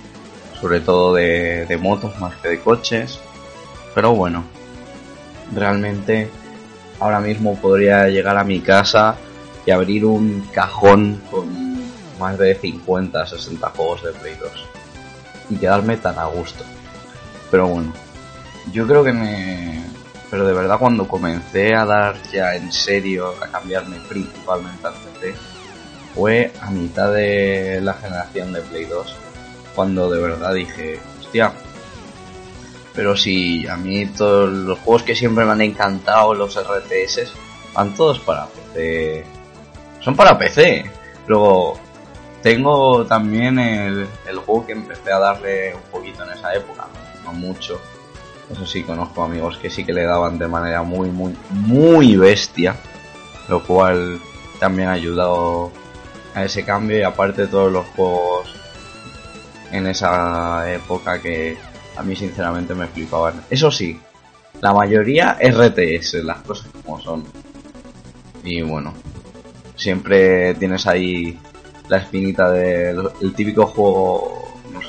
[0.58, 3.20] sobre todo de, motos más que de coches.
[3.94, 4.44] Pero bueno,
[5.54, 6.30] realmente
[6.98, 9.16] ahora mismo podría llegar a mi casa
[9.66, 11.46] y abrir un cajón con
[12.18, 14.50] más de 50, 60 juegos de Play 2
[15.50, 16.64] y quedarme tan a gusto.
[17.50, 17.92] Pero bueno,
[18.72, 19.84] yo creo que me...
[20.30, 25.34] Pero de verdad cuando comencé a dar ya en serio, a cambiarme principalmente al PC,
[26.14, 29.16] fue a mitad de la generación de Play 2,
[29.74, 31.52] cuando de verdad dije, hostia,
[32.94, 37.32] pero si a mí todos los juegos que siempre me han encantado, los RTS,
[37.74, 39.24] van todos para PC.
[40.00, 40.90] Son para PC.
[41.26, 41.78] Luego,
[42.42, 46.86] tengo también el, el juego que empecé a darle un poquito en esa época,
[47.24, 47.80] no mucho.
[48.50, 52.76] Eso sí, conozco amigos que sí que le daban de manera muy, muy, muy bestia.
[53.48, 54.20] Lo cual
[54.60, 55.72] también ha ayudado
[56.34, 58.54] a ese cambio y aparte todos los juegos
[59.70, 61.56] en esa época que
[61.96, 63.42] a mí sinceramente me flipaban.
[63.50, 64.00] Eso sí,
[64.60, 67.24] la mayoría RTS, las cosas como son.
[68.44, 68.92] Y bueno,
[69.76, 71.38] siempre tienes ahí
[71.88, 74.60] la espinita del el típico juego.
[74.72, 74.88] No sé,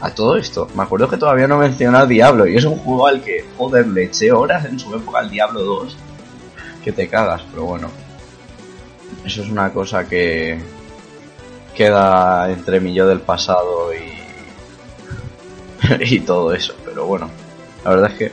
[0.00, 3.06] a todo esto, me acuerdo que todavía no he mencionado Diablo y es un juego
[3.06, 5.96] al que, joder, le eché horas en su época al Diablo 2.
[6.84, 8.05] Que te cagas, pero bueno.
[9.26, 10.56] Eso es una cosa que
[11.74, 14.16] queda entre mi yo del pasado y
[16.00, 16.74] y todo eso.
[16.84, 17.28] Pero bueno,
[17.84, 18.32] la verdad es que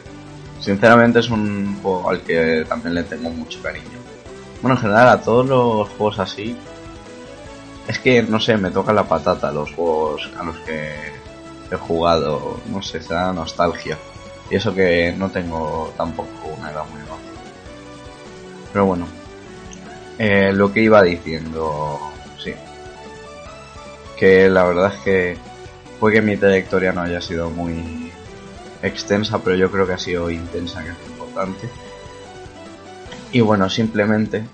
[0.59, 3.99] sinceramente es un juego al que también le tengo mucho cariño.
[4.61, 6.55] Bueno, en general a todos los juegos así,
[7.87, 10.93] es que no sé, me toca la patata los juegos a los que
[11.71, 13.97] he jugado, no sé, se da nostalgia.
[14.49, 16.29] Y eso que no tengo tampoco
[16.59, 17.17] una edad muy baja.
[18.71, 19.07] Pero bueno,
[20.17, 21.99] eh, lo que iba diciendo,
[22.43, 22.53] sí.
[24.17, 25.37] Que la verdad es que
[25.99, 28.11] fue que mi trayectoria no haya sido muy
[28.81, 31.69] extensa, pero yo creo que ha sido intensa, que es importante.
[33.31, 34.45] Y bueno, simplemente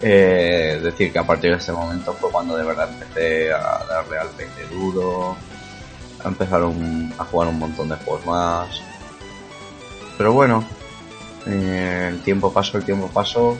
[0.00, 4.18] eh, decir que a partir de este momento fue cuando de verdad empecé a darle
[4.18, 5.36] al PC duro,
[6.22, 8.82] a empezar un- a jugar un montón de juegos más.
[10.18, 10.68] Pero bueno,
[11.46, 13.56] eh, el tiempo pasó, el tiempo pasó.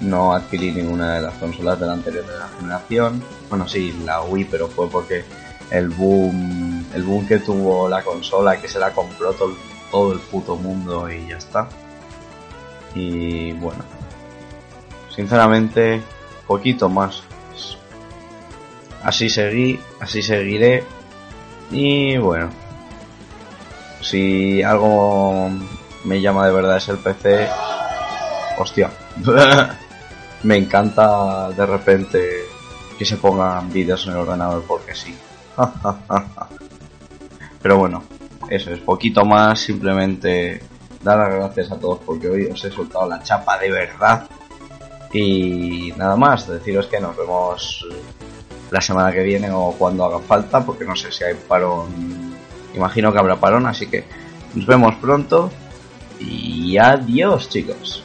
[0.00, 2.24] No adquirí ninguna de las consolas de la anterior
[2.58, 3.22] generación.
[3.48, 5.24] Bueno, sí, la Wii, pero fue porque
[5.70, 9.54] el boom, el boom que tuvo la consola, que se la compró todo,
[9.90, 11.68] todo el puto mundo y ya está.
[12.94, 13.84] Y bueno,
[15.14, 16.02] sinceramente,
[16.46, 17.22] poquito más.
[19.02, 20.84] Así seguí, así seguiré.
[21.70, 22.50] Y bueno,
[24.00, 25.50] si algo
[26.04, 27.48] me llama de verdad es el PC,
[28.58, 28.90] hostia,
[30.42, 32.44] me encanta de repente
[32.98, 35.14] que se pongan vídeos en el ordenador porque sí.
[37.62, 38.04] Pero bueno,
[38.48, 40.62] eso es poquito más, simplemente
[41.02, 44.28] dar las gracias a todos porque hoy os he soltado la chapa de verdad.
[45.12, 47.86] Y nada más, deciros que nos vemos
[48.70, 52.36] la semana que viene o cuando haga falta, porque no sé si hay parón.
[52.74, 54.04] Imagino que habrá parón, así que
[54.54, 55.50] nos vemos pronto.
[56.20, 58.04] Y adiós, chicos.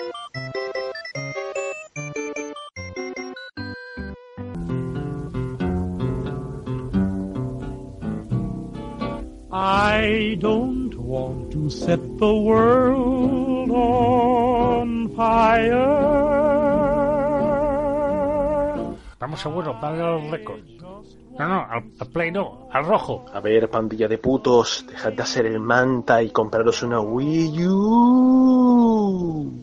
[9.73, 15.87] I don't want to set the world on fire.
[19.17, 20.59] Vamos abuelo, dale al récord.
[21.39, 23.23] No, no, al, al play no, al rojo.
[23.33, 29.53] A ver, pandilla de putos, dejad de hacer el manta y compraros una Wii U.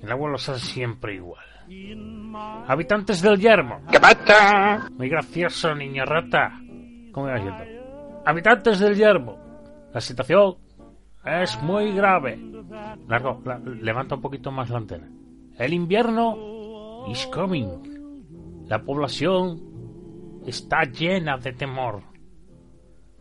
[0.00, 1.44] El abuelo es siempre igual.
[2.68, 3.80] Habitantes del yermo.
[3.90, 4.88] ¿Qué pasa?
[4.96, 6.52] Muy gracioso, niño rata.
[7.10, 7.64] ¿Cómo iba yendo?
[8.24, 9.47] Habitantes del yermo.
[9.92, 10.56] La situación
[11.24, 12.38] es muy grave.
[13.08, 15.08] Largo, la- levanta un poquito más la antena.
[15.58, 17.68] El invierno is coming.
[18.68, 19.60] La población
[20.46, 22.02] está llena de temor.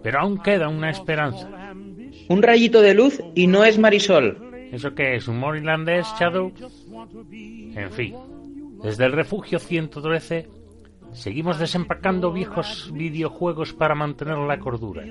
[0.03, 1.49] Pero aún queda una esperanza.
[2.29, 4.43] Un rayito de luz y no es Marisol.
[4.71, 5.27] ¿Eso qué es?
[5.27, 6.51] ¿Humor irlandés, Shadow?
[7.31, 8.15] En fin,
[8.83, 10.49] desde el refugio 113
[11.17, 15.03] seguimos desempacando viejos videojuegos para mantener la cordura.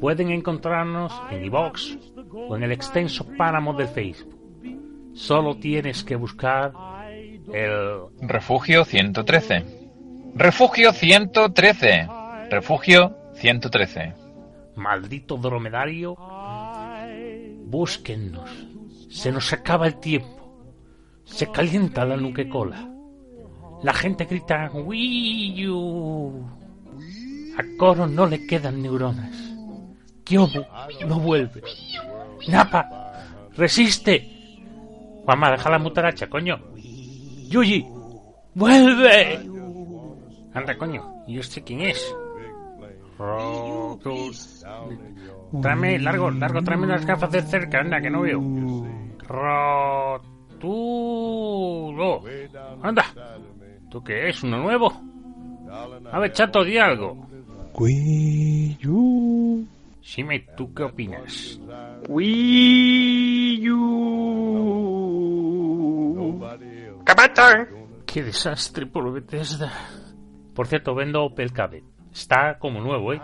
[0.00, 1.98] Pueden encontrarnos en iVox
[2.32, 4.38] o en el extenso páramo de Facebook.
[5.14, 6.72] Solo tienes que buscar
[7.52, 9.64] el Refugio 113.
[10.34, 12.08] Refugio 113.
[12.50, 14.14] Refugio 113.
[14.76, 16.16] maldito dromedario.
[17.64, 18.50] Búsquennos.
[19.10, 20.54] Se nos acaba el tiempo.
[21.24, 22.97] Se calienta la nuquecola.
[23.82, 26.44] La gente grita Wii U.
[27.56, 29.34] A Coro no le quedan neuronas.
[30.24, 30.64] Kyomu
[31.06, 31.62] no vuelve.
[32.48, 32.88] Napa,
[33.56, 34.38] resiste.
[35.26, 36.58] Mamá, deja la mutaracha, coño.
[37.48, 37.86] Yuji,
[38.54, 39.40] vuelve.
[40.54, 42.14] Anda, coño, ¿y usted quién es?
[43.18, 44.64] Rotus.
[45.62, 48.40] Tráeme, largo, largo, tráeme unas gafas de cerca, anda, que no veo.
[50.48, 50.92] Rotulo.
[52.82, 53.04] Anda.
[53.90, 54.42] ¿Tú qué es?
[54.42, 54.92] ¿Uno nuevo?
[56.12, 57.26] A ver, chato, di algo.
[57.74, 59.64] Wii U.
[60.02, 61.60] Shime, ¿tú qué opinas?
[62.08, 63.78] Wii U.
[67.04, 67.68] ¿Qué pasa?
[68.06, 69.70] Qué desastre por Bethesda.
[70.54, 71.84] Por cierto, vendo Opel Cabe.
[72.12, 73.20] Está como nuevo, ¿eh?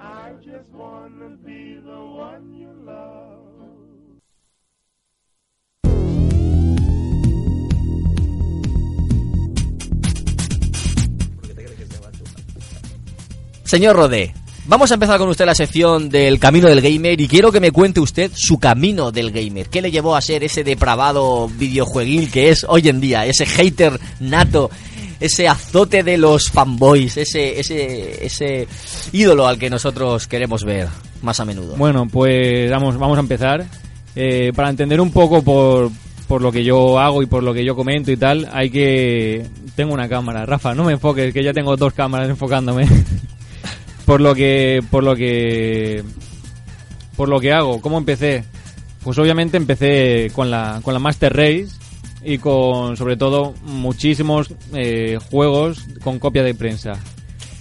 [0.00, 3.37] I just wanna be the one you love.
[13.68, 14.32] Señor Rodé,
[14.66, 17.70] vamos a empezar con usted la sección del camino del gamer y quiero que me
[17.70, 19.68] cuente usted su camino del gamer.
[19.68, 23.26] ¿Qué le llevó a ser ese depravado videojueguil que es hoy en día?
[23.26, 24.70] Ese hater nato,
[25.20, 28.66] ese azote de los fanboys, ese, ese, ese
[29.12, 30.88] ídolo al que nosotros queremos ver
[31.20, 31.76] más a menudo.
[31.76, 33.66] Bueno, pues vamos, vamos a empezar.
[34.16, 35.90] Eh, para entender un poco por,
[36.26, 39.44] por lo que yo hago y por lo que yo comento y tal, hay que...
[39.76, 42.88] Tengo una cámara, Rafa, no me enfoques, que ya tengo dos cámaras enfocándome.
[44.08, 44.82] por lo que...
[44.90, 46.02] Por lo que...
[47.14, 48.42] Por lo que hago, ¿cómo empecé?
[49.02, 51.68] Pues obviamente empecé con la, con la Master Race
[52.24, 56.92] y con sobre todo muchísimos eh, juegos con copia de prensa.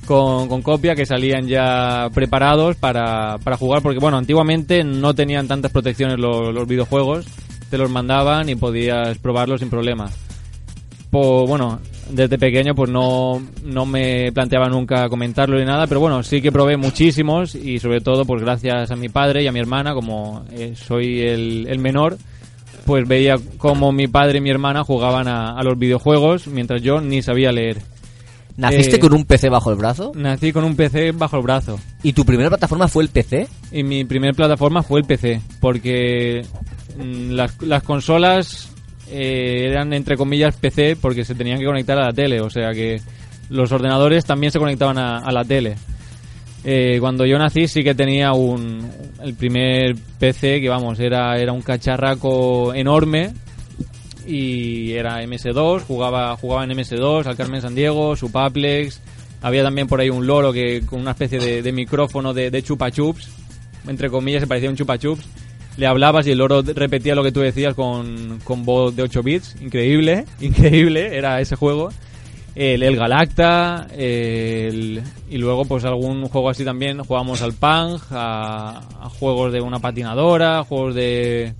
[0.05, 5.49] Con, con copia que salían ya preparados para, para jugar, porque bueno, antiguamente no tenían
[5.49, 7.25] tantas protecciones los, los videojuegos,
[7.69, 10.09] te los mandaban y podías probarlos sin problema.
[11.09, 11.79] Po- bueno,
[12.11, 16.51] desde pequeño pues no, no me planteaba nunca comentarlo ni nada, pero bueno, sí que
[16.51, 20.45] probé muchísimos y sobre todo pues gracias a mi padre y a mi hermana, como
[20.51, 22.17] eh, soy el, el menor,
[22.85, 26.99] pues veía como mi padre y mi hermana jugaban a, a los videojuegos mientras yo
[27.01, 27.77] ni sabía leer.
[28.57, 30.11] ¿Naciste Eh, con un PC bajo el brazo?
[30.15, 31.79] Nací con un PC bajo el brazo.
[32.01, 33.47] ¿Y tu primera plataforma fue el PC?
[33.71, 36.43] Y mi primera plataforma fue el PC, porque
[36.97, 38.71] mm, las, las consolas
[39.09, 42.71] eh, eran entre comillas PC porque se tenían que conectar a la tele, o sea
[42.71, 43.01] que
[43.49, 45.75] los ordenadores también se conectaban a, la tele.
[46.63, 48.89] Eh, cuando yo nací sí que tenía un
[49.23, 53.31] el primer PC que vamos era era un cacharraco enorme
[54.25, 58.99] y era MS2 jugaba jugaba en MS2 al Carmen San Diego Supaplex
[59.41, 62.63] había también por ahí un loro que con una especie de, de micrófono de, de
[62.63, 63.29] chupa chups
[63.87, 65.23] entre comillas se parecía un chupa chups
[65.77, 69.23] le hablabas y el loro repetía lo que tú decías con, con voz de 8
[69.23, 69.61] bits.
[69.61, 71.89] Increíble increíble era ese juego.
[72.55, 76.99] El, el Galacta y luego pues algún juego así también.
[77.03, 81.53] Jugábamos al Pang a, juegos de una patinadora juegos de,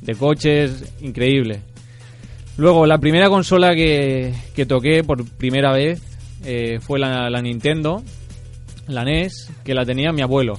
[0.00, 0.84] de coches.
[1.00, 1.62] Increíble.
[2.56, 6.02] Luego, la primera consola que, que toqué por primera vez
[6.44, 8.02] eh, fue la Nintendo,
[8.86, 10.58] la NES, que la tenía mi abuelo.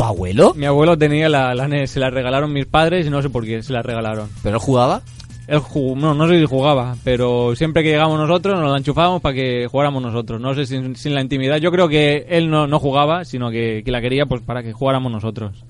[0.00, 0.54] ¿Tu abuelo?
[0.56, 3.44] Mi abuelo tenía la, la NES, se la regalaron mis padres y no sé por
[3.44, 4.28] qué se la regalaron.
[4.42, 5.02] ¿Pero él jugaba?
[5.46, 9.20] Él jugó, no, no sé si jugaba, pero siempre que llegamos nosotros nos la enchufábamos
[9.20, 10.40] para que jugáramos nosotros.
[10.40, 11.58] No sé, sin, sin la intimidad.
[11.58, 14.72] Yo creo que él no, no jugaba, sino que, que la quería pues para que
[14.72, 15.64] jugáramos nosotros.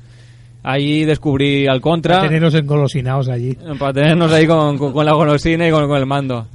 [0.62, 2.16] Ahí descubrí al contra.
[2.18, 3.56] Para teneros engolosinados allí.
[3.80, 6.46] Para tenernos ahí con, con- con la golosina y con, con el mando.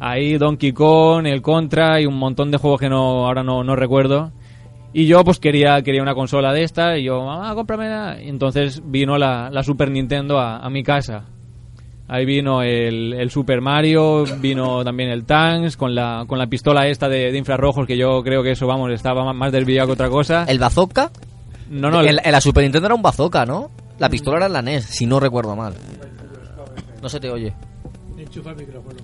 [0.00, 3.76] Ahí Donkey Kong, el Contra y un montón de juegos que no ahora no, no
[3.76, 4.32] recuerdo.
[4.92, 8.18] Y yo pues quería, quería una consola de esta y yo, mamá, cómpramela.
[8.22, 11.24] Y entonces vino la, la Super Nintendo a, a mi casa.
[12.08, 16.88] Ahí vino el, el Super Mario, vino también el Tanks con la, con la pistola
[16.88, 19.92] esta de, de infrarrojos que yo creo que eso, vamos, estaba más- más desviado que
[19.92, 20.44] otra cosa.
[20.48, 21.12] ¿El bazooka?
[21.70, 23.70] No, no, en la Super Nintendo era un bazooka, ¿no?
[24.00, 25.74] La pistola era en la NES, si no recuerdo mal.
[27.00, 27.54] No se te oye.
[28.18, 28.96] Enchufa el micrófono.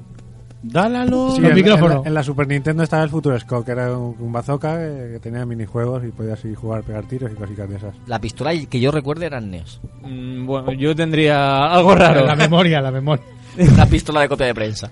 [0.62, 1.30] Dálalo.
[1.32, 2.00] Sí, Los en- micrófonos.
[2.02, 5.10] En, en la Super Nintendo estaba el Futuro Scope, que era un, un bazooka que,
[5.12, 7.94] que tenía minijuegos y podías ir jugar, pegar tiros y cositas de esas.
[8.06, 9.80] La pistola que yo recuerde era en NES.
[10.02, 12.26] Mm, bueno, yo tendría algo raro.
[12.26, 13.24] La memoria, la memoria.
[13.76, 14.90] La pistola de copia de prensa.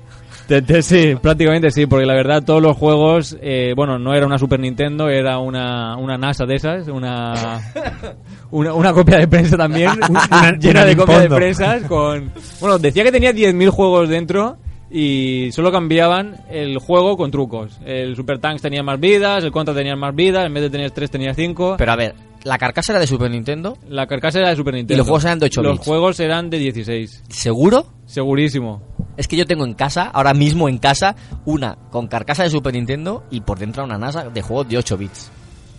[0.83, 4.61] Sí, prácticamente sí, porque la verdad todos los juegos, eh, bueno, no era una Super
[4.61, 7.61] Nintendo, era una, una NASA de esas, una,
[8.51, 12.31] una, una copia de prensa también, Una- llena una de copias de prensas con...
[12.61, 14.57] Bueno, decía que tenía 10.000 juegos dentro
[14.97, 17.81] y solo cambiaban el juego con trucos.
[17.85, 20.93] El Super Tanks tenía más vidas, el Contra tenía más vidas, en vez de tener
[20.93, 21.75] 3 tenía 5.
[21.77, 22.15] Pero a ver,
[22.45, 23.77] ¿la carcasa era de Super Nintendo?
[23.89, 24.95] La carcasa era de Super Nintendo.
[24.95, 25.85] ¿Y los juegos eran de 8 Los bits?
[25.85, 27.25] juegos eran de 16.
[27.29, 27.87] ¿Seguro?
[28.07, 28.83] Segurísimo.
[29.17, 32.75] Es que yo tengo en casa, ahora mismo en casa, una con carcasa de Super
[32.75, 35.33] Nintendo y por dentro una NASA de juegos de 8 bits.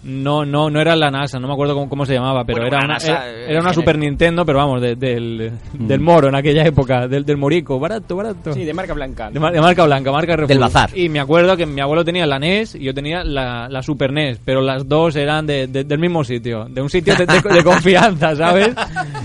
[0.06, 2.68] No, no, no era la NASA, no me acuerdo cómo, cómo se llamaba, pero Bueno,
[2.68, 3.74] era, una, NASA, era, eh, era una.
[3.74, 8.16] Super Nintendo, pero vamos, de- del, del moro en aquella época, del, del morico, barato,
[8.16, 8.53] barato.
[8.53, 9.32] Sí, de marca blanca.
[9.32, 10.47] De, mar- de marca blanca, marca Refurb.
[10.49, 10.95] Del bazar.
[10.95, 14.14] Y me acuerdo que mi abuelo tenía la NES y yo tenía la, la Super
[14.14, 17.41] NES, pero las dos eran de, de- del mismo sitio, de un sitio de, de-
[17.56, 18.76] de confianza, ¿sabes?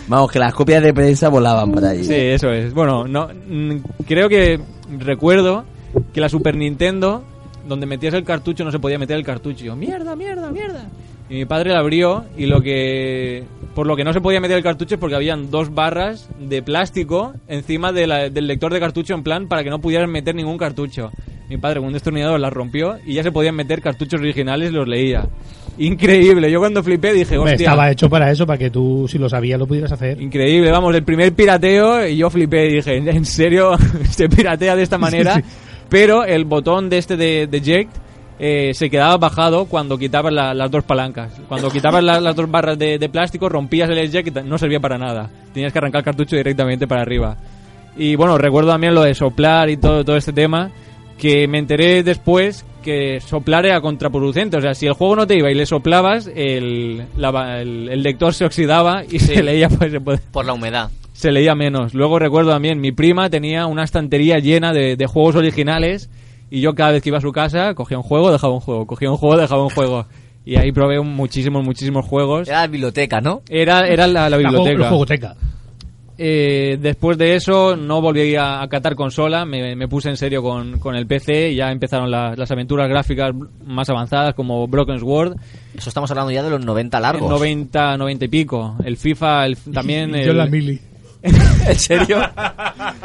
[0.08, 2.04] Vamos, que las copias de prensa volaban por ahí.
[2.04, 2.72] Sí, eso es.
[2.72, 3.76] Bueno, no, mm,
[4.06, 4.58] creo que
[4.98, 5.64] recuerdo
[6.14, 7.22] que la Super Nintendo,
[7.70, 9.64] donde metías el cartucho, no se podía meter el cartucho.
[9.64, 10.84] Y yo, mierda, mierda, mierda.
[11.30, 13.44] Y mi padre la abrió y lo que...
[13.74, 16.60] Por lo que no se podía meter el cartucho es porque habían dos barras de
[16.62, 20.34] plástico encima de la- del lector de cartucho en plan para que no pudieran meter
[20.34, 21.12] ningún cartucho.
[21.48, 24.74] Mi padre con un destornillador las rompió y ya se podían meter cartuchos originales y
[24.74, 25.26] los leía.
[25.78, 26.50] Increíble.
[26.50, 27.64] Yo cuando flipé dije, Hombre, hostia...
[27.68, 30.20] estaba hecho para eso, para que tú, si lo sabías, lo pudieras hacer.
[30.20, 33.72] Increíble, vamos, el primer pirateo y yo flipé y dije, ¿en serio
[34.10, 35.36] se piratea de esta manera?
[35.36, 35.48] Sí, sí.
[35.90, 37.90] Pero el botón de este de, de eject
[38.38, 41.30] eh, se quedaba bajado cuando quitabas la- las dos palancas.
[41.48, 44.80] Cuando quitabas la- las dos barras de, de plástico, rompías el eject y no servía
[44.80, 45.28] para nada.
[45.52, 47.36] Tenías que arrancar el cartucho directamente para arriba.
[47.96, 50.70] Y bueno, recuerdo también lo de soplar y todo, todo este tema,
[51.18, 54.56] que me enteré después que soplar era contraproducente.
[54.56, 58.02] O sea, si el juego no te iba y le soplabas, el, la- el, el
[58.02, 60.88] lector se oxidaba y se leía pues, se puede- Por la humedad.
[61.20, 61.94] Se leía menos.
[61.94, 66.10] Luego recuerdo también, mi prima tenía una estantería llena de, de juegos originales
[66.50, 68.86] y yo cada vez que iba a su casa cogía un juego, dejaba un juego,
[68.86, 70.06] cogía un juego, dejaba un juego.
[70.44, 72.48] Y ahí probé un- muchísimos, muchísimos juegos.
[72.48, 73.42] Era la biblioteca, ¿no?
[73.48, 74.78] Era, era la, la La biblioteca.
[74.78, 75.36] la jugoteca.
[76.22, 80.42] Eh, después de eso no volví a, a catar consola, me, me puse en serio
[80.42, 83.32] con, con el PC y ya empezaron las, las aventuras gráficas
[83.64, 85.36] más avanzadas como Broken Sword.
[85.74, 87.30] Eso estamos hablando ya de los 90 largos.
[87.30, 88.76] 90, 90 y pico.
[88.84, 90.10] El FIFA el- también...
[90.14, 90.78] Y yo el- la mili.
[91.22, 92.18] ¿En serio?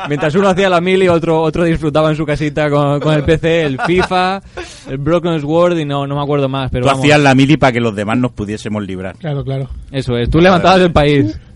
[0.08, 3.64] Mientras uno hacía la mili, otro, otro disfrutaba en su casita con, con el PC,
[3.64, 4.42] el FIFA,
[4.90, 6.72] el Broken Sword y no, no me acuerdo más.
[6.72, 9.18] Pero Tú vamos, hacías la mili para que los demás nos pudiésemos librar.
[9.18, 9.70] Claro, claro.
[9.92, 11.40] Eso es, tú levantabas el país.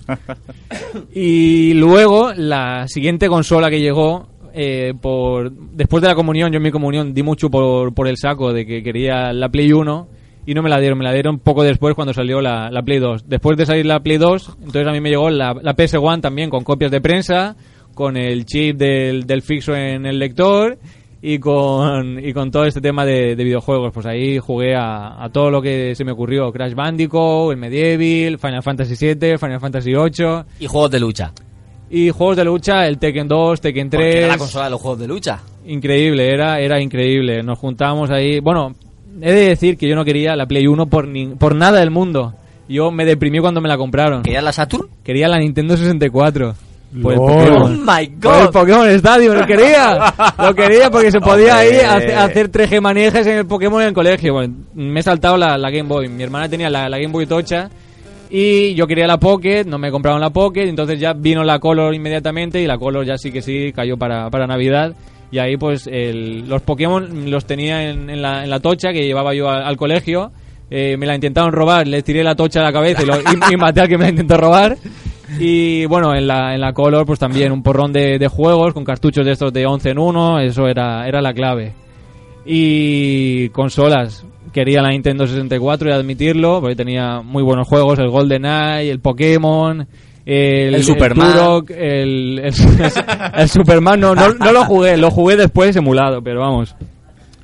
[1.13, 6.63] Y luego, la siguiente consola que llegó, eh, por después de la comunión, yo en
[6.63, 10.07] mi comunión di mucho por, por el saco de que quería la Play 1
[10.49, 12.97] y no me la dieron, me la dieron poco después cuando salió la, la Play
[12.97, 13.29] 2.
[13.29, 16.49] Después de salir la Play 2, entonces a mí me llegó la, la PS1 también
[16.49, 17.55] con copias de prensa,
[17.93, 20.79] con el chip del, del fixo en el lector
[21.21, 23.93] y con, y con todo este tema de, de videojuegos.
[23.93, 26.51] Pues ahí jugué a, a todo lo que se me ocurrió.
[26.51, 30.45] Crash Bandicoot, el Medieval, Final Fantasy VII, Final Fantasy VIII.
[30.61, 31.31] Y juegos de lucha.
[31.91, 34.01] Y juegos de lucha, el Tekken 2, Tekken 3.
[34.01, 35.43] Porque era la consola de los juegos de lucha.
[35.67, 37.43] Increíble, era, era increíble.
[37.43, 38.39] Nos juntábamos ahí.
[38.39, 38.73] Bueno,
[39.21, 41.91] he de decir que yo no quería la Play 1 por, ni- por nada del
[41.91, 42.33] mundo.
[42.67, 44.21] Yo me deprimí cuando me la compraron.
[44.23, 44.87] ¿Querías la Saturn?
[45.03, 46.55] Quería la Nintendo 64.
[47.01, 47.17] Por el.
[47.19, 47.61] Pokémon.
[47.61, 48.51] Oh my Por el God.
[48.51, 50.13] Pokémon Stadium, lo quería.
[50.37, 51.79] Lo quería porque se podía Hombre.
[51.79, 54.33] ahí hace- hacer tres gemanejes en el Pokémon en el colegio.
[54.33, 56.07] Bueno, me he saltado la, la Game Boy.
[56.09, 57.69] Mi hermana tenía la, la Game Boy Tocha
[58.31, 61.93] Y yo quería la Pocket, no me compraron la Pocket, entonces ya vino la Color
[61.95, 64.93] inmediatamente y la Color ya sí que sí cayó para, para Navidad.
[65.31, 69.05] Y ahí pues el- los Pokémon los tenía en, en la, en la tocha que
[69.05, 70.31] llevaba yo al, colegio.
[70.71, 73.17] Eh, me la intentaron robar, les tiré la tocha a la cabeza y, lo-
[73.51, 74.77] y- maté al que me la intentó robar.
[75.39, 79.23] Y bueno, en la, en la Color pues también un porrón de, juegos con cartuchos
[79.25, 81.73] de estos de 11 en 1, eso era, era la clave.
[82.45, 88.45] Y consolas, quería la Nintendo 64 y admitirlo, porque tenía muy buenos juegos, el Golden
[88.45, 89.87] Eye, el Pokémon,
[90.29, 91.31] el, El Superman.
[91.33, 92.53] Turok, el, el,
[93.35, 96.75] el Superman, no, no, no lo jugué, lo jugué después emulado, pero vamos.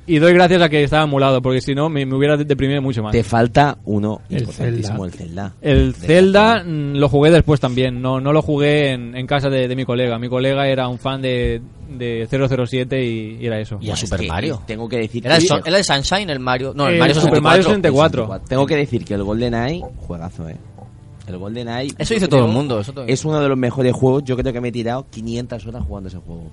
[0.08, 3.02] Y doy gracias a que estaba emulado, porque si no me, me hubiera deprimido mucho
[3.02, 3.10] más.
[3.10, 5.54] Te falta uno El importantísimo, el Zelda.
[5.60, 9.66] El Zelda mm, lo jugué después también, no, no lo jugué en, en casa de,
[9.66, 10.16] de mi colega.
[10.20, 11.60] Mi colega era un fan de,
[11.90, 13.78] de 007 y, y era eso.
[13.80, 14.62] Y a Super Mario.
[14.64, 16.72] Tengo que decir Era el, que- Son- era el Sunshine, el Mario.
[16.72, 17.42] No, el Eh, Mario Super 64.
[17.42, 18.40] Mario 64.
[18.48, 20.56] Tengo que decir que el GoldenEye, juegazo, eh.
[21.26, 21.94] El GoldenEye.
[21.98, 24.22] Eso dice todo el mundo, eso todo- Es uno de los mejores juegos.
[24.24, 26.50] Yo creo que me he tirado 500 horas jugando ese juego.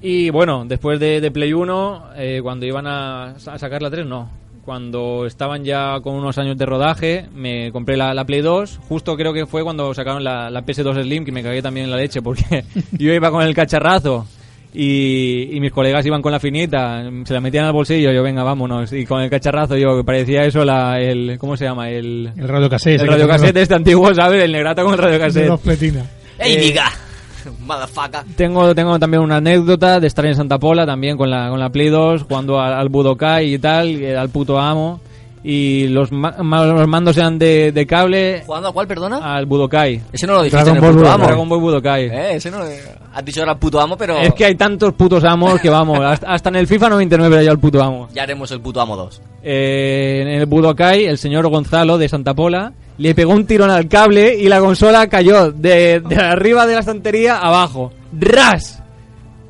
[0.00, 4.06] Y bueno, después de, de Play 1, eh, cuando iban a, a sacar la 3,
[4.06, 4.30] no.
[4.64, 8.78] Cuando estaban ya con unos años de rodaje, me compré la, la Play 2.
[8.88, 11.90] Justo creo que fue cuando sacaron la, la PS2 Slim, que me cagué también en
[11.90, 14.26] la leche, porque yo iba con el cacharrazo
[14.74, 18.42] y, y mis colegas iban con la finita, se la metían al bolsillo, yo venga,
[18.42, 18.92] vámonos.
[18.92, 21.88] Y con el cacharrazo, yo, que parecía eso la, el, ¿cómo se llama?
[21.90, 24.44] El, El radiocassette, El radiocassette este antiguo, ¿sabes?
[24.44, 25.48] El negrata con el radiocassette.
[25.48, 26.06] Los pletinas.
[26.38, 26.84] ¡Ey, Eh, diga!
[27.66, 28.20] Motherfucker.
[28.36, 31.70] Tengo, tengo también una anécdota de estar en Santa Pola también con la, con la
[31.70, 35.00] Play 2, jugando al, al Budokai y tal, al puto amo.
[35.44, 38.42] Y los, ma- los mandos eran de, de cable.
[38.44, 39.36] ¿Jugando a cuál, perdona?
[39.36, 40.02] Al Budokai.
[40.12, 41.14] Ese no lo dijiste Dragon en el Ball puto Budokai.
[41.14, 41.26] amo.
[41.26, 42.04] Dragon Ball Budokai.
[42.06, 42.64] Eh, ese no lo...
[43.14, 44.16] Has dicho ahora puto amo, pero...
[44.18, 47.44] Es que hay tantos putos amos que vamos, hasta, hasta en el FIFA 99 era
[47.44, 48.08] yo el puto amo.
[48.12, 49.22] Ya haremos el puto amo 2.
[49.42, 53.86] Eh, en el Budokai, el señor Gonzalo de Santa Pola le pegó un tirón al
[53.88, 57.92] cable y la consola cayó de, de arriba de la estantería abajo.
[58.18, 58.82] ¡Ras!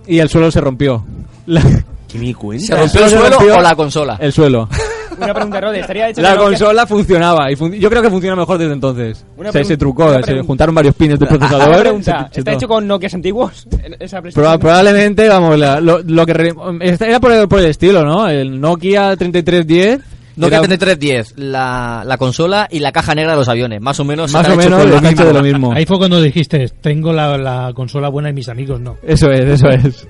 [0.07, 1.05] Y el suelo se rompió.
[1.47, 1.62] La-
[2.07, 2.66] ¿Qué me cuenta?
[2.66, 4.16] ¿Se rompió el suelo o la consola?
[4.20, 4.68] El suelo.
[5.21, 8.37] Una pregunta, Rode, estaría hecho La de consola funcionaba y fun- yo creo que funciona
[8.37, 9.25] mejor desde entonces.
[9.37, 11.81] Una se, trucó, se juntaron varios pines de Una procesador.
[11.81, 13.66] pregunta, se- se ¿está hecho con Nokias antiguos?
[14.01, 16.55] Esa Proba- probablemente, vamos, la- lo, lo que re-
[17.01, 18.29] era por el, por el estilo, ¿no?
[18.29, 20.01] El Nokia 3310.
[20.37, 23.81] Nokia era 3310, la, la consola y la caja negra de los aviones.
[23.81, 24.33] Más o menos.
[24.33, 25.73] Más o menos está hecho de lo mismo.
[25.73, 28.99] Ahí fue cuando dijiste, tengo la, la consola buena y mis amigos no.
[29.03, 30.07] Eso es, eso es.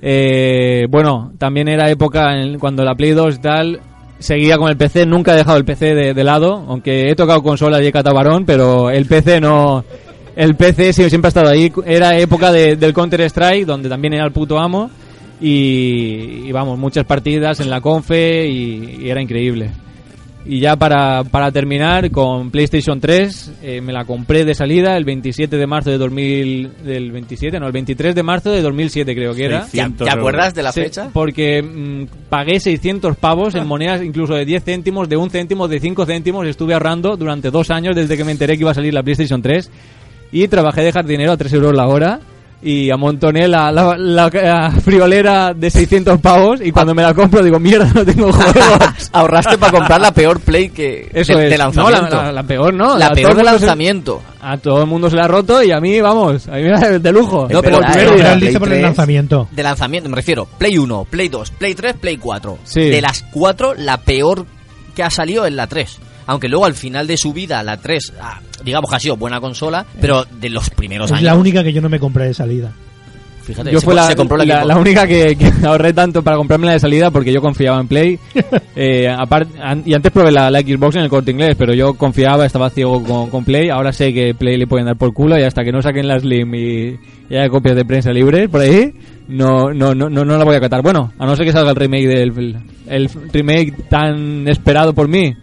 [0.00, 3.80] Eh, bueno, también era época en- cuando la Play 2 y tal
[4.18, 7.82] seguía con el PC, nunca he dejado el PC de, lado, aunque he tocado consolas
[7.82, 9.84] y he catado varón, pero el PC no...
[10.36, 11.72] El PC siempre ha estado ahí.
[11.84, 14.88] Era época de- del Counter Strike, donde también era el puto amo.
[15.40, 19.70] Y, vamos, muchas partidas en la confe y era increíble.
[20.50, 25.04] Y ya para, para terminar, con PlayStation 3, eh, me la compré de salida el
[25.04, 29.34] 27 de marzo de 2000, del 27, no, el 23 de marzo de 2007 creo
[29.34, 29.64] que era.
[29.64, 31.10] 600 ¿Te acuerdas de la Sí, fecha?
[31.12, 35.80] Porque mm, pagué 600 pavos en monedas incluso de 10 céntimos, de 1 céntimo, de
[35.80, 36.46] 5 céntimos.
[36.46, 39.42] Estuve ahorrando durante dos años desde que me enteré que iba a salir la PlayStation
[39.42, 39.70] 3.
[40.32, 42.20] Y trabajé de jardinero a 3 euros la hora.
[42.60, 46.60] Y amontoné la, la, la- la friolera de 600 pavos.
[46.60, 49.10] Y cuando me la compro digo, mierda, no tengo juegos.
[49.12, 51.50] Ahorraste para comprar la peor Play que Eso de, es.
[51.50, 52.00] de lanzamiento.
[52.10, 52.98] No, la, la- la peor, ¿no?
[52.98, 54.22] La A peor todo de el mundo se- lanzamiento.
[54.40, 56.70] a todo el mundo se la ha roto y a mí, vamos, a mí me
[56.70, 57.46] da de lujo.
[57.48, 58.24] No, pero Por la- primer la- día.
[58.30, 59.48] la- Lista por el lanzamiento.
[59.52, 60.46] De lanzamiento, me refiero.
[60.58, 62.58] Play 1, Play 2, Play 3, Play 4.
[62.64, 62.80] Sí.
[62.90, 64.46] De las 4, la peor
[64.96, 66.00] que ha salido es la 3.
[66.28, 69.40] Aunque luego al final de su vida, la 3, ah, digamos que ha sido buena
[69.40, 71.24] consola, pero de los primeros Es años.
[71.24, 72.70] la única que yo no me compré de salida.
[73.48, 76.22] Fíjate, yo se, fue la, se compró la, la- la única que, que ahorré tanto
[76.22, 78.18] para comprarme la de salida porque yo confiaba en Play.
[78.80, 82.46] Eh, apart- an- y antes probé la, Xbox en el corte inglés, pero yo confiaba,
[82.46, 83.70] estaba ciego con, con Play.
[83.70, 86.20] Ahora sé que Play le pueden dar por culo y hasta que no saquen la
[86.20, 86.96] Slim y,
[87.28, 88.92] y haya copias de prensa libres por ahí,
[89.26, 90.82] no, no, no, no, no la voy a catar.
[90.82, 95.34] Bueno, a no ser que salga el remake del el remake tan esperado por mí.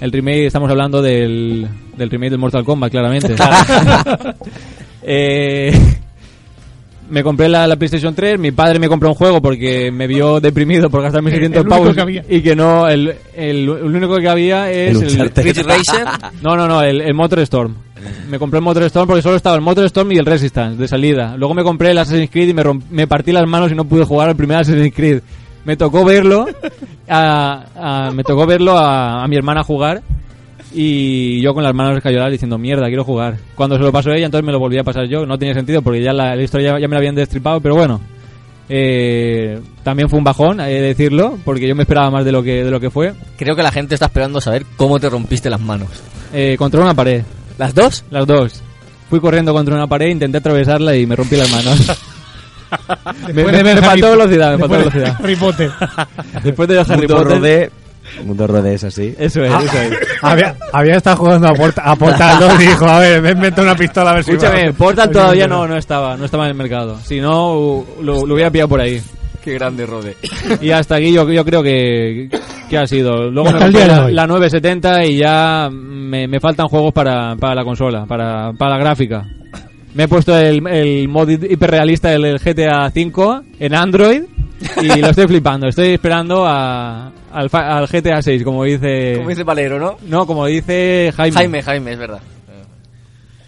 [0.00, 3.34] El remake, estamos hablando del, del remake del Mortal Kombat, claramente.
[5.02, 5.72] eh,
[7.10, 10.40] me compré la, la PlayStation 3, mi padre me compró un juego porque me vio
[10.40, 12.24] deprimido por gastarme El- 600 el único pavos que había.
[12.28, 15.30] y que no, el, el, el único que había es El el.
[15.34, 16.06] Ridge Racer.
[16.42, 17.74] No, no, no, el, el Motor Storm.
[18.30, 20.86] Me compré el Motor Storm porque solo estaba el Motor Storm y el Resistance de
[20.86, 21.36] salida.
[21.36, 23.84] Luego me compré el Assassin's Creed y me, romp- me partí las manos y no
[23.84, 25.20] pude jugar al primer Assassin's Creed.
[25.64, 26.46] Me tocó verlo,
[27.08, 30.02] a, a- me tocó verlo a, a mi hermana jugar
[30.72, 33.36] y yo con las manos escayolas diciendo mierda, quiero jugar.
[33.54, 35.24] Cuando se lo pasó ella, entonces me lo volví a pasar yo.
[35.26, 37.74] No tenía sentido porque ya la, la historia ya, ya me la habían destripado, pero
[37.74, 38.00] bueno.
[38.70, 42.42] Eh, también fue un bajón, hay que decirlo, porque yo me esperaba más de lo
[42.42, 43.14] que, de lo que fue.
[43.38, 45.88] Creo que la gente está esperando saber cómo te rompiste las manos.
[46.34, 47.22] Eh, contra una pared.
[47.56, 48.04] ¿Las dos?
[48.10, 48.62] Las dos.
[49.08, 51.88] Fui corriendo contra una pared, intenté atravesarla y me rompí las manos.
[53.28, 55.16] me, me- de ver me faltó velocidad, me faltó después de velocidad.
[55.24, 55.70] Harry Potter.
[56.44, 57.26] Después de Harry Potter.
[57.26, 57.70] Rodé,
[58.24, 59.14] Mundo Rodé es así.
[59.18, 59.98] Eso es, Ah, eso es.
[60.22, 63.62] había, había estado jugando a, porta, a Portal 2 y dijo, a ver, me invento
[63.62, 64.72] una pistola a ver si Escúchame.
[64.72, 66.98] Portal todavía no, no estaba, no estaba en el mercado.
[67.04, 69.00] Si no, lo, lo hubiera pillado por ahí.
[69.42, 70.16] Qué grande Rode.
[70.60, 72.28] Y hasta aquí yo, yo creo que,
[72.68, 73.30] que ha sido.
[73.30, 77.64] Luego me de la, la 970 y ya me, me faltan juegos para, para la
[77.64, 79.26] consola, para, para la gráfica.
[79.94, 84.22] Me he puesto el, el mod hiperrealista del GTA V en Android
[84.82, 85.68] y lo estoy flipando.
[85.68, 89.14] Estoy esperando a, al, fa- al GTA 6, como dice...
[89.16, 89.98] Como dice Valero, ¿no?
[90.06, 91.34] No, como dice Jaime.
[91.34, 92.20] Jaime, Jaime, es verdad.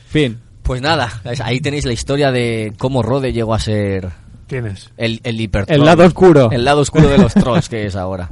[0.08, 0.38] Fin.
[0.62, 4.08] Pues nada, ahí tenéis la historia de cómo Rode llegó a ser
[4.46, 4.90] Tienes.
[4.96, 6.48] el, el hiper El lado oscuro.
[6.52, 8.30] El lado oscuro de los trolls que es ahora.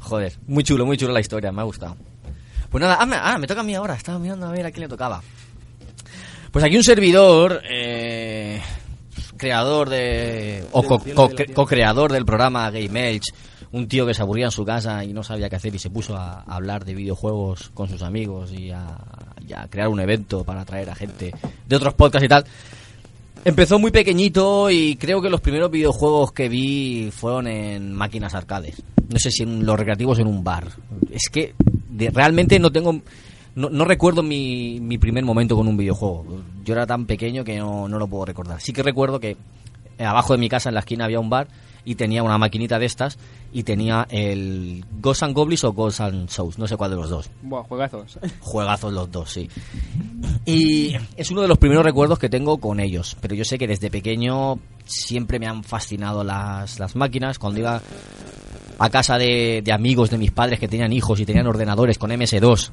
[0.00, 1.96] Joder, muy chulo, muy chulo la historia, me ha gustado.
[2.70, 4.70] Pues nada, ah, me, ah, me toca a mí ahora, estaba mirando a ver a
[4.70, 5.22] quién le tocaba.
[6.50, 8.60] Pues aquí un servidor, eh,
[9.36, 10.64] creador de.
[10.72, 13.32] o co- co- co-creador del programa Game Edge,
[13.72, 15.90] un tío que se aburría en su casa y no sabía qué hacer y se
[15.90, 18.86] puso a, a hablar de videojuegos con sus amigos y a,
[19.46, 21.32] y a crear un evento para atraer a gente
[21.66, 22.44] de otros podcasts y tal.
[23.44, 28.82] Empezó muy pequeñito y creo que los primeros videojuegos que vi fueron en máquinas arcades.
[29.08, 30.66] No sé si en los recreativos en un bar.
[31.12, 31.54] Es que
[31.90, 33.00] de- realmente no tengo...
[33.56, 36.42] No, no recuerdo mi, mi primer momento con un videojuego.
[36.62, 38.60] Yo era tan pequeño que no, no lo puedo recordar.
[38.60, 39.38] Sí que recuerdo que
[39.98, 41.48] abajo de mi casa en la esquina había un bar
[41.82, 43.16] y tenía una maquinita de estas
[43.54, 47.08] y tenía el Ghosts and Goblins o Ghosts and Souls, no sé cuál de los
[47.08, 47.30] dos.
[47.42, 48.18] Buah, juegazos.
[48.40, 49.48] Juegazos los dos, sí.
[50.44, 53.16] Y es uno de los primeros recuerdos que tengo con ellos.
[53.22, 57.38] Pero yo sé que desde pequeño siempre me han fascinado las, las máquinas.
[57.38, 57.80] Cuando iba
[58.78, 62.10] a casa de, de amigos de mis padres que tenían hijos y tenían ordenadores con
[62.10, 62.70] MS2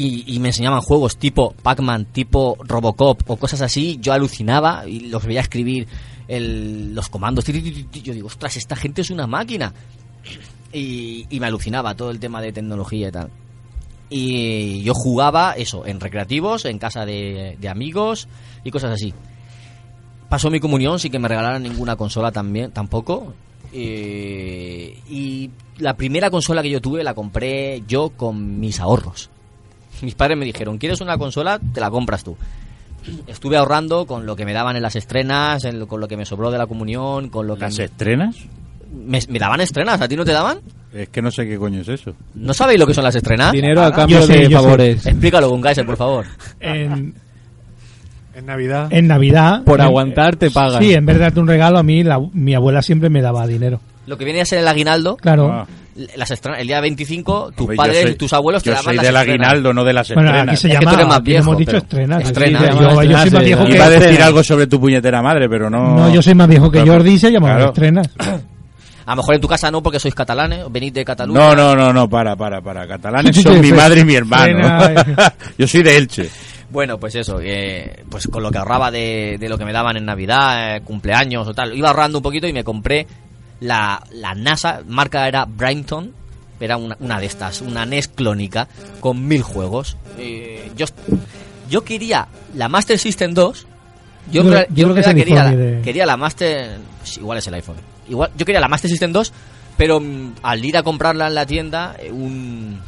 [0.00, 5.00] y, y me enseñaban juegos tipo Pac-Man, tipo Robocop o cosas así, yo alucinaba y
[5.00, 5.88] los veía escribir
[6.28, 7.44] el- los comandos.
[7.46, 9.74] Yo digo, ostras, esta gente es una máquina.
[10.72, 13.30] Y, y me alucinaba todo el tema de tecnología y tal.
[14.10, 18.28] Y yo jugaba eso, en recreativos, en casa de, de amigos
[18.64, 19.12] y cosas así.
[20.28, 23.34] Pasó mi comunión sin que me regalaran ninguna consola también, tampoco.
[23.72, 29.30] Eh, y la primera consola que yo tuve la compré yo con mis ahorros.
[30.02, 31.58] Mis padres me dijeron, ¿quieres una consola?
[31.72, 32.36] Te la compras tú.
[33.26, 36.16] Estuve ahorrando con lo que me daban en las estrenas, en lo- con lo que
[36.16, 37.62] me sobró de la comunión, con lo que...
[37.62, 38.36] ¿Las estrenas?
[38.92, 40.58] Me, me daban estrenas, ¿a ti no te daban?
[40.92, 42.14] Es que no sé qué coño es eso.
[42.34, 43.52] ¿No sabéis lo que son las estrenas?
[43.52, 44.54] Dinero a cambio sé, de yo sé.
[44.64, 45.06] favores.
[45.06, 46.26] Explícalo con Kaiser, por favor.
[46.60, 47.14] En,
[48.34, 48.88] En Navidad.
[48.90, 49.62] en Navidad.
[49.64, 50.82] Por en- aguantar te pagan.
[50.82, 53.46] Sí, en vez de darte un regalo, a mí la- mi abuela siempre me daba
[53.46, 53.80] dinero.
[54.08, 55.50] Lo que viene a ser el aguinaldo, Claro.
[55.52, 55.66] Ah.
[56.16, 58.96] las estrenas, el día 25, tus padres soy- y tus abuelos te Yo daban soy
[58.96, 59.48] las del estrenas.
[59.48, 60.48] aguinaldo, no de las Bueno, estrenas.
[60.48, 60.90] aquí se Es que llama.
[60.90, 62.22] tú eres más viejo, hemos dicho estrenas.
[62.22, 62.62] Estrenas.
[62.62, 65.20] Sí, yo, llama yo soy más viejo que Iba a decir algo sobre tu puñetera
[65.22, 65.96] madre, pero no...
[65.98, 66.80] No, yo soy más viejo que.
[66.86, 67.66] Jordi, se llama Claro.
[67.68, 68.08] estrenas.
[69.06, 71.40] A lo mejor en tu casa no, porque sois catalanes, venís de Cataluña.
[71.40, 72.86] No, no, no, no, para, para, para.
[72.86, 74.68] Catalanes son mi madre y mi hermano.
[74.94, 76.28] Frena, Yo soy de Elche.
[76.70, 79.96] Bueno, pues eso, que, pues con lo que ahorraba de, de lo que me daban
[79.96, 83.06] en Navidad, eh, cumpleaños o tal, iba ahorrando un poquito y me compré
[83.60, 86.12] la, la NASA, marca era Brighton,
[86.60, 88.68] era una, una de estas, una NES clónica
[89.00, 89.96] con mil juegos.
[90.18, 90.86] Eh, yo,
[91.70, 93.66] yo quería la Master System 2.
[94.30, 96.78] Yo, Yo creo- real- yo yo creo que es quería, la, de- quería la Master...
[97.16, 97.76] igual es el iPhone.
[98.08, 99.32] Igual, yo quería la Master System 2,
[99.76, 102.80] pero mm, al ir a comprarla en la tienda, eh, un,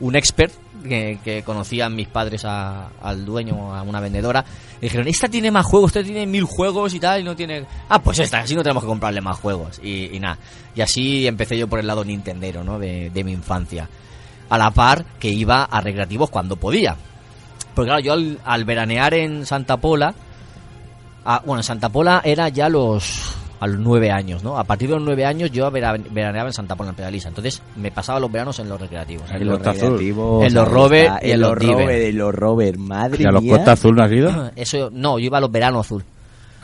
[0.00, 0.52] un expert
[0.82, 4.44] que, conocían mis padres a- al dueño, a una vendedora,
[4.80, 7.64] le dijeron, esta tiene más juegos, esta tiene mil juegos y tal, y no tiene...
[7.88, 9.80] Ah, pues esta, así no tenemos que comprarle más juegos.
[9.82, 10.38] Y, y nada,
[10.74, 12.78] y así empecé yo por el lado nintendero, ¿no?
[12.78, 13.88] De, de mi infancia.
[14.50, 16.96] A la par que iba a recreativos cuando podía.
[17.74, 20.14] Porque claro, yo al, veranear en Santa Pola,
[21.24, 24.58] ah, bueno, en Santa Pola era ya los a los nueve años, ¿no?
[24.58, 27.28] A partir de los nueve años yo vera- veraneaba en Santa Pola, en Pedalisa.
[27.28, 29.30] Entonces me pasaba los veranos en los recreativos.
[29.30, 31.58] En En los recreativos, En los está, y en los.
[31.58, 33.44] Rover, en los Rover, madre ¿Y a los.
[33.44, 34.50] Costa Azul no has ido?
[34.56, 36.02] Eso, no, yo iba a los veranos azul.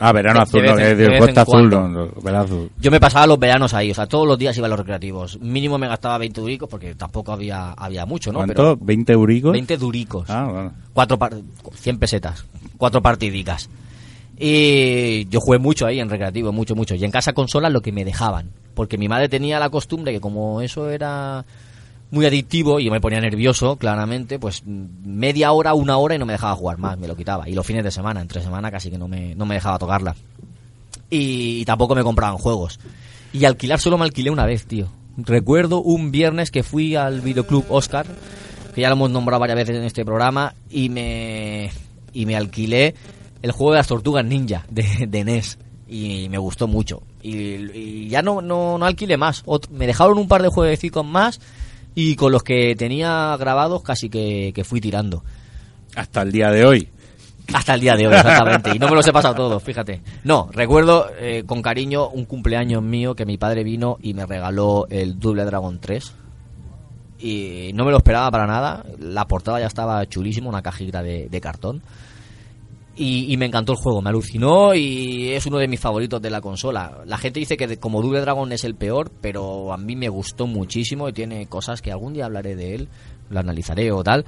[0.01, 2.69] Ah, verano azul, de no, de de Costa Azul, no, no, verano azul.
[2.79, 5.39] Yo me pasaba los veranos ahí, o sea, todos los días iba a los recreativos.
[5.41, 8.39] Mínimo me gastaba 20 duricos porque tampoco había, había mucho, ¿no?
[8.39, 8.77] ¿Cuánto?
[8.77, 9.51] ¿20 euricos?
[9.53, 10.29] 20 duricos.
[10.29, 10.73] Ah, bueno.
[10.93, 11.33] Cuatro par-
[11.73, 12.45] 100 pesetas.
[12.77, 13.69] Cuatro partidicas.
[14.39, 16.95] Y yo jugué mucho ahí en recreativo, mucho, mucho.
[16.95, 18.51] Y en casa consola lo que me dejaban.
[18.73, 21.45] Porque mi madre tenía la costumbre que como eso era
[22.11, 26.33] muy adictivo y me ponía nervioso, claramente, pues media hora, una hora y no me
[26.33, 27.49] dejaba jugar más, me lo quitaba.
[27.49, 30.15] Y los fines de semana, entre semana casi que no me, no me dejaba tocarla.
[31.09, 32.79] y tampoco me compraban juegos.
[33.33, 34.87] Y alquilar solo me alquilé una vez, tío.
[35.17, 38.05] Recuerdo un viernes que fui al videoclub Oscar,
[38.73, 41.69] que ya lo hemos nombrado varias veces en este programa, y me,
[42.13, 42.95] y me alquilé
[43.41, 45.57] el juego de las tortugas ninja de, de NES.
[45.87, 47.01] Y me gustó mucho.
[47.21, 49.43] Y, y ya no, no, no alquilé más.
[49.71, 51.39] Me dejaron un par de jueguecitos más
[51.95, 55.23] y con los que tenía grabados casi que, que fui tirando.
[55.95, 56.89] Hasta el día de hoy.
[57.53, 58.71] Hasta el día de hoy, exactamente.
[58.75, 60.01] Y no me los he pasado todos, fíjate.
[60.23, 64.87] No, recuerdo eh, con cariño un cumpleaños mío que mi padre vino y me regaló
[64.89, 66.13] el Double Dragon 3.
[67.21, 68.85] Y no me lo esperaba para nada.
[68.99, 71.81] La portada ya estaba chulísima, una cajita de, de cartón.
[73.01, 76.41] Y, me encantó el juego, me alucinó y es uno de mis favoritos de la
[76.41, 76.97] consola.
[77.05, 80.47] La gente dice que como Double Dragon es el peor, pero a mí me gustó
[80.47, 82.89] muchísimo y tiene cosas que algún día hablaré de él,
[83.29, 84.25] lo analizaré o tal.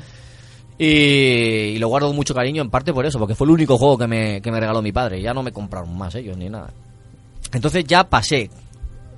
[0.77, 3.77] Y, y lo guardo con mucho cariño en parte por eso, porque fue el único
[3.77, 5.21] juego que me, que me regaló mi padre.
[5.21, 6.71] Ya no me compraron más ellos ni nada.
[7.51, 8.49] Entonces ya pasé.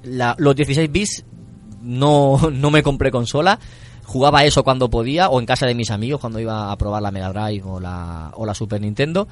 [0.02, 1.26] La- los 16 bits
[1.84, 3.60] no, no me compré consola.
[4.06, 7.12] Jugaba eso cuando podía o en casa de mis amigos cuando iba a probar la
[7.12, 9.28] Mega Drive o la, o la Super Nintendo.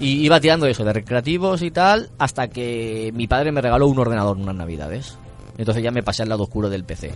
[0.00, 3.98] Y iba tirando eso de recreativos y tal hasta que mi padre me regaló un
[3.98, 5.16] ordenador unas navidades.
[5.56, 7.10] Entonces ya me pasé al lado oscuro del PC.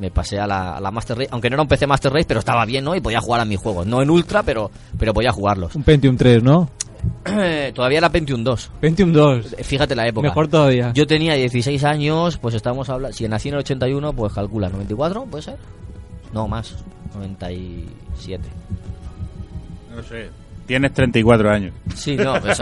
[0.00, 2.24] Me pasé a la, a la Master Race, aunque no era un PC Master Race,
[2.26, 2.96] pero estaba bien, ¿no?
[2.96, 3.86] Y podía jugar a mis juegos.
[3.86, 5.74] No en Ultra, pero, pero podía jugarlos.
[5.76, 6.70] Un Pentium 3, ¿no?
[7.74, 8.70] Todavía era Pentium 2.
[8.80, 9.56] Pentium 2.
[9.62, 10.28] Fíjate la época.
[10.28, 10.92] Mejor todavía.
[10.94, 13.16] Yo tenía 16 años, pues estamos hablando.
[13.16, 15.26] Si nací en el 81, pues calcula, ¿94?
[15.28, 15.56] ¿Puede ser?
[16.34, 16.74] No, más.
[17.14, 18.42] 97.
[19.94, 20.28] No sé.
[20.66, 21.72] Tienes 34 años.
[21.94, 22.58] Sí, no, pues,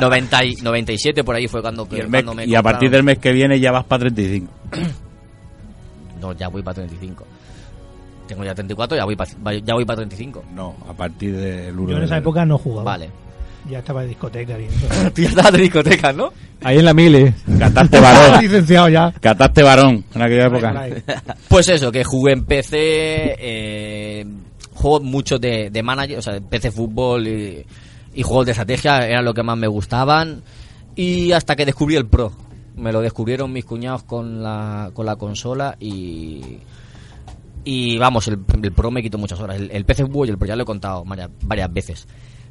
[0.00, 3.02] 90 y- 97 por ahí fue cuando, Y, mes- cuando me y a partir del
[3.02, 4.52] mes que viene ya vas para 35.
[6.20, 7.24] No, ya voy para 35.
[8.26, 9.30] Tengo ya 34, ya voy para,
[9.62, 10.44] ya voy para 35.
[10.54, 12.84] No, a partir del 1 Yo en esa época no jugaba.
[12.92, 13.10] Vale.
[13.68, 14.68] Ya estaba de discoteca y.
[15.10, 16.32] Tú ya estabas de discoteca, ¿no?
[16.62, 17.32] Ahí en la mili.
[17.58, 18.40] Cataste varón.
[18.42, 19.12] licenciado ya.
[19.20, 20.86] Cataste varón en aquella época.
[21.48, 24.26] Pues eso, que jugué en PC, eh,
[24.74, 27.64] juegos muchos de, de manager, o sea, PC fútbol y,
[28.14, 30.42] y juegos de estrategia eran lo que más me gustaban.
[30.94, 32.32] Y hasta que descubrí el Pro.
[32.76, 36.58] Me lo descubrieron mis cuñados con la, con la consola y...
[37.68, 39.56] Y vamos, el, el Pro me quitó muchas horas.
[39.56, 42.06] El, el PC fútbol y el Pro ya lo he contado varias, varias veces.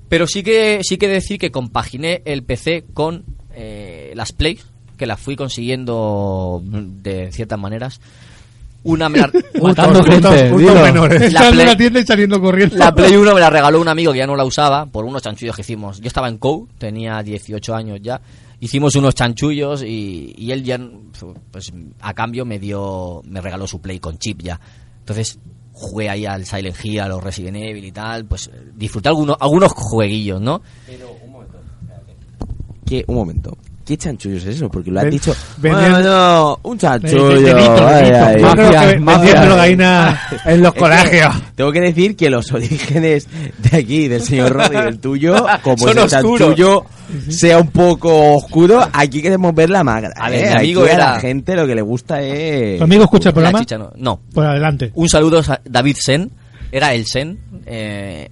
[0.10, 3.24] Pero sí que sí que decir que compaginé el PC con
[3.54, 4.60] eh, las Play,
[4.98, 8.00] que las fui consiguiendo de ciertas maneras.
[8.84, 9.32] Una me la,
[9.64, 10.52] Matando gente.
[11.32, 12.78] La Play, la tienda y saliendo corriendo.
[12.78, 15.24] la Play 1 me la regaló un amigo que ya no la usaba por unos
[15.24, 16.00] chanchullos que hicimos.
[16.00, 18.22] Yo estaba en COU, tenía 18 años ya.
[18.60, 20.80] Hicimos unos chanchullos y, y él ya,
[21.52, 24.60] pues a cambio me dio, me regaló su Play con chip ya.
[25.00, 25.40] Entonces
[25.76, 29.74] jugué ahí al Silent Hill, a los Resident Evil y tal, pues disfruté algunos, algunos
[29.74, 30.62] jueguillos, ¿no?
[32.86, 33.04] ¿Qué?
[33.08, 33.58] Un momento.
[33.86, 34.70] ¿Qué chanchullo es eso?
[34.70, 35.36] Porque lo has Ven- dicho.
[35.58, 37.28] vendiendo- Bueno, un chanchullo.
[37.28, 37.56] Vendiendo
[39.46, 41.36] drogaína en los colegios.
[41.56, 43.28] Tengo que decir que los orígenes
[43.60, 46.12] de aquí, del señor Rodri, del tuyo, como oscuros.
[46.12, 46.86] chanchullo
[47.30, 50.12] sea un poco oscuro, aquí queremos ver la magra.
[50.18, 50.50] A ver, ¿eh?
[50.50, 52.80] Aquí amigo a era- la gente lo que le gusta es...
[52.80, 53.60] ¿Tu amigo escucha el programa?
[53.60, 53.92] chicha no.
[53.96, 54.20] No.
[54.34, 54.92] Pues adelante.
[54.96, 56.32] Un saludo a David Sen,
[56.72, 57.38] era el Sen.
[57.68, 58.30] eh,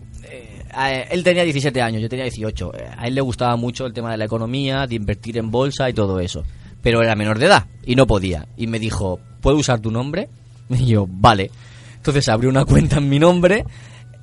[0.78, 2.72] eh, él tenía 17 años, yo tenía 18.
[2.76, 5.90] Eh, A él le gustaba mucho el tema de la economía, de invertir en bolsa
[5.90, 6.44] y todo eso.
[6.82, 8.48] Pero era menor de edad y no podía.
[8.58, 10.30] Y me dijo, ¿puedo usar tu nombre?
[10.70, 11.52] Y yo, vale.
[11.98, 13.66] Entonces abrió una cuenta en mi nombre,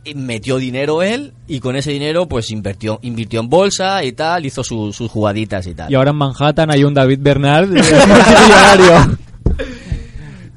[0.05, 4.47] y metió dinero él y con ese dinero pues invirtió, invirtió en bolsa y tal,
[4.47, 5.91] hizo su- sus jugaditas y tal.
[5.93, 9.19] Y ahora en Manhattan hay un David Bernard multimillonario.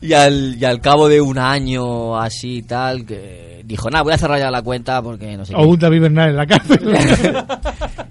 [0.02, 4.14] Y al, y al cabo de un año así y tal, que dijo, nada, voy
[4.14, 5.66] a cerrar ya la cuenta porque no sé O qué.
[5.66, 6.80] un David Bernal en la cárcel.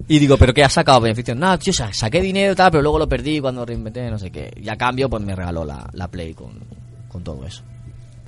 [0.08, 1.36] Y digo, ¿pero qué has sacado beneficios?
[1.36, 4.30] Nada, tío, sa- saqué dinero y tal, pero luego lo perdí cuando reinventé, no sé
[4.30, 4.50] qué.
[4.60, 6.52] Y a cambio, pues me regaló la, la Play con,
[7.08, 7.62] con todo eso.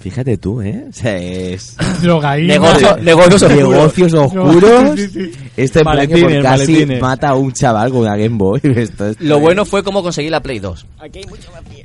[0.05, 0.85] Fíjate tú, ¿eh?
[0.91, 1.79] O sea, es...
[2.03, 3.71] Negocio- negocios oscuros.
[3.71, 4.91] Negocios oscuros.
[5.01, 5.33] Sí, sí, sí.
[5.57, 7.01] Este plan que por Maletines, casi maletines.
[7.01, 8.61] mata a un chaval con una Game Boy.
[8.77, 10.87] Esto Lo bueno fue cómo conseguí la Play 2.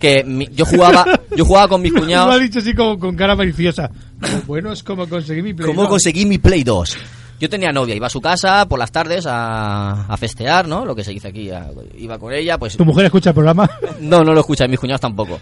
[0.01, 2.41] Que mi- yo jugaba yo jugaba con mis Lo ha cuñados.
[2.41, 3.89] dicho así como con cara maliciosa.
[4.19, 5.89] Lo bueno es como conseguí mi Play ¿Cómo 2.
[5.89, 6.97] conseguí mi Play 2?
[7.39, 10.83] Yo tenía novia, iba a su casa por las tardes a, a festear, ¿no?
[10.83, 11.49] Lo que se dice aquí.
[11.51, 13.69] a- iba con ella, pues ¿Tu mujer escucha el programa?
[14.01, 15.39] No, no lo escucha, mis cuñados tampoco.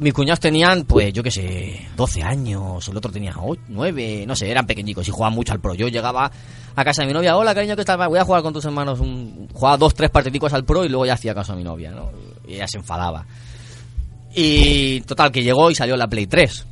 [0.00, 3.34] Mis cuñados tenían, pues, yo qué sé, 12 años, el otro tenía
[3.68, 5.74] 9, no sé, eran pequeñicos y jugaban mucho al pro.
[5.74, 6.30] Yo llegaba
[6.74, 8.08] a casa de mi novia, hola cariño, ¿qué tal?
[8.08, 8.98] Voy a jugar con tus hermanos.
[9.00, 9.48] Un...
[9.52, 12.10] Jugaba dos, tres partiditos al pro y luego ya hacía caso a mi novia, ¿no?
[12.48, 13.26] Y ella se enfadaba.
[14.34, 16.66] Y total, que llegó y salió la Play 3.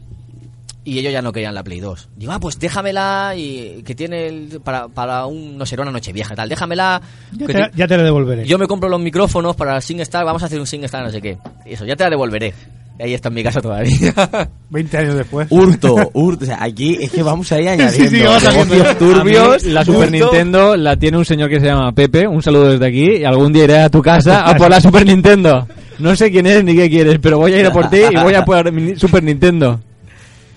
[0.85, 2.09] Y ellos ya no querían la Play 2.
[2.17, 6.13] Digo, ah, pues déjamela y que tiene el- para, para un, no sé, una noche
[6.15, 6.49] vieja y tal.
[6.49, 7.03] Déjamela.
[7.33, 8.47] Ya te, ti- ya te la devolveré.
[8.47, 11.21] Yo me compro los micrófonos para el SingStar, vamos a hacer un SingStar, no sé
[11.21, 11.37] qué.
[11.67, 12.55] Eso, ya te la devolveré.
[13.01, 14.13] Ahí está en mi casa todavía.
[14.71, 15.47] 20 años después.
[15.51, 16.45] Hurto, hurto.
[16.45, 19.63] O sea, aquí es que vamos ahí añadiendo sí, vamos haciendo- negocios turbios.
[19.65, 20.11] A mí la Super hurto.
[20.11, 22.27] Nintendo la tiene un señor que se llama Pepe.
[22.27, 23.19] Un saludo desde aquí.
[23.21, 25.67] Y algún día iré a tu casa a por la Super Nintendo.
[26.01, 28.17] No sé quién eres ni qué quieres, pero voy a ir a por ti y
[28.21, 29.81] voy a por mi Super Nintendo.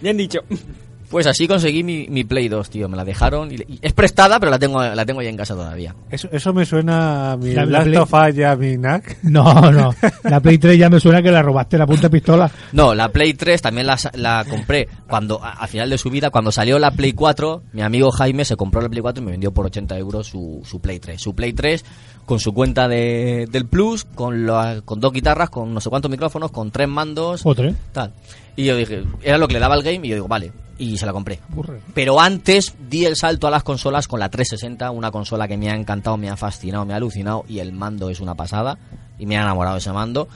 [0.01, 0.39] Bien dicho.
[1.11, 2.87] Pues así conseguí mi, mi Play 2, tío.
[2.87, 3.51] Me la dejaron.
[3.51, 5.93] Y, y es prestada, pero la tengo, la tengo ya en casa todavía.
[6.09, 8.77] Eso, eso me suena a mi La- la Last Play- of Us y a mi
[8.77, 9.17] NAC.
[9.23, 9.93] No, no.
[10.23, 12.49] La Play 3 ya me suena que la robaste la punta de pistola.
[12.71, 16.09] No, la Play 3 también la, sa- la compré cuando, a- al final de su
[16.09, 19.25] vida, cuando salió la Play 4, mi amigo Jaime se compró la Play 4 y
[19.25, 21.21] me vendió por 80 euros su, su Play 3.
[21.21, 21.83] Su Play 3
[22.25, 26.09] con su cuenta de, del Plus, con, la- con dos guitarras, con no sé cuántos
[26.11, 27.75] micrófonos, con tres mandos, O tres.
[27.91, 28.13] tal.
[28.55, 30.97] Y yo dije, era lo que le daba el game y yo digo, vale, y
[30.97, 31.39] se la compré.
[31.49, 31.79] Burre.
[31.93, 35.69] Pero antes di el salto a las consolas con la 360, una consola que me
[35.69, 38.77] ha encantado, me ha fascinado, me ha alucinado y el mando es una pasada
[39.19, 40.27] y me ha enamorado ese mando.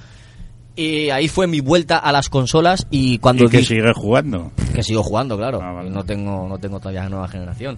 [0.77, 4.51] Y ahí fue mi vuelta a las consolas y cuando Y que di- sigue jugando.
[4.73, 5.61] que sigo jugando, claro.
[5.63, 5.89] Ah, vale.
[5.89, 7.77] No tengo no tengo todavía la nueva generación.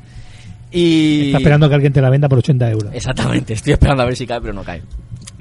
[0.72, 2.94] Y Está esperando que alguien te la venda por 80 euros.
[2.94, 4.82] Exactamente, estoy esperando a ver si cae, pero no cae.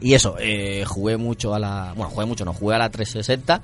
[0.00, 1.92] Y eso, eh, jugué mucho a la.
[1.96, 3.60] Bueno, jugué mucho, no, jugué a la 360.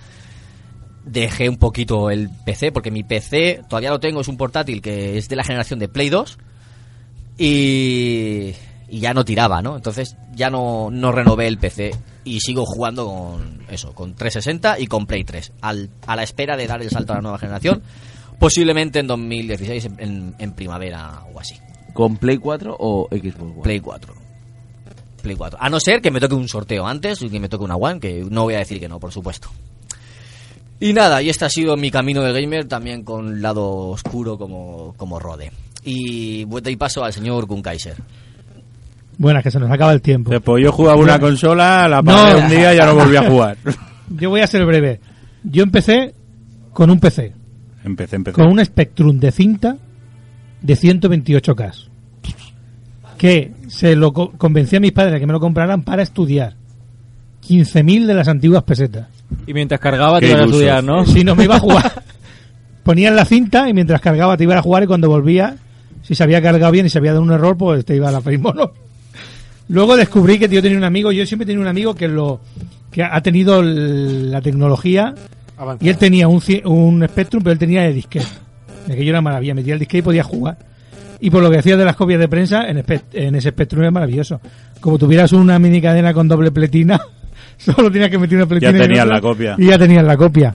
[1.04, 5.18] Dejé un poquito el PC, porque mi PC todavía lo tengo, es un portátil que
[5.18, 6.38] es de la generación de Play 2.
[7.38, 8.54] Y,
[8.88, 9.76] y ya no tiraba, ¿no?
[9.76, 11.92] Entonces ya no, no renové el PC
[12.24, 15.52] y sigo jugando con eso, con 360 y con Play 3.
[15.60, 17.82] Al, a la espera de dar el salto a la nueva generación,
[18.42, 21.54] posiblemente en 2016, en, en- en primavera o así.
[21.92, 23.62] ¿Con Play 4 o Xbox One?
[23.62, 24.14] Play 4.
[25.22, 25.58] Play 4.
[25.62, 28.00] A no ser que me toque un sorteo antes y que me toque una One,
[28.00, 29.48] que no voy a decir que no, por supuesto.
[30.80, 34.94] Y nada, y este ha sido mi camino de gamer, también con lado oscuro como,
[34.96, 35.52] como Rode.
[35.84, 37.96] Y doy paso al señor Kunkaiser.
[39.18, 40.30] Buenas, que se nos acaba el tiempo.
[40.32, 41.26] Después yo jugaba una No.
[41.26, 42.10] consola, la No.
[42.12, 43.56] apagué un día y ya no volví a jugar.
[44.10, 45.00] Yo voy a ser breve.
[45.44, 46.14] Yo empecé
[46.72, 47.32] con un PC,
[47.84, 48.34] Empecé, empecé.
[48.34, 49.76] con un Spectrum de cinta
[50.60, 51.88] de 128K.
[53.18, 56.54] Que se lo co- convencí a mis padres de que me lo compraran para estudiar.
[57.48, 59.08] 15.000 de las antiguas pesetas.
[59.46, 61.04] Y mientras cargaba te ibas a estudiar, ¿no?
[61.06, 61.92] Si no me iba a jugar.
[62.84, 65.56] Ponían la cinta y mientras cargaba te iba a jugar y cuando volvía,
[66.02, 68.12] si se había cargado bien y se había dado un error, pues te iba a
[68.12, 68.72] la mono.
[69.68, 72.40] Luego descubrí que yo tenía un amigo, yo siempre he tenido un amigo que lo
[72.90, 75.14] que ha tenido la tecnología
[75.80, 78.26] y él tenía un, un Spectrum, pero él tenía de disquete.
[78.90, 80.58] Aquello era maravilla, metía el disquete y podía jugar.
[81.20, 83.90] Y por lo que hacías de las copias de prensa, en, en ese Spectrum era
[83.92, 84.40] maravilloso.
[84.80, 87.00] Como tuvieras una mini cadena con doble pletina,
[87.58, 88.70] solo tenías que meter una pletina.
[88.70, 89.54] y tenías la copia.
[89.58, 90.54] Y ya tenías la copia.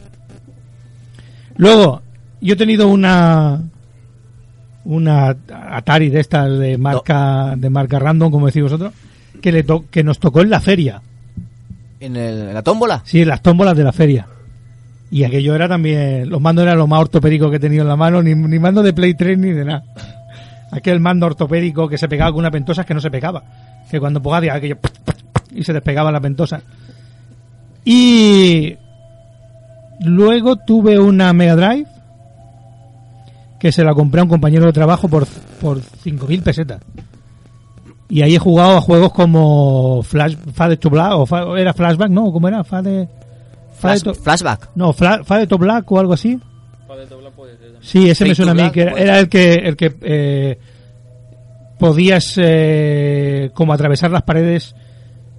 [1.58, 2.02] Luego,
[2.42, 3.62] yo he tenido una
[4.86, 5.36] una
[5.72, 8.94] Atari de estas de marca de marca random, como decís vosotros,
[9.42, 11.02] que le to- que nos tocó en la feria.
[12.00, 13.02] ¿En, el- en la tómbola?
[13.06, 14.28] Sí, en las tómbolas de la feria.
[15.10, 17.96] Y aquello era también, los mandos eran lo más ortopédico que he tenido en la
[17.96, 19.84] mano, ni, ni mando de Play 3 ni de nada.
[20.72, 23.42] Aquel mando ortopédico que se pegaba con una pentosa que no se pegaba.
[23.90, 24.78] Que cuando empujaba aquello
[25.56, 26.62] y se despegaba la pentosa.
[27.86, 28.76] Y
[30.02, 31.88] luego tuve una Mega Drive
[33.60, 35.26] que se la compré a un compañero de trabajo por,
[35.62, 36.82] por 5.000 pesetas.
[38.10, 42.10] Y ahí he jugado a juegos como Flash, Fade to Black, o Fa- era Flashback,
[42.10, 42.32] ¿no?
[42.32, 42.64] ¿Cómo era?
[42.64, 43.10] Fade, Fade
[43.80, 44.70] Flash- to- flashback.
[44.76, 46.40] No, Fla- Fade to Black o algo así.
[47.82, 49.54] Sí, ese Fade me suena a to mí, Black, que era, puede era el que,
[49.54, 50.60] el que eh,
[51.80, 54.76] podías eh, como atravesar las paredes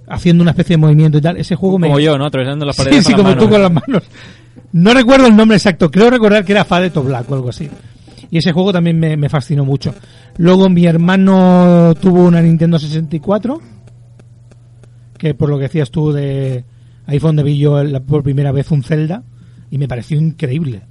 [0.07, 1.37] haciendo una especie de movimiento y tal.
[1.37, 1.87] Ese juego me...
[1.87, 2.25] Como yo, ¿no?
[2.25, 3.51] Atravesando las Sí, paredes sí, con como las tú manos.
[3.51, 4.03] con las manos.
[4.71, 7.69] No recuerdo el nombre exacto, creo recordar que era Fade to Black o algo así.
[8.31, 9.93] Y ese juego también me, me fascinó mucho.
[10.37, 13.59] Luego mi hermano tuvo una Nintendo 64,
[15.17, 16.63] que por lo que decías tú de
[17.09, 19.23] ahí fue donde vi yo por primera vez un Zelda
[19.71, 20.81] y me pareció increíble.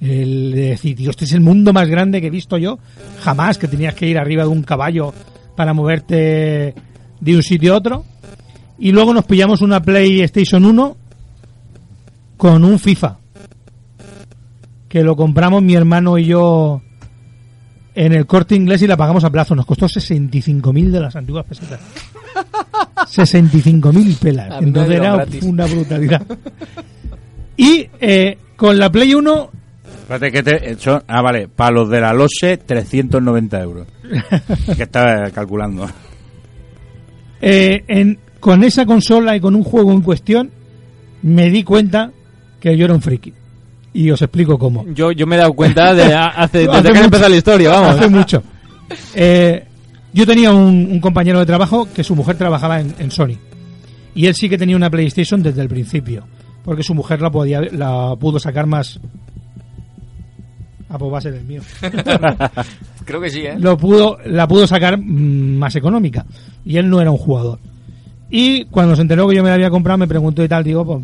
[0.00, 2.78] El de decir, tío, este es el mundo más grande que he visto yo.
[3.20, 5.12] Jamás que tenías que ir arriba de un caballo
[5.56, 6.74] para moverte
[7.20, 8.04] de un sitio a otro.
[8.78, 10.96] Y luego nos pillamos una PlayStation 1
[12.36, 13.18] con un FIFA.
[14.88, 16.82] Que lo compramos mi hermano y yo
[17.94, 19.54] en el corte inglés y la pagamos a plazo.
[19.54, 21.80] Nos costó 65.000 de las antiguas pesetas.
[22.96, 24.62] 65.000 pelas.
[24.62, 25.42] Entonces era gratis.
[25.42, 26.22] una brutalidad.
[27.56, 29.50] Y eh, con la Play 1
[30.02, 33.86] Espérate que te, eh, son- ah, vale, para los de la LOSE, 390 euros.
[34.76, 35.88] que estaba calculando.
[37.46, 40.50] Eh, en, con esa consola y con un juego en cuestión,
[41.20, 42.10] me di cuenta
[42.58, 43.34] que yo era un friki.
[43.94, 44.84] Y os explico cómo.
[44.92, 47.04] Yo, yo me he dado cuenta de, hace, desde Hace que ha mucho.
[47.04, 47.96] empezado la historia, vamos.
[47.96, 48.42] Hace mucho.
[49.14, 49.64] Eh,
[50.12, 53.36] yo tenía un, un compañero de trabajo que su mujer trabajaba en, en Sony.
[54.14, 56.24] Y él sí que tenía una PlayStation desde el principio.
[56.64, 58.98] Porque su mujer la, podía, la pudo sacar más.
[60.88, 61.62] Ah, pues va a ser el mío.
[63.04, 63.56] Creo que sí, ¿eh?
[63.58, 66.24] Lo pudo, la pudo sacar mm, más económica.
[66.64, 67.58] Y él no era un jugador.
[68.30, 70.84] Y cuando se enteró que yo me la había comprado, me preguntó y tal, digo,
[70.84, 71.00] pues,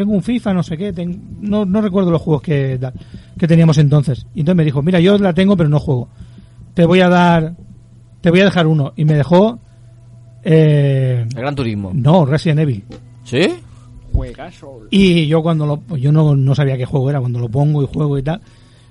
[0.00, 2.78] tengo un FIFA, no sé qué, ten- no, no recuerdo los juegos que,
[3.36, 4.26] teníamos entonces.
[4.34, 6.08] Y entonces me dijo, mira, yo la tengo, pero no juego.
[6.72, 7.54] Te voy a dar,
[8.22, 8.94] te voy a dejar uno.
[8.96, 9.58] Y me dejó,
[10.42, 11.90] eh, El Gran Turismo.
[11.94, 12.84] no, Resident Evil.
[13.24, 13.46] ¿Sí?
[14.12, 14.86] Juegazo.
[14.90, 17.86] Y yo cuando lo, yo no, no sabía qué juego era, cuando lo pongo y
[17.86, 18.40] juego y tal,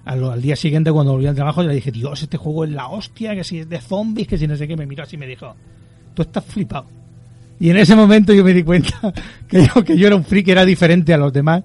[0.06, 2.88] al, al día siguiente cuando volví al trabajo le dije, Dios, este juego es la
[2.88, 5.20] hostia, que si es de zombies, que si no sé qué, me miró así y
[5.20, 5.56] me dijo,
[6.14, 6.86] tú estás flipado.
[7.60, 9.14] Y en ese momento yo me di cuenta
[9.48, 11.64] que yo, que yo era un friki, era diferente a los demás.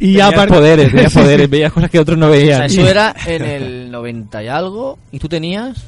[0.00, 1.50] Y Tenías aparte- poderes, tenías Sí, poderes, sí.
[1.50, 2.58] veías cosas que otros no O veían.
[2.70, 4.98] sea, eso era en el 90 y algo.
[5.10, 5.84] ¿Y tú tenías?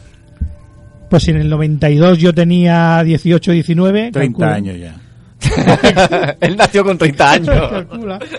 [1.08, 4.10] Pues si en el 92 yo tenía 18, 19.
[4.12, 4.54] 30 calcula.
[4.54, 6.36] años ya.
[6.40, 7.56] Él nació con 30 años.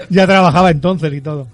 [0.09, 1.47] Ya trabajaba entonces y todo.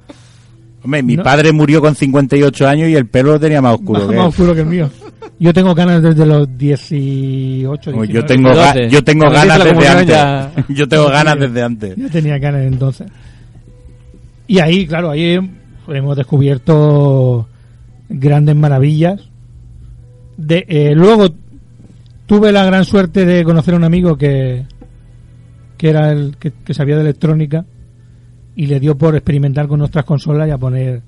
[0.83, 1.23] Hombre, mi No.
[1.23, 4.27] padre murió con 58 años y el pelo lo tenía más oscuro Más, que más
[4.27, 4.89] oscuro que el mío.
[5.39, 8.13] Yo tengo ganas desde los 18, Pues 19.
[8.13, 10.07] yo tengo, ga- yo tengo ganas desde antes.
[10.07, 11.95] ya- Yo tengo Sí, ganas desde antes.
[11.95, 13.07] Ya tenía ganas entonces.
[14.47, 15.37] Y ahí, claro, ahí
[15.89, 17.47] hemos descubierto
[18.09, 19.29] grandes maravillas.
[20.37, 21.27] De, eh, luego
[22.25, 24.65] tuve la gran suerte de conocer a un amigo que,
[25.77, 27.65] que era el que, que sabía de electrónica
[28.55, 31.01] y le dio por experimentar con nuestras consolas y a poner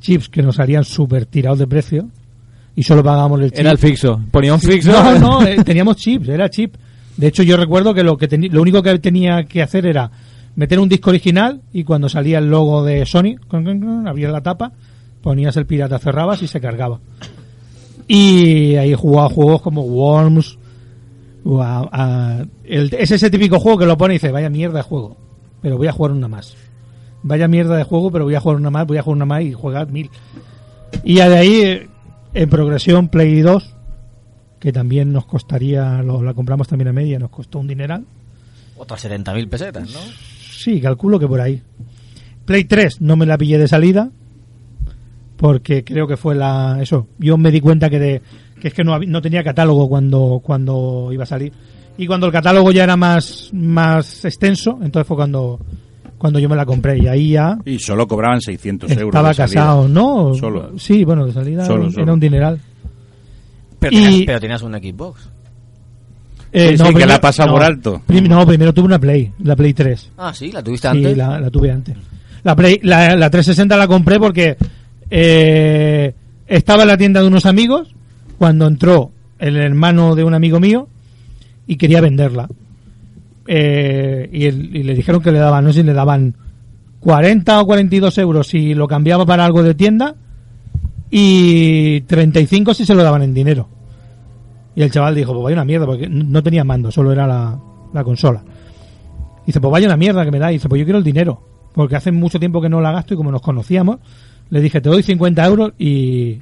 [0.00, 2.08] chips que nos salían súper tirados de precio
[2.78, 3.60] y solo pagábamos el chip.
[3.60, 4.20] Era el fixo.
[4.30, 4.92] Ponía un fixo.
[4.92, 6.76] No, no, eh, teníamos chips, era chip.
[7.16, 10.10] De hecho, yo recuerdo que lo que lo único que tenía que hacer era
[10.54, 13.34] meter un disco original y cuando salía el logo de Sony,
[14.06, 14.70] abrías la tapa,
[15.22, 17.00] ponías el pirata, cerrabas y se cargaba.
[18.06, 20.56] Y ahí jugaba juegos como Worms.
[22.64, 25.16] el- es ese típico juego que lo pone y dice, vaya mierda de juego,
[25.60, 26.54] pero voy a jugar una más.
[27.22, 29.42] Vaya mierda de juego, pero voy a jugar una más, voy a jugar una más
[29.42, 30.10] y jugar mil.
[31.02, 31.88] Y ya de ahí, eh,
[32.38, 33.74] en progresión, Play 2,
[34.60, 38.04] que también nos costaría, lo, la compramos también a media, nos costó un dineral.
[38.76, 39.98] Otras 70.000 pesetas, ¿no?
[40.48, 41.60] Sí, calculo que por ahí.
[42.44, 44.10] Play 3 no me la pillé de salida,
[45.36, 46.78] porque creo que fue la...
[46.80, 48.22] Eso, yo me di cuenta que, de,
[48.60, 51.52] que es que no, no tenía catálogo cuando, cuando iba a salir.
[51.96, 55.58] Y cuando el catálogo ya era más, más extenso, entonces fue cuando,
[56.18, 56.98] cuando yo me la compré.
[56.98, 59.06] Y ahí ya Y solo cobraban 600 euros.
[59.08, 59.60] estaba de salida.
[59.62, 60.34] casado, ¿no?
[60.34, 60.78] Solo.
[60.78, 62.02] Sí, bueno, de salida Solo, era, un- solo.
[62.04, 62.60] era un dineral.
[63.78, 65.28] Pero, Y- tenías, pero tenías un Xbox.
[66.50, 68.02] Eh, Sí, sí, que la pasa por alto.
[68.06, 70.10] prim- no, primero tuve una Play, la Play 3.
[70.16, 71.16] Ah, sí, la tuviste Sí, antes.
[71.16, 71.94] la, la tuve antes.
[72.42, 74.56] La, Play, la, la 360 la compré porque
[75.10, 76.14] eh,
[76.46, 77.94] estaba en la tienda de unos amigos
[78.38, 80.88] cuando entró el hermano de un amigo mío
[81.66, 82.48] y quería venderla.
[83.50, 86.34] Eh, y, el- y le dijeron que le daban, no sé si le daban
[87.00, 90.14] 40 o 42 euros si lo cambiaba para algo de tienda
[91.10, 93.68] y 35 si se lo daban en dinero.
[94.76, 97.58] Y el chaval dijo, pues vaya una mierda, porque no tenía mando, solo era la,
[97.92, 98.42] la consola.
[99.46, 100.50] Dice, pues vaya una mierda que me da.
[100.52, 101.40] Y dice, pues yo quiero el dinero.
[101.72, 103.98] Porque hace mucho tiempo que no la gasto y como nos conocíamos,
[104.50, 106.38] le dije, te doy 50 euros y,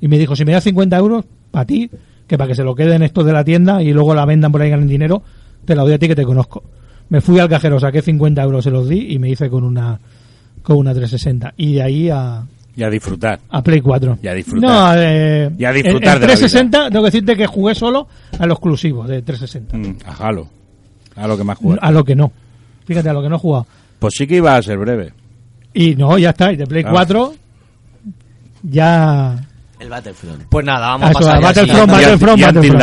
[0.00, 1.90] y me dijo, si me das 50 euros, para ti,
[2.26, 4.62] que para que se lo queden estos de la tienda y luego la vendan por
[4.62, 5.22] ahí y ganen dinero,
[5.66, 6.62] te la doy a ti que te conozco.
[7.08, 9.98] Me fui al cajero, saqué 50 euros, se los di y me hice con una,
[10.62, 11.54] con una 360.
[11.56, 12.42] Y de ahí a,
[12.74, 13.38] Y a disfrutar.
[13.48, 14.18] a Play 4.
[14.22, 14.70] Y a disfrutar.
[14.70, 18.08] No, eh, Y a disfrutar en, de la 360 tengo que decirte que jugué solo
[18.38, 19.76] a lo exclusivo de 360.
[19.76, 20.48] Mm, a Halo.
[21.14, 21.80] A lo que más juega.
[21.80, 22.32] A lo que no.
[22.86, 23.66] Fíjate, a lo que no he jugado.
[23.98, 25.12] Pues sí que iba a ser breve.
[25.72, 26.52] Y no, ya está.
[26.52, 26.90] Y de Play Ah.
[26.90, 27.34] 4
[28.62, 29.36] ya...
[29.78, 30.42] El Battlefront.
[30.48, 31.90] Pues nada, vamos Ah, a eso, pasar Battlefront.
[31.92, 32.80] Battlefront, Y Until Battlefront.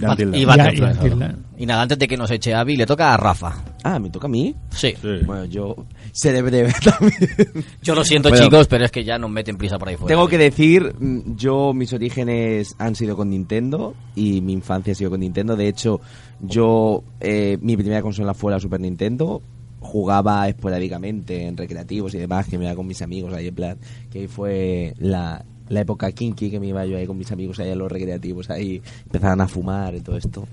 [0.00, 0.34] Dawn.
[0.34, 0.44] Y.
[0.44, 1.36] Battlefront.
[1.58, 3.62] Y nada, antes de que nos eche Avi, le toca a Rafa.
[3.84, 4.54] Ah, ¿me toca a mí?
[4.70, 4.94] Sí.
[5.26, 5.76] Bueno, yo
[6.12, 7.64] seré breve también.
[7.82, 10.14] Yo lo siento, Bueno, chicos, pero es que ya nos meten prisa por ahí fuera.
[10.14, 14.96] Tengo que decir, mm, yo mis orígenes han sido con Nintendo y mi infancia ha
[14.96, 15.56] sido con Nintendo.
[15.56, 16.00] De hecho,
[16.40, 19.42] yo eh, mi primera consola fue la Super Nintendo.
[19.80, 23.78] Jugaba esporádicamente en recreativos y demás, que me iba con mis amigos ahí en plan,
[24.10, 27.58] que ahí fue la, la época kinky que me iba yo ahí con mis amigos
[27.58, 30.46] ahí en los recreativos, ahí empezaban a fumar y todo esto.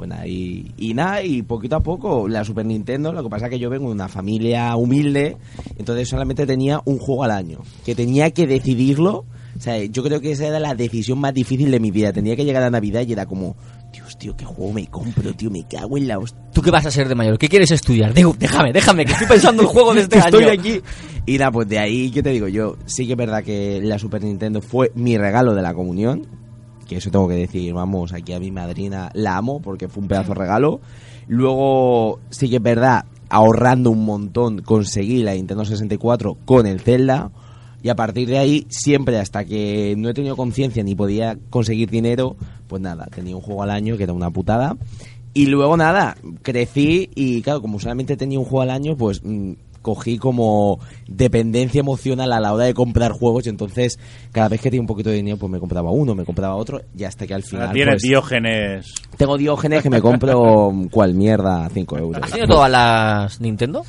[0.00, 3.44] Pues nada, y, y nada, y poquito a poco la Super Nintendo, lo que pasa
[3.44, 5.36] es que yo vengo de una familia humilde,
[5.76, 10.22] entonces solamente tenía un juego al año, que tenía que decidirlo, o sea, yo creo
[10.22, 13.04] que esa era la decisión más difícil de mi vida, tenía que llegar a Navidad
[13.06, 13.56] y era como,
[13.92, 15.50] Dios, tío, ¿qué juego me compro, tío?
[15.50, 16.40] Me cago en la hostia.
[16.54, 17.36] ¿Tú qué vas a ser de mayor?
[17.36, 18.14] ¿Qué quieres estudiar?
[18.14, 20.58] Digo, déjame, déjame, que estoy pensando el juego de este estoy año.
[20.58, 20.80] aquí.
[21.26, 22.78] Y nada, pues de ahí, ¿qué te digo yo?
[22.86, 26.26] Sí que es verdad que la Super Nintendo fue mi regalo de la comunión.
[26.90, 30.08] Que eso tengo que decir, vamos, aquí a mi madrina la amo porque fue un
[30.08, 30.80] pedazo de regalo.
[31.28, 37.30] Luego, sí que es verdad, ahorrando un montón, conseguí la Nintendo 64 con el Zelda.
[37.80, 41.90] Y a partir de ahí, siempre hasta que no he tenido conciencia ni podía conseguir
[41.90, 42.34] dinero,
[42.66, 44.76] pues nada, tenía un juego al año que era una putada.
[45.32, 49.52] Y luego nada, crecí y claro, como solamente tenía un juego al año, pues mm,
[49.82, 53.98] cogí como dependencia emocional a la hora de comprar juegos y entonces
[54.32, 56.80] cada vez que tenía un poquito de dinero pues me compraba uno, me compraba otro
[56.96, 57.62] y hasta que al final...
[57.62, 58.94] Ahora tienes pues, Diógenes.
[59.16, 62.22] Tengo Diógenes que me compro cual mierda a 5 euros.
[62.22, 63.84] ¿Has tenido todas las Nintendo?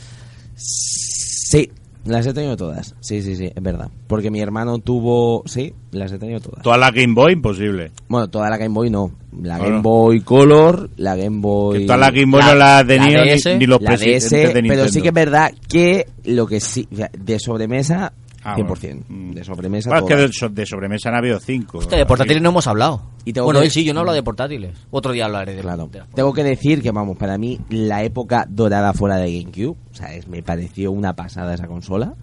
[0.56, 1.70] Sí,
[2.06, 2.96] las he tenido todas.
[3.00, 3.90] Sí, sí, sí, es verdad.
[4.08, 5.44] Porque mi hermano tuvo...
[5.46, 6.64] Sí, las he tenido todas.
[6.64, 7.92] Toda la Game Boy, imposible.
[8.08, 9.12] Bueno, toda la Game Boy no.
[9.42, 9.72] La Bueno.
[9.74, 11.80] Game Boy Color, la Game Boy...
[11.80, 14.32] Que toda la Game Boy no la ha tenido ni- DS, ni los la presidentes
[14.32, 14.88] de Pero Nintendo.
[14.90, 16.88] sí que es verdad que lo que sí...
[16.92, 19.34] o sea, De sobremesa, Ah, 100%.
[19.34, 21.78] De sobremesa Bueno, es que de, so- de sobremesa han habido cinco.
[21.78, 23.02] Hostia, de portátiles no hemos hablado.
[23.24, 24.76] Y tengo bueno, que- él sí, yo no hablo de portátiles.
[24.90, 25.90] Otro día hablaré de Claro.
[26.16, 30.14] Tengo que decir que, vamos, para mí la época dorada fuera de GameCube, o sea,
[30.16, 32.16] es- me pareció una pasada esa consola.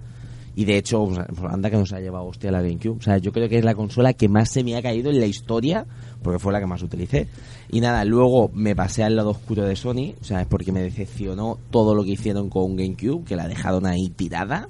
[0.56, 2.96] Y de hecho, o sea, pues anda que nos ha llevado hostia la GameCube.
[2.98, 5.20] O sea, yo creo que es la consola que más se me ha caído en
[5.20, 5.86] la historia,
[6.20, 7.28] porque fue la que más utilicé.
[7.70, 10.82] Y nada, luego me pasé al lado oscuro de Sony, o sea, es porque me
[10.82, 14.68] decepcionó todo lo que hicieron con GameCube, que la dejaron ahí tirada.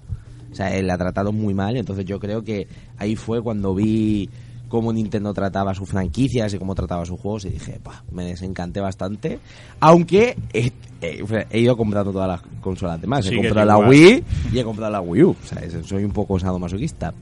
[0.51, 1.77] O sea, eh, la trataron muy mal.
[1.77, 2.67] Entonces yo creo que
[2.97, 4.29] ahí fue cuando vi
[4.69, 8.81] cómo Nintendo trataba sus franquicias y cómo trataba sus juegos y dije, "Pah, me desencanté
[8.81, 9.39] bastante.
[9.81, 10.71] Aunque he,
[11.01, 13.25] he- he ido comprando todas las consolas demás.
[13.27, 13.89] he Sigues comprado la igual.
[13.91, 15.31] Wii y he comprado la Wii U.
[15.31, 17.15] O sea, soy un poco sadomasoquista.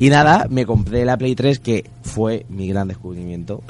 [0.00, 3.62] Y nada, me compré la Play 3 que fue mi gran descubrimiento.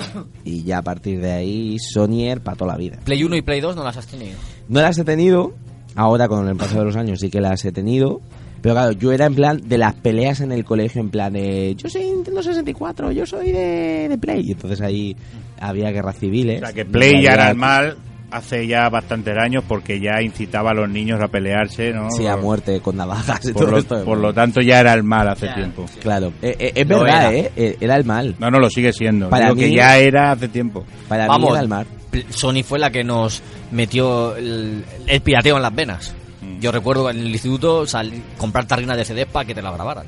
[0.45, 2.99] Y ya a partir de ahí, Sonyer para toda la vida.
[3.05, 4.37] Play 1 y Play 2 no las has tenido.
[4.69, 5.55] No las he tenido,
[5.95, 8.21] ahora con el paso de los años sí que las he tenido.
[8.61, 11.75] Pero claro, yo era en plan de las peleas en el colegio, en plan de
[11.77, 14.43] yo soy Nintendo 64, yo soy de, de Play.
[14.49, 15.17] Y entonces ahí
[15.61, 16.63] había guerras civiles.
[16.63, 17.97] O sea, que Play ya era el mal
[18.31, 22.11] hace ya bastantes años porque ya incitaba a los niños a pelearse, ¿no?
[22.11, 24.05] Sí, a muerte con navajas y Por todo lo, esto.
[24.05, 25.87] por lo tanto ya era el mal hace tiempo.
[26.03, 27.35] Claro, eh, eh, es verdad, era.
[27.35, 27.53] ¿eh?
[27.57, 28.35] Eh, Era el mal.
[28.39, 29.31] No, no, lo sigue siendo.
[29.31, 30.85] Para Digo mí- que ya era hace tiempo.
[31.09, 31.87] Para mí Vamos, era el mal.
[32.29, 33.41] Sony fue la que nos
[33.71, 36.15] metió el, el pirateo en las venas.
[36.61, 40.07] Yo recuerdo en el instituto sal- comprar tarrinas de CDs para que te la grabaran.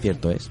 [0.00, 0.50] Cierto es.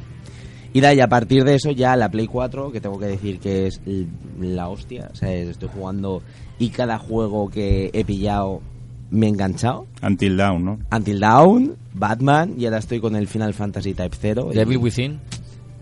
[0.74, 3.40] Y de ahí, a partir de eso, ya la Play 4, que tengo que decir
[3.40, 4.06] que es l-
[4.40, 5.10] la hostia.
[5.12, 6.22] O sea, es- estoy jugando
[6.60, 8.62] y cada juego que he pillado
[9.10, 9.88] me he enganchado.
[10.04, 10.80] Until Down, ¿no?
[10.92, 14.50] Until Dawn, Batman, y ahora estoy con el Final Fantasy Type 0.
[14.54, 15.20] Devil Y- Within.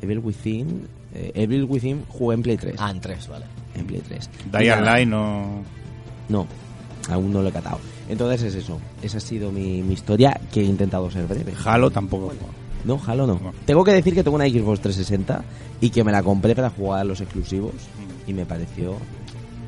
[0.01, 0.87] Evil Within.
[1.13, 2.75] eh, Evil Within jugué en Play 3.
[2.77, 3.45] Ah, en 3, vale.
[3.73, 4.29] En Play 3.
[4.51, 5.63] Dying Y nada, Light no...
[6.29, 6.45] No,
[7.09, 7.79] aún no lo he catado.
[8.09, 8.79] Entonces es eso.
[9.01, 11.53] Esa ha sido mi, mi historia, que he intentado ser breve.
[11.63, 12.31] Halo tampoco.
[12.83, 13.39] No, Halo no.
[13.65, 15.43] Tengo que decir que tengo una Xbox 360
[15.81, 17.73] y que me la compré para jugar a los exclusivos
[18.27, 18.95] y me pareció...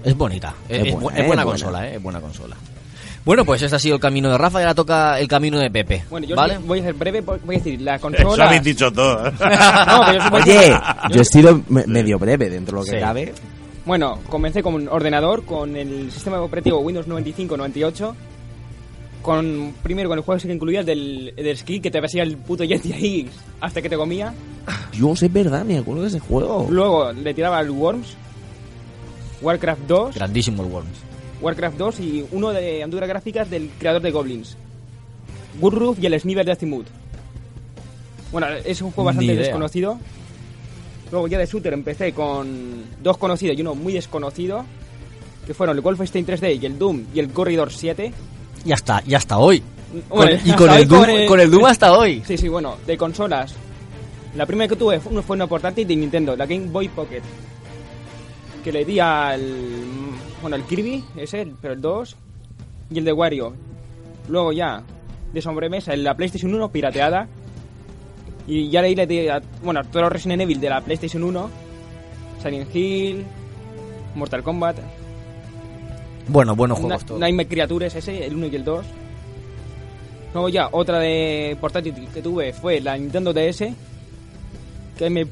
[0.04, 0.54] Es bonita.
[0.70, 1.46] Es, Es buena, bu- es eh, buena buena.
[1.46, 1.96] consola, ¿eh?
[1.96, 2.56] Es buena consola.
[3.26, 5.70] Bueno, pues este ha sido el camino de Rafa y ahora toca el camino de
[5.70, 6.06] Pepe.
[6.10, 6.60] Bueno, yo ¿Vale?
[6.60, 8.46] voy a ser breve, voy a decir, la Eso consola...
[8.46, 9.24] habéis dicho todo.
[9.32, 10.80] No, pero yo Oye,
[11.12, 13.04] yo he sido me- medio breve dentro de lo que Sí.
[13.04, 13.34] cabe.
[13.88, 18.14] Bueno, comencé con un ordenador, con el sistema operativo Windows 95-98.
[19.22, 22.24] Con, primero con el juego que incluía el del, el del ski, que te pasía
[22.24, 23.30] el puto Yeti ahí
[23.62, 24.34] hasta que te comía.
[24.92, 26.68] Dios, es verdad, me acuerdo de ese juego.
[26.70, 28.16] Luego le tiraba al Worms,
[29.42, 30.98] Warcraft 2, Grandísimo el Worms.
[31.42, 34.58] Warcraft 2 y uno de aventuras gráficas del creador de Goblins.
[35.62, 36.88] Woodruff y el Snivel de Azimuth.
[38.34, 39.98] Bueno, es un juego bastante desconocido.
[41.12, 44.66] Luego ya de shooter empecé con dos conocidos y uno muy desconocido.
[45.46, 48.12] Que fueron el Wolfenstein 3D y el Doom y el Corridor 7.
[48.66, 49.64] Y hasta, y hasta hoy.
[50.10, 52.22] Bueno, Con- y con el, Doom, con el Doom hasta hoy.
[52.28, 53.56] Sí, sí, bueno, de consolas.
[54.36, 57.22] La primera que tuve fue, fue una portátil de Nintendo, la Game Boy Pocket.
[58.64, 59.42] Que le di al.
[60.42, 62.16] Bueno, al Kirby, ese, pero el 2.
[62.92, 63.54] Y el de Wario.
[64.28, 64.84] Luego ya,
[65.34, 67.28] de sobremesa, en la PlayStation 1 pirateada.
[68.48, 71.49] Y ya le di, le bueno, todos los Resident Evil de la PlayStation 1.
[72.41, 73.26] Silent Hill.
[74.15, 74.78] Mortal Kombat.
[76.30, 77.19] Bueno, buenos juegos Na- todos.
[77.19, 78.86] Nightmare Creatures ese, el 1 y el 2.
[80.34, 83.74] Luego ya, otra de portátil que tuve fue la Nintendo DS.
[84.98, 85.26] Que me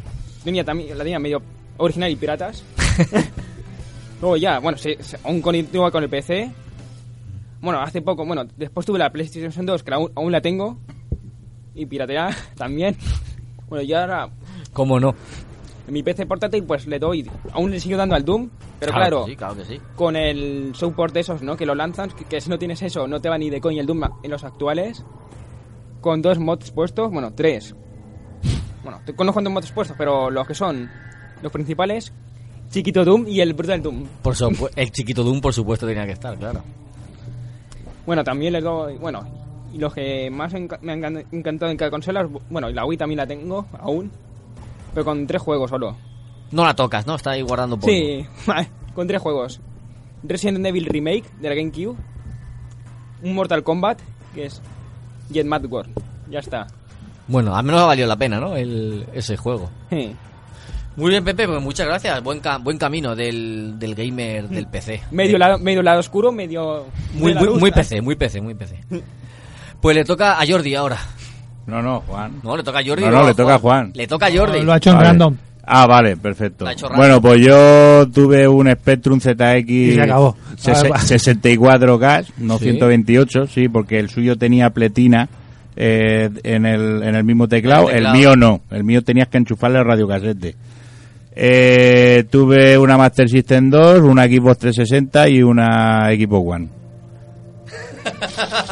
[0.43, 1.41] tenía también, la tenía medio
[1.77, 2.63] original y piratas.
[4.21, 6.51] Luego ya, bueno, se, se- aún continúa con el PC.
[7.61, 10.77] Bueno, hace poco, bueno, después tuve la PlayStation 2, que aún, aún la tengo.
[11.75, 12.95] Y piratea también.
[13.69, 14.29] Bueno, ya ahora
[14.73, 15.13] ¿Cómo no?
[15.87, 18.49] en mi PC portátil pues le doy, aún le sigo dando al Doom,
[18.79, 19.79] pero Claro claro, que sí, claro que sí.
[19.95, 21.55] con el support de esos, ¿no?
[21.55, 23.81] Que lo lanzan, que, que si no tienes eso no te va ni de coña
[23.81, 25.03] el Doom en los actuales.
[26.01, 27.75] con dos mods puestos, bueno, tres.
[28.83, 30.89] Bueno, te- con unos cuantos mods puestos, pero los que son
[31.43, 32.11] los principales,
[32.71, 34.05] Chiquito Doom y el Brutal Doom.
[34.23, 36.63] Por supu- el chiquito Doom, por supuesto, tenía que estar, claro.
[38.07, 39.23] Bueno, también les doy, bueno,
[39.75, 42.97] y los que más me han encan- encantado en cada consola, bueno, y la Wii
[42.97, 44.09] también la tengo aún,
[44.93, 45.97] pero con tres juegos solo.
[46.51, 47.15] No la tocas, ¿no?
[47.15, 47.93] Está ahí guardando polvo.
[47.93, 48.25] Sí,
[48.95, 49.59] con tres juegos.
[50.23, 51.95] Resident Evil Remake de la GameCube,
[53.21, 53.99] un Mortal Kombat,
[54.33, 54.61] que es
[55.29, 55.91] Jet Mad World.
[56.29, 56.67] Ya está.
[57.27, 58.55] Bueno, al menos ha valido la pena, ¿no?
[58.55, 59.69] El, ese juego.
[59.89, 60.15] Sí.
[60.95, 62.23] Muy bien, Pepe, pues muchas gracias.
[62.23, 65.01] Buen, ca- buen camino del, del gamer del PC.
[65.11, 66.85] Medio lado, medio lado oscuro, medio...
[67.15, 67.73] Muy, la muy, luz, muy ¿eh?
[67.73, 68.79] PC, muy PC, muy PC.
[69.81, 70.97] Pues le toca a Jordi ahora.
[71.67, 72.33] No, no, Juan.
[72.43, 73.03] No, le toca a Jordi.
[73.03, 73.91] No, no, le toca a Juan.
[73.95, 74.61] Le toca a Jordi.
[74.61, 75.07] Lo ha hecho en Vale.
[75.09, 75.35] random.
[75.67, 76.63] Ah, vale, perfecto.
[76.63, 76.97] La ha hecho random.
[76.99, 80.37] Bueno, pues yo tuve un Spectrum ZX Y se acabó.
[80.57, 80.99] sese- Ah, va.
[80.99, 82.65] 64K, no Sí.
[82.65, 85.27] 128, sí, porque el suyo tenía pletina
[85.75, 87.89] eh, en, el, en el mismo teclado.
[87.89, 90.55] El mío no, el mío tenías que enchufarle el radiocasete.
[91.35, 96.69] Eh, tuve una Master System 2, una Xbox 360 y una Xbox One.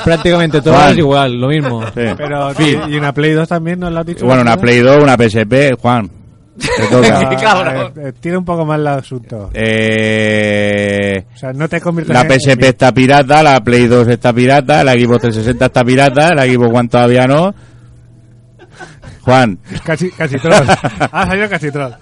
[0.04, 0.98] Prácticamente todas Juan.
[0.98, 1.84] igual, lo mismo.
[1.88, 2.02] Sí.
[2.18, 2.78] Pero, Sí.
[2.90, 4.26] ¿y una Play 2 también nos lo has dicho?
[4.26, 4.58] Bueno, una.
[4.58, 6.10] Play 2, una PSP, Juan.
[6.58, 7.30] Te toca.
[7.30, 7.94] Qué cabrón.
[7.98, 9.50] eh, tira un poco más el asunto.
[9.54, 14.32] Eh, O sea, no te conviertes La en- PSP está pirata, la Play 2 está
[14.34, 17.54] pirata, la Xbox 360 está pirata, la Xbox One todavía no.
[19.24, 20.68] Juan, Casi, casi troll.
[21.12, 21.94] ha salido casi troll.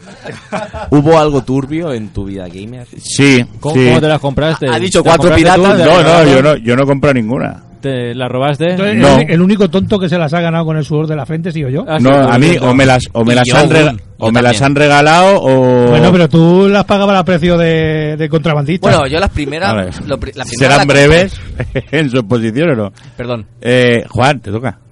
[0.89, 2.87] ¿Hubo algo turbio en tu vida gamer?
[2.97, 3.85] sí, ¿Cómo, sí.
[3.87, 4.67] cómo te las compraste?
[4.67, 7.63] Ha dicho ¿Te las cuatro piratas, No, no, yo no, yo no compro ninguna.
[7.81, 8.71] ¿Te las robaste?
[8.71, 9.17] Entonces, No.
[9.19, 11.49] el, el único tonto que se las ha ganado con el sudor de la frente
[11.49, 11.83] he sido yo.
[11.87, 14.61] Ah, No, a mí o me las o me las han rega- o me las
[14.61, 18.87] han regalado o Bueno, pero tú las pagabas a precio de, de contrabandista.
[18.87, 19.99] Bueno, yo las primeras...
[20.07, 21.33] Lo la primera serán la- breves
[21.91, 22.93] en su exposición o no.
[23.17, 23.47] Perdón.
[23.61, 24.77] Eh, Juan, te toca.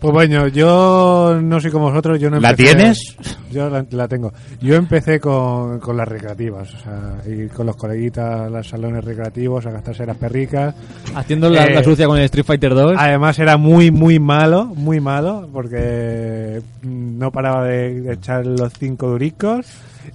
[0.00, 2.20] Pues bueno, yo no soy como vosotros.
[2.20, 3.16] Yo no ¿La empecé- tienes?
[3.50, 4.32] Yo la, la tengo.
[4.60, 9.04] Yo empecé con, con las recreativas, o sea, ir con los coleguitas a los salones
[9.04, 10.74] recreativos a gastarse las perricas.
[11.14, 12.94] Haciendo la, Eh, la sucia con el Street Fighter 2.
[12.96, 19.08] Además era muy, muy malo, muy malo, porque no paraba de, de echar los cinco
[19.08, 19.66] duricos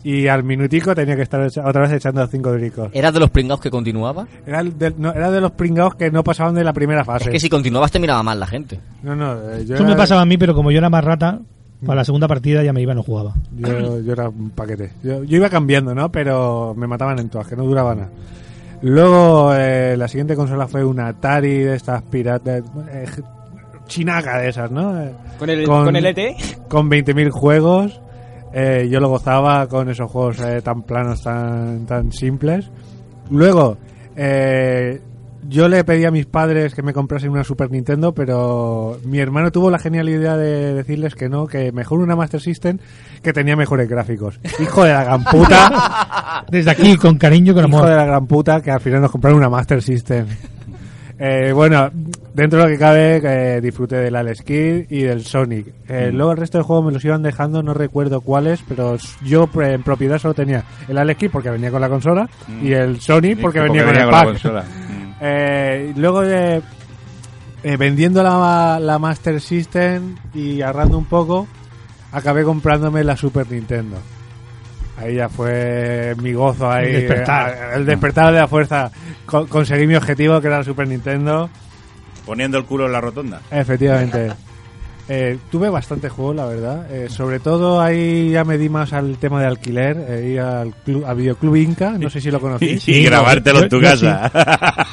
[0.03, 2.89] y al minutico tenía que estar echa- otra vez echando cinco duricos.
[2.93, 4.27] ¿Eras de los pringados que continuaba?
[4.45, 7.25] Era de, no, era de los pringados que no pasaban de la primera fase.
[7.25, 8.79] Es que si continuabas te miraba mal la gente.
[9.03, 11.03] No, no, eh, yo Eso era, me pasaba a mí, pero como yo era más
[11.03, 11.39] rata,
[11.85, 13.33] para la segunda partida ya me iba y no jugaba.
[13.57, 14.91] Yo, yo era un paquete.
[15.03, 16.09] Yo, yo iba cambiando, ¿no?
[16.11, 18.09] Pero me mataban en todas, que no duraba nada.
[18.81, 22.63] Luego, eh, la siguiente consola fue una Atari de estas piratas.
[22.91, 23.05] eh,
[23.87, 24.97] chinaca de esas, ¿no?
[25.01, 26.67] Eh, Con el, con, el E ET.
[26.69, 27.99] con 20.000 juegos.
[28.53, 32.69] Eh, yo lo gozaba con esos juegos eh, tan planos, tan, tan simples.
[33.31, 33.77] Luego,
[34.15, 35.01] eh,
[35.47, 39.51] yo le pedí a mis padres que me comprasen una Super Nintendo, pero mi hermano
[39.51, 42.77] tuvo la genial idea de decirles que no, que mejor una Master System
[43.21, 44.39] que tenía mejores gráficos.
[44.59, 46.45] Hijo de la gran puta.
[46.49, 47.89] Desde aquí, con cariño, con Hijo amor.
[47.89, 50.27] de la gran puta que al final nos compraron una Master System.
[51.25, 51.89] Eh, bueno,
[52.33, 55.67] dentro de lo que cabe, eh, disfruté del Alex Kidd y del Sonic.
[55.87, 56.17] Eh, Mm.
[56.17, 59.73] Luego el resto de juegos me los iban dejando, no recuerdo cuáles, pero yo pre-
[59.75, 62.65] en propiedad solo tenía el Alex Kidd porque venía con la consola Mm.
[62.65, 64.25] y el Sonic porque, venía, con el la pack.
[64.25, 64.63] consola.
[65.25, 66.61] Eh, luego de,
[67.63, 71.47] eh, vendiendo la, la Master System y ahorrando un poco,
[72.11, 73.95] acabé comprándome la Super Nintendo.
[74.97, 76.85] Ahí ya fue mi gozo ahí.
[76.87, 77.49] El despertar.
[77.49, 78.91] eh, El despertar de la fuerza.
[79.25, 81.49] Co- conseguí mi objetivo que era la Super Nintendo.
[82.25, 83.41] Poniendo el culo en la rotonda.
[83.51, 84.31] Efectivamente.
[85.09, 86.89] Eh, tuve bastante juego, la verdad.
[86.89, 89.97] Eh, sobre todo ahí ya me di más al tema de alquiler.
[90.07, 92.87] Eh, ir al, club, al videoclub Inca, no sé si lo conocís.
[92.87, 94.31] Y grabártelo en tu casa.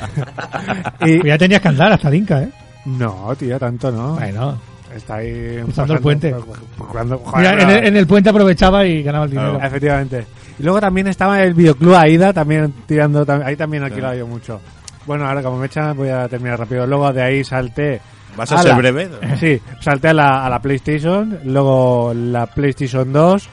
[1.04, 2.48] Y- Pues ya tenías que andar hasta Inca, ¿eh?
[2.86, 4.14] No, tío, tanto no.
[4.14, 4.58] Bueno.
[4.94, 6.34] Está ahí Cruzando el puente.
[6.78, 9.50] jugando- Mira, joder, en, el, en el puente aprovechaba y ganaba el dinero.
[9.54, 10.26] Claro, Efectivamente.
[10.58, 14.60] Y luego también estaba el videoclub Aida, también tirando, tam- ahí también alquilaba yo mucho.
[15.06, 16.86] Bueno, ahora como me echan voy a terminar rápido.
[16.86, 18.00] Luego de ahí salté...
[18.36, 19.08] ¿Vas a ser la- breve?
[19.38, 23.48] Sí, salté a la, a la PlayStation, luego la PlayStation 2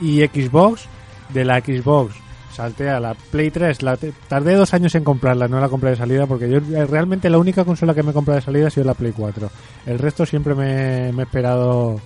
[0.00, 0.86] y Xbox.
[1.30, 2.14] De la Xbox
[2.58, 3.82] salté a la Play 3.
[3.82, 6.86] La te- tardé dos años en comprarla, no la compré de salida porque yo eh,
[6.86, 9.48] realmente la única consola que me he comprado de salida ha sido la Play 4.
[9.86, 12.00] El resto siempre me, he esperado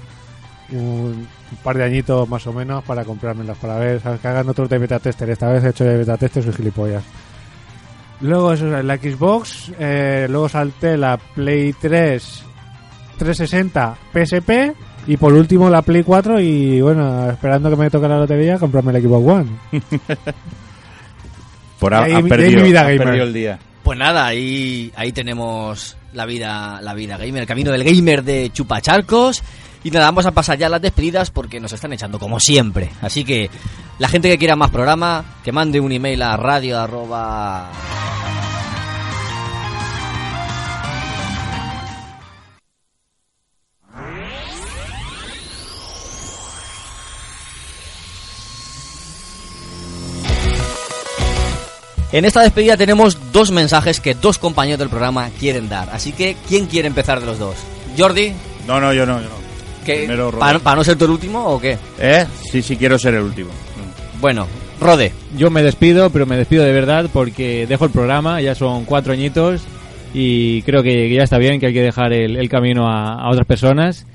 [0.70, 1.26] un,
[1.64, 4.20] par de añitos más o menos para comprármelas, para ver, ¿sabes?
[4.20, 5.30] que hagan otros de beta tester.
[5.30, 7.02] Esta vez he hecho de beta tester, soy gilipollas.
[8.20, 12.44] Luego eso es la Xbox, eh, luego salté la Play 3,
[13.18, 14.50] 360, PSP
[15.06, 18.96] y por último la Play 4 y bueno, esperando que me toque la lotería, comprarme
[18.96, 19.50] el Xbox One.
[21.78, 23.04] Por ahí has perdido, mi vida has gamer.
[23.04, 23.58] perdido el día.
[23.82, 28.50] Pues nada, ahí, ahí tenemos la vida, la vida gamer, el camino del gamer de
[28.52, 29.42] Chupacharcos.
[29.82, 32.90] Y nada, vamos a pasar ya a las despedidas porque nos están echando como siempre.
[33.00, 33.50] Así que
[33.98, 37.68] la gente que quiera más programa, que mande un email a radio arroba...
[52.12, 55.88] En esta despedida tenemos dos mensajes que dos compañeros del programa quieren dar.
[55.90, 57.56] Así que, ¿quién quiere empezar de los dos?
[57.96, 58.32] ¿Jordi?
[58.66, 59.34] No, no, yo no, yo no.
[59.84, 59.96] ¿Qué?
[60.00, 60.40] Primero Rode.
[60.40, 61.78] ¿Para, para no ser tú el último o qué?
[61.98, 62.26] ¿Eh?
[62.50, 63.50] Sí, sí, quiero ser el último.
[64.20, 64.46] Bueno,
[64.78, 65.12] Rode.
[65.36, 69.14] Yo me despido, pero me despido de verdad porque dejo el programa, ya son cuatro
[69.14, 69.62] añitos
[70.12, 73.14] y creo que, que ya está bien, que hay que dejar el, el camino a,
[73.14, 74.06] a otras personas.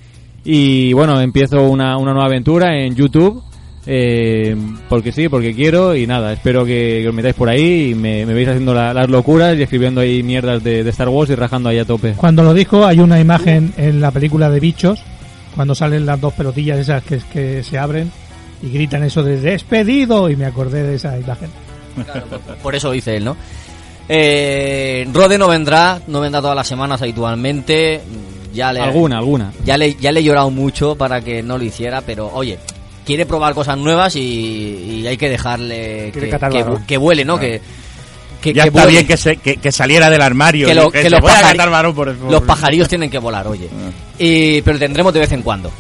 [0.46, 3.44] Y bueno, empiezo una, una nueva aventura en YouTube,
[3.90, 4.56] eh,
[4.90, 8.26] porque sí, porque quiero y nada, espero que, que os metáis por ahí y me,
[8.26, 11.36] me veis haciendo la- las locuras y escribiendo ahí mierdas de, de Star Wars y
[11.36, 12.14] rajando ahí a tope.
[12.18, 15.00] Cuando lo dijo, hay una imagen en la película de Bichos,
[15.56, 18.12] cuando salen las dos pelotillas esas que, que se abren
[18.62, 21.50] y gritan eso de despedido, y me acordé de esa imagen.
[22.62, 23.38] Por eso dice él, ¿no?
[24.10, 28.02] Eh, Rode no vendrá, no vendrá todas las semanas habitualmente.
[28.54, 29.52] Ya le, Alguna, alguna.
[29.66, 32.58] Ya le, ya le he llorado mucho para que no lo hiciera, pero oye,
[33.08, 36.12] quiere probar cosas nuevas y, y hay que dejarle
[36.86, 37.40] que, vuele, ¿no?
[37.40, 37.62] Que,
[38.42, 38.92] que, ya que está vuele.
[38.98, 40.68] bien que, se- que, que saliera del armario.
[40.68, 42.18] Que lo- que se los voy a pajari- catar varón por el.
[42.30, 43.70] Los pajarillos tienen que volar, oye.
[44.20, 45.72] Y, pero tendremos de vez en cuando.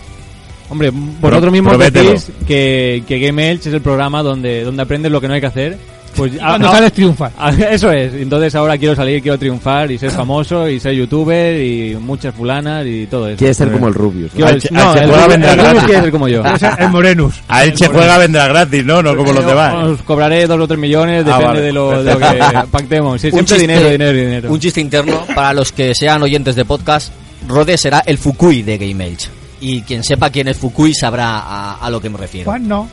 [0.69, 5.19] Hombre, vosotros mismos decís que, que Game Elch es el programa donde, donde aprendes lo
[5.21, 5.77] que no hay que hacer.
[6.15, 7.31] Pues Y cuando sales triunfas.
[7.71, 8.13] Eso es.
[8.13, 12.85] Entonces ahora quiero salir, quiero triunfar y ser famoso y ser youtuber y muchas fulanas
[12.87, 13.37] y todo eso.
[13.37, 14.33] Quieres ser como el Rubius.
[14.33, 14.45] ¿no?
[14.47, 15.83] Al- no, al- el, juega Rubius- vendrá el gratis.
[15.83, 16.43] quiere ser como yo.
[16.79, 17.35] El Morenus.
[17.47, 19.03] A él se juega vendrá gratis, ¿no?
[19.03, 19.73] No como los demás.
[19.75, 21.61] Os cobraré dos o tres millones, Ah, depende vale.
[21.61, 23.21] de, lo, de lo que pactemos.
[23.21, 24.51] Sí, siempre chiste- dinero, dinero, dinero.
[24.51, 27.11] Un chiste interno para los que sean oyentes de podcast.
[27.47, 29.29] Rode será el Fukui de Game Elch.
[29.61, 32.45] Y quien sepa quién es Fukui sabrá a, a lo que me refiero.
[32.49, 32.89] Juan no.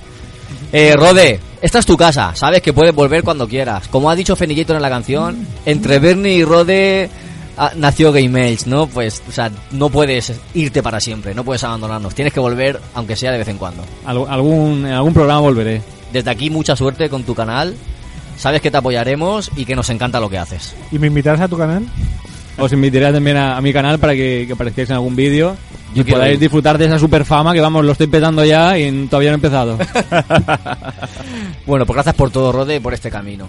[0.76, 2.32] Eh, Rode, esta es tu casa.
[2.34, 3.86] Sabes que puedes volver cuando quieras.
[3.88, 7.09] Como ha dicho Fenillator en la canción, entre Bernie y Rode
[7.56, 8.88] ah, nació Game Elch, ¿no?
[8.88, 11.32] Pues, o sea, no puedes irte para siempre.
[11.34, 12.14] No puedes abandonarnos.
[12.14, 13.84] Tienes que volver, aunque sea de vez en cuando.
[14.05, 15.80] Algu- algún, en algún programa volveré.
[16.12, 17.74] Desde aquí, mucha suerte con tu canal.
[18.36, 20.74] Sabes que te apoyaremos y que nos encanta lo que haces.
[20.90, 21.86] ¿Y me invitarás a tu canal?
[22.56, 25.56] Os invitaré también a, a mi canal para que, que aparezcáis en algún vídeo
[25.94, 29.31] y podáis disfrutar de esa super fama que vamos, lo estoy petando ya y todavía
[29.31, 29.78] no he empezado.
[31.66, 33.48] Bueno, pues gracias por todo, Rode, y por este camino.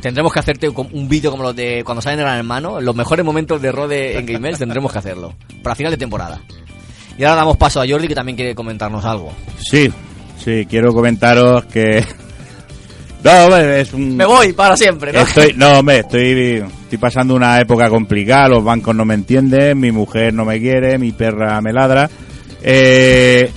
[0.00, 2.96] Tendremos que hacerte un un vídeo como los de cuando salen de Gran Hermano, los
[2.96, 5.34] mejores momentos de Rode en Game Elch, tendremos que hacerlo.
[5.62, 6.40] Para final de temporada.
[7.18, 9.30] Y ahora damos paso a Jordi, que también quiere comentarnos algo.
[9.58, 9.92] Sí,
[10.42, 12.02] sí, quiero comentaros que...
[13.22, 14.16] No, hombre, es un...
[14.16, 15.20] Me voy para siempre, ¿no?
[15.20, 19.92] Estoy, no, hombre, estoy, estoy pasando una época complicada, los bancos no me entienden, mi
[19.92, 22.08] mujer no me quiere, mi perra me ladra.
[22.62, 23.50] Eh,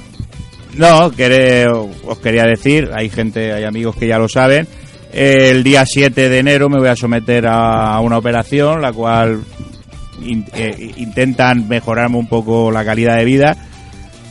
[0.75, 4.67] no, quere- os quería decir, hay gente, hay amigos que ya lo saben,
[5.13, 9.41] el día 7 de enero me voy a someter a una operación, la cual
[10.23, 13.55] in- eh, intentan mejorarme un poco la calidad de vida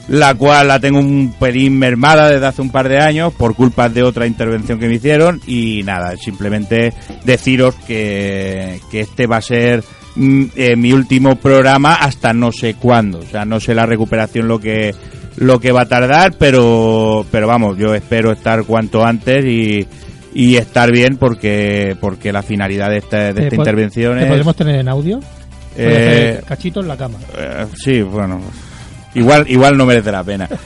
[0.08, 3.88] la cual la tengo un pelín mermada desde hace un par de años por culpa
[3.88, 6.92] de otra intervención que me hicieron y nada, simplemente
[7.24, 9.84] deciros que, que este va a ser
[10.16, 14.48] mm, eh, mi último programa hasta no sé cuándo, o sea, no sé la recuperación
[14.48, 14.94] lo que
[15.36, 19.86] lo que va a tardar, pero pero vamos, yo espero estar cuanto antes y
[20.34, 24.28] y estar bien porque porque la finalidad de esta, de ¿Te esta intervención ¿Te es
[24.28, 25.20] podemos tener en audio?
[25.76, 27.18] Eh, en la cama.
[27.36, 28.40] eh, sí, bueno,
[29.14, 30.48] igual, igual no merece la pena.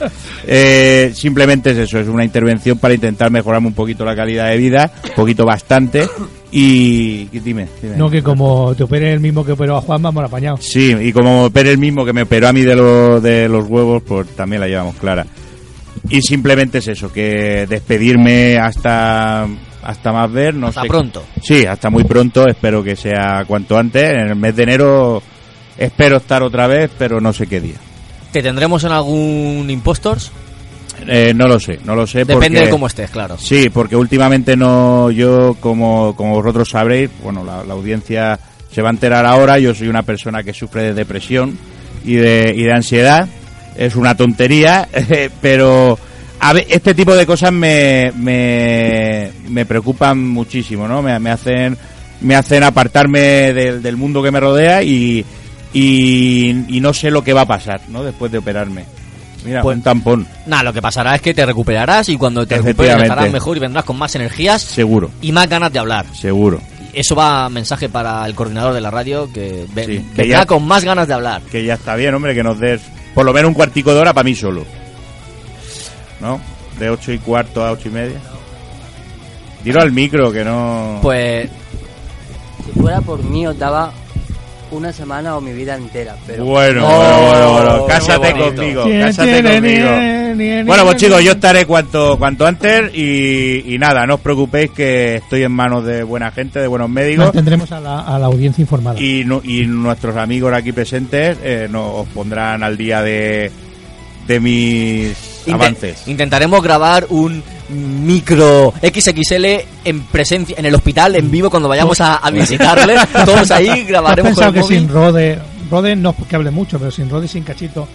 [0.49, 4.55] Eh, simplemente es eso, es una intervención para intentar mejorarme un poquito la calidad de
[4.55, 6.07] vida, un poquito bastante.
[6.53, 7.97] Y, y dime, dime.
[7.97, 10.63] No que como te opere el mismo que operó a Juan, vamos apañados.
[10.63, 13.67] Sí, y como operé el mismo que me operó a mí de, lo- de los
[13.67, 15.25] huevos, pues también la llevamos clara.
[16.09, 19.47] Y simplemente es eso, que despedirme hasta
[19.83, 20.87] hasta más ver, no Hasta sé.
[20.87, 21.23] pronto.
[21.41, 24.11] Sí, hasta muy pronto, espero que sea cuanto antes.
[24.11, 25.21] En el mes de enero
[25.77, 27.75] espero estar otra vez, pero no sé qué día.
[28.31, 30.31] ¿Te tendremos en algún Impostors?
[31.07, 32.19] Eh, no lo sé, no lo sé.
[32.19, 33.37] Depende porque- de cómo estés, claro.
[33.37, 38.39] Sí, porque últimamente no, yo como, como vosotros sabréis, bueno, la, la audiencia
[38.71, 41.57] se va a enterar ahora, yo soy una persona que sufre de depresión
[42.03, 43.27] y de, y de ansiedad,
[43.77, 44.87] es una tontería,
[45.41, 45.97] pero
[46.39, 51.01] a ver, este tipo de cosas me, me, me preocupan muchísimo, ¿no?
[51.01, 51.77] Me, me hacen,
[52.21, 55.23] me hacen apartarme del, del mundo que me rodea y,
[55.79, 58.03] y, y no sé lo que va a pasar, ¿no?
[58.03, 58.85] Después de operarme.
[59.45, 60.27] Mira, Pues- un tampón.
[60.45, 63.59] Nada, lo que pasará es que te recuperarás y cuando te recuperes estarás mejor y
[63.59, 66.05] vendrás con más energías Seguro, y más ganas de hablar.
[66.13, 66.59] seguro.
[66.93, 70.45] eso va mensaje para el coordinador de la radio que, ve- Sí, que vendrá ya-
[70.47, 71.41] con más ganas de hablar.
[71.43, 72.81] Que ya está bien, hombre, que nos des
[73.13, 74.65] por lo menos un cuartico de hora para mí solo.
[76.19, 76.41] ¿No?
[76.79, 78.17] De ocho y cuarto a ocho y media.
[79.63, 80.97] Tiro al micro, que no...
[81.03, 81.49] Pues
[82.65, 83.91] Si fuera por mí os daba
[84.71, 86.45] una semana o mi vida entera, pero...
[86.45, 87.85] Bueno, Oh, bueno, bueno, bueno.
[87.87, 90.65] Cásate conmigo, cásate conmigo.
[90.65, 95.15] Bueno, pues chicos, yo estaré cuanto, cuanto antes y, y nada, no os preocupéis que
[95.15, 97.25] estoy en manos de buena gente, de buenos médicos.
[97.25, 98.99] Mantendremos a la, a la audiencia informada.
[98.99, 103.51] Y, nu- y nuestros amigos aquí presentes eh, nos os pondrán al día de,
[104.27, 105.15] de mis
[105.51, 106.07] avances.
[106.07, 109.45] Intentaremos grabar un micro XXL
[109.83, 112.95] en presencia en el hospital en vivo cuando vayamos a, a visitarle.
[113.25, 114.79] Todos ahí ¿Has grabaremos con el que móvil.
[114.79, 115.39] sin Rode,
[115.69, 117.87] Rode no que hable mucho, pero sin Rode sin cachito...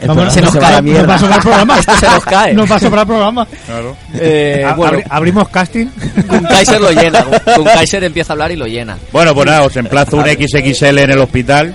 [0.00, 1.78] El vamos- se nos no- cae va a sobrar programa.
[1.80, 2.54] Esto se nos cae.
[2.54, 3.48] No va a sobrar programa.
[3.66, 3.96] Claro.
[4.14, 5.86] Eh, bueno, abri- abrimos casting.
[6.28, 7.24] con Kaiser lo llena.
[7.24, 8.96] Con, Kaiser empieza a hablar y lo llena.
[9.10, 11.74] Bueno, pues nada, os emplazo un XXL en el hospital.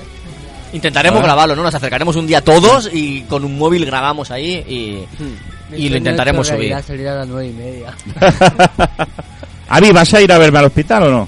[0.72, 1.64] Intentaremos grabarlo, ¿no?
[1.64, 5.35] Nos acercaremos un día todos y con un móvil grabamos ahí y, Mi
[5.76, 6.76] y lo intentaremos subir.
[6.82, 7.94] salir a las nueve y media.
[9.70, 11.28] Avi, ¿vas a ir a verme al hospital o no?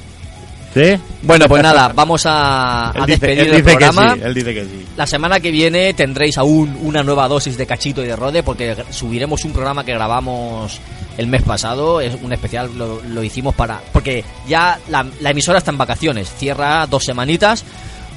[0.73, 0.93] ¿Sí?
[1.21, 4.13] Bueno, pues nada, vamos a, Él a dice, despedir él el dice que programa.
[4.15, 4.85] sí, él dice que sí.
[4.97, 8.75] La semana que viene tendréis aún una nueva dosis de cachito y de rode porque
[8.89, 10.79] subiremos un programa que grabamos
[11.17, 13.79] el mes pasado, es un especial, lo, lo hicimos para...
[13.93, 17.63] Porque ya la, la emisora está en vacaciones, cierra dos semanitas.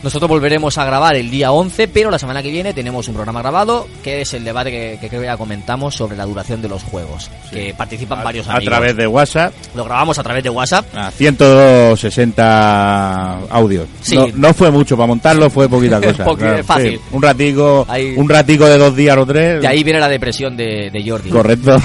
[0.02, 3.40] Nosotros volveremos a grabar el día 11, pero la semana que viene tenemos un programa
[3.40, 6.68] grabado que es el debate que, que creo que ya comentamos sobre la duración de
[6.68, 8.70] los juegos, que participan varios A amigos.
[8.72, 9.52] través de WhatsApp.
[9.74, 10.86] Lo grabamos a través de WhatsApp.
[10.96, 13.88] A 160 audios.
[14.00, 14.16] Sí.
[14.16, 16.24] No, no fue mucho para montarlo, fue poquita cosa.
[16.64, 16.92] Fácil.
[16.92, 17.00] sí.
[17.12, 19.60] Un ratico, Ahí- un ratico de dos días o tres.
[19.60, 21.30] De ahí viene la depresión de, de Jordi.
[21.30, 21.76] Correcto.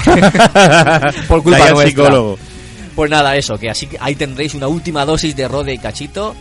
[1.28, 2.04] Por culpa De ahí al nuestra.
[2.04, 2.38] psicólogo.
[2.94, 6.34] Pues nada, eso, que así que ahí tendréis una última dosis de Rode y Cachito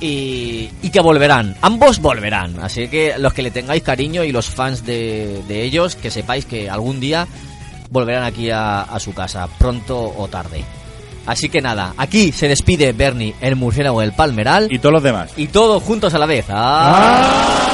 [0.00, 1.56] y, y que volverán.
[1.62, 2.58] Ambos volverán.
[2.60, 6.44] Así que los que le tengáis cariño y los fans de, de ellos, que sepáis
[6.44, 7.26] que algún día
[7.90, 10.64] volverán aquí a, a su casa, pronto o tarde.
[11.26, 14.68] Así que nada, aquí se despide Bernie, el murciélago del Palmeral.
[14.70, 15.32] Y todos los demás.
[15.36, 16.46] Y todos juntos a la vez.
[16.48, 17.65] ¡Ah!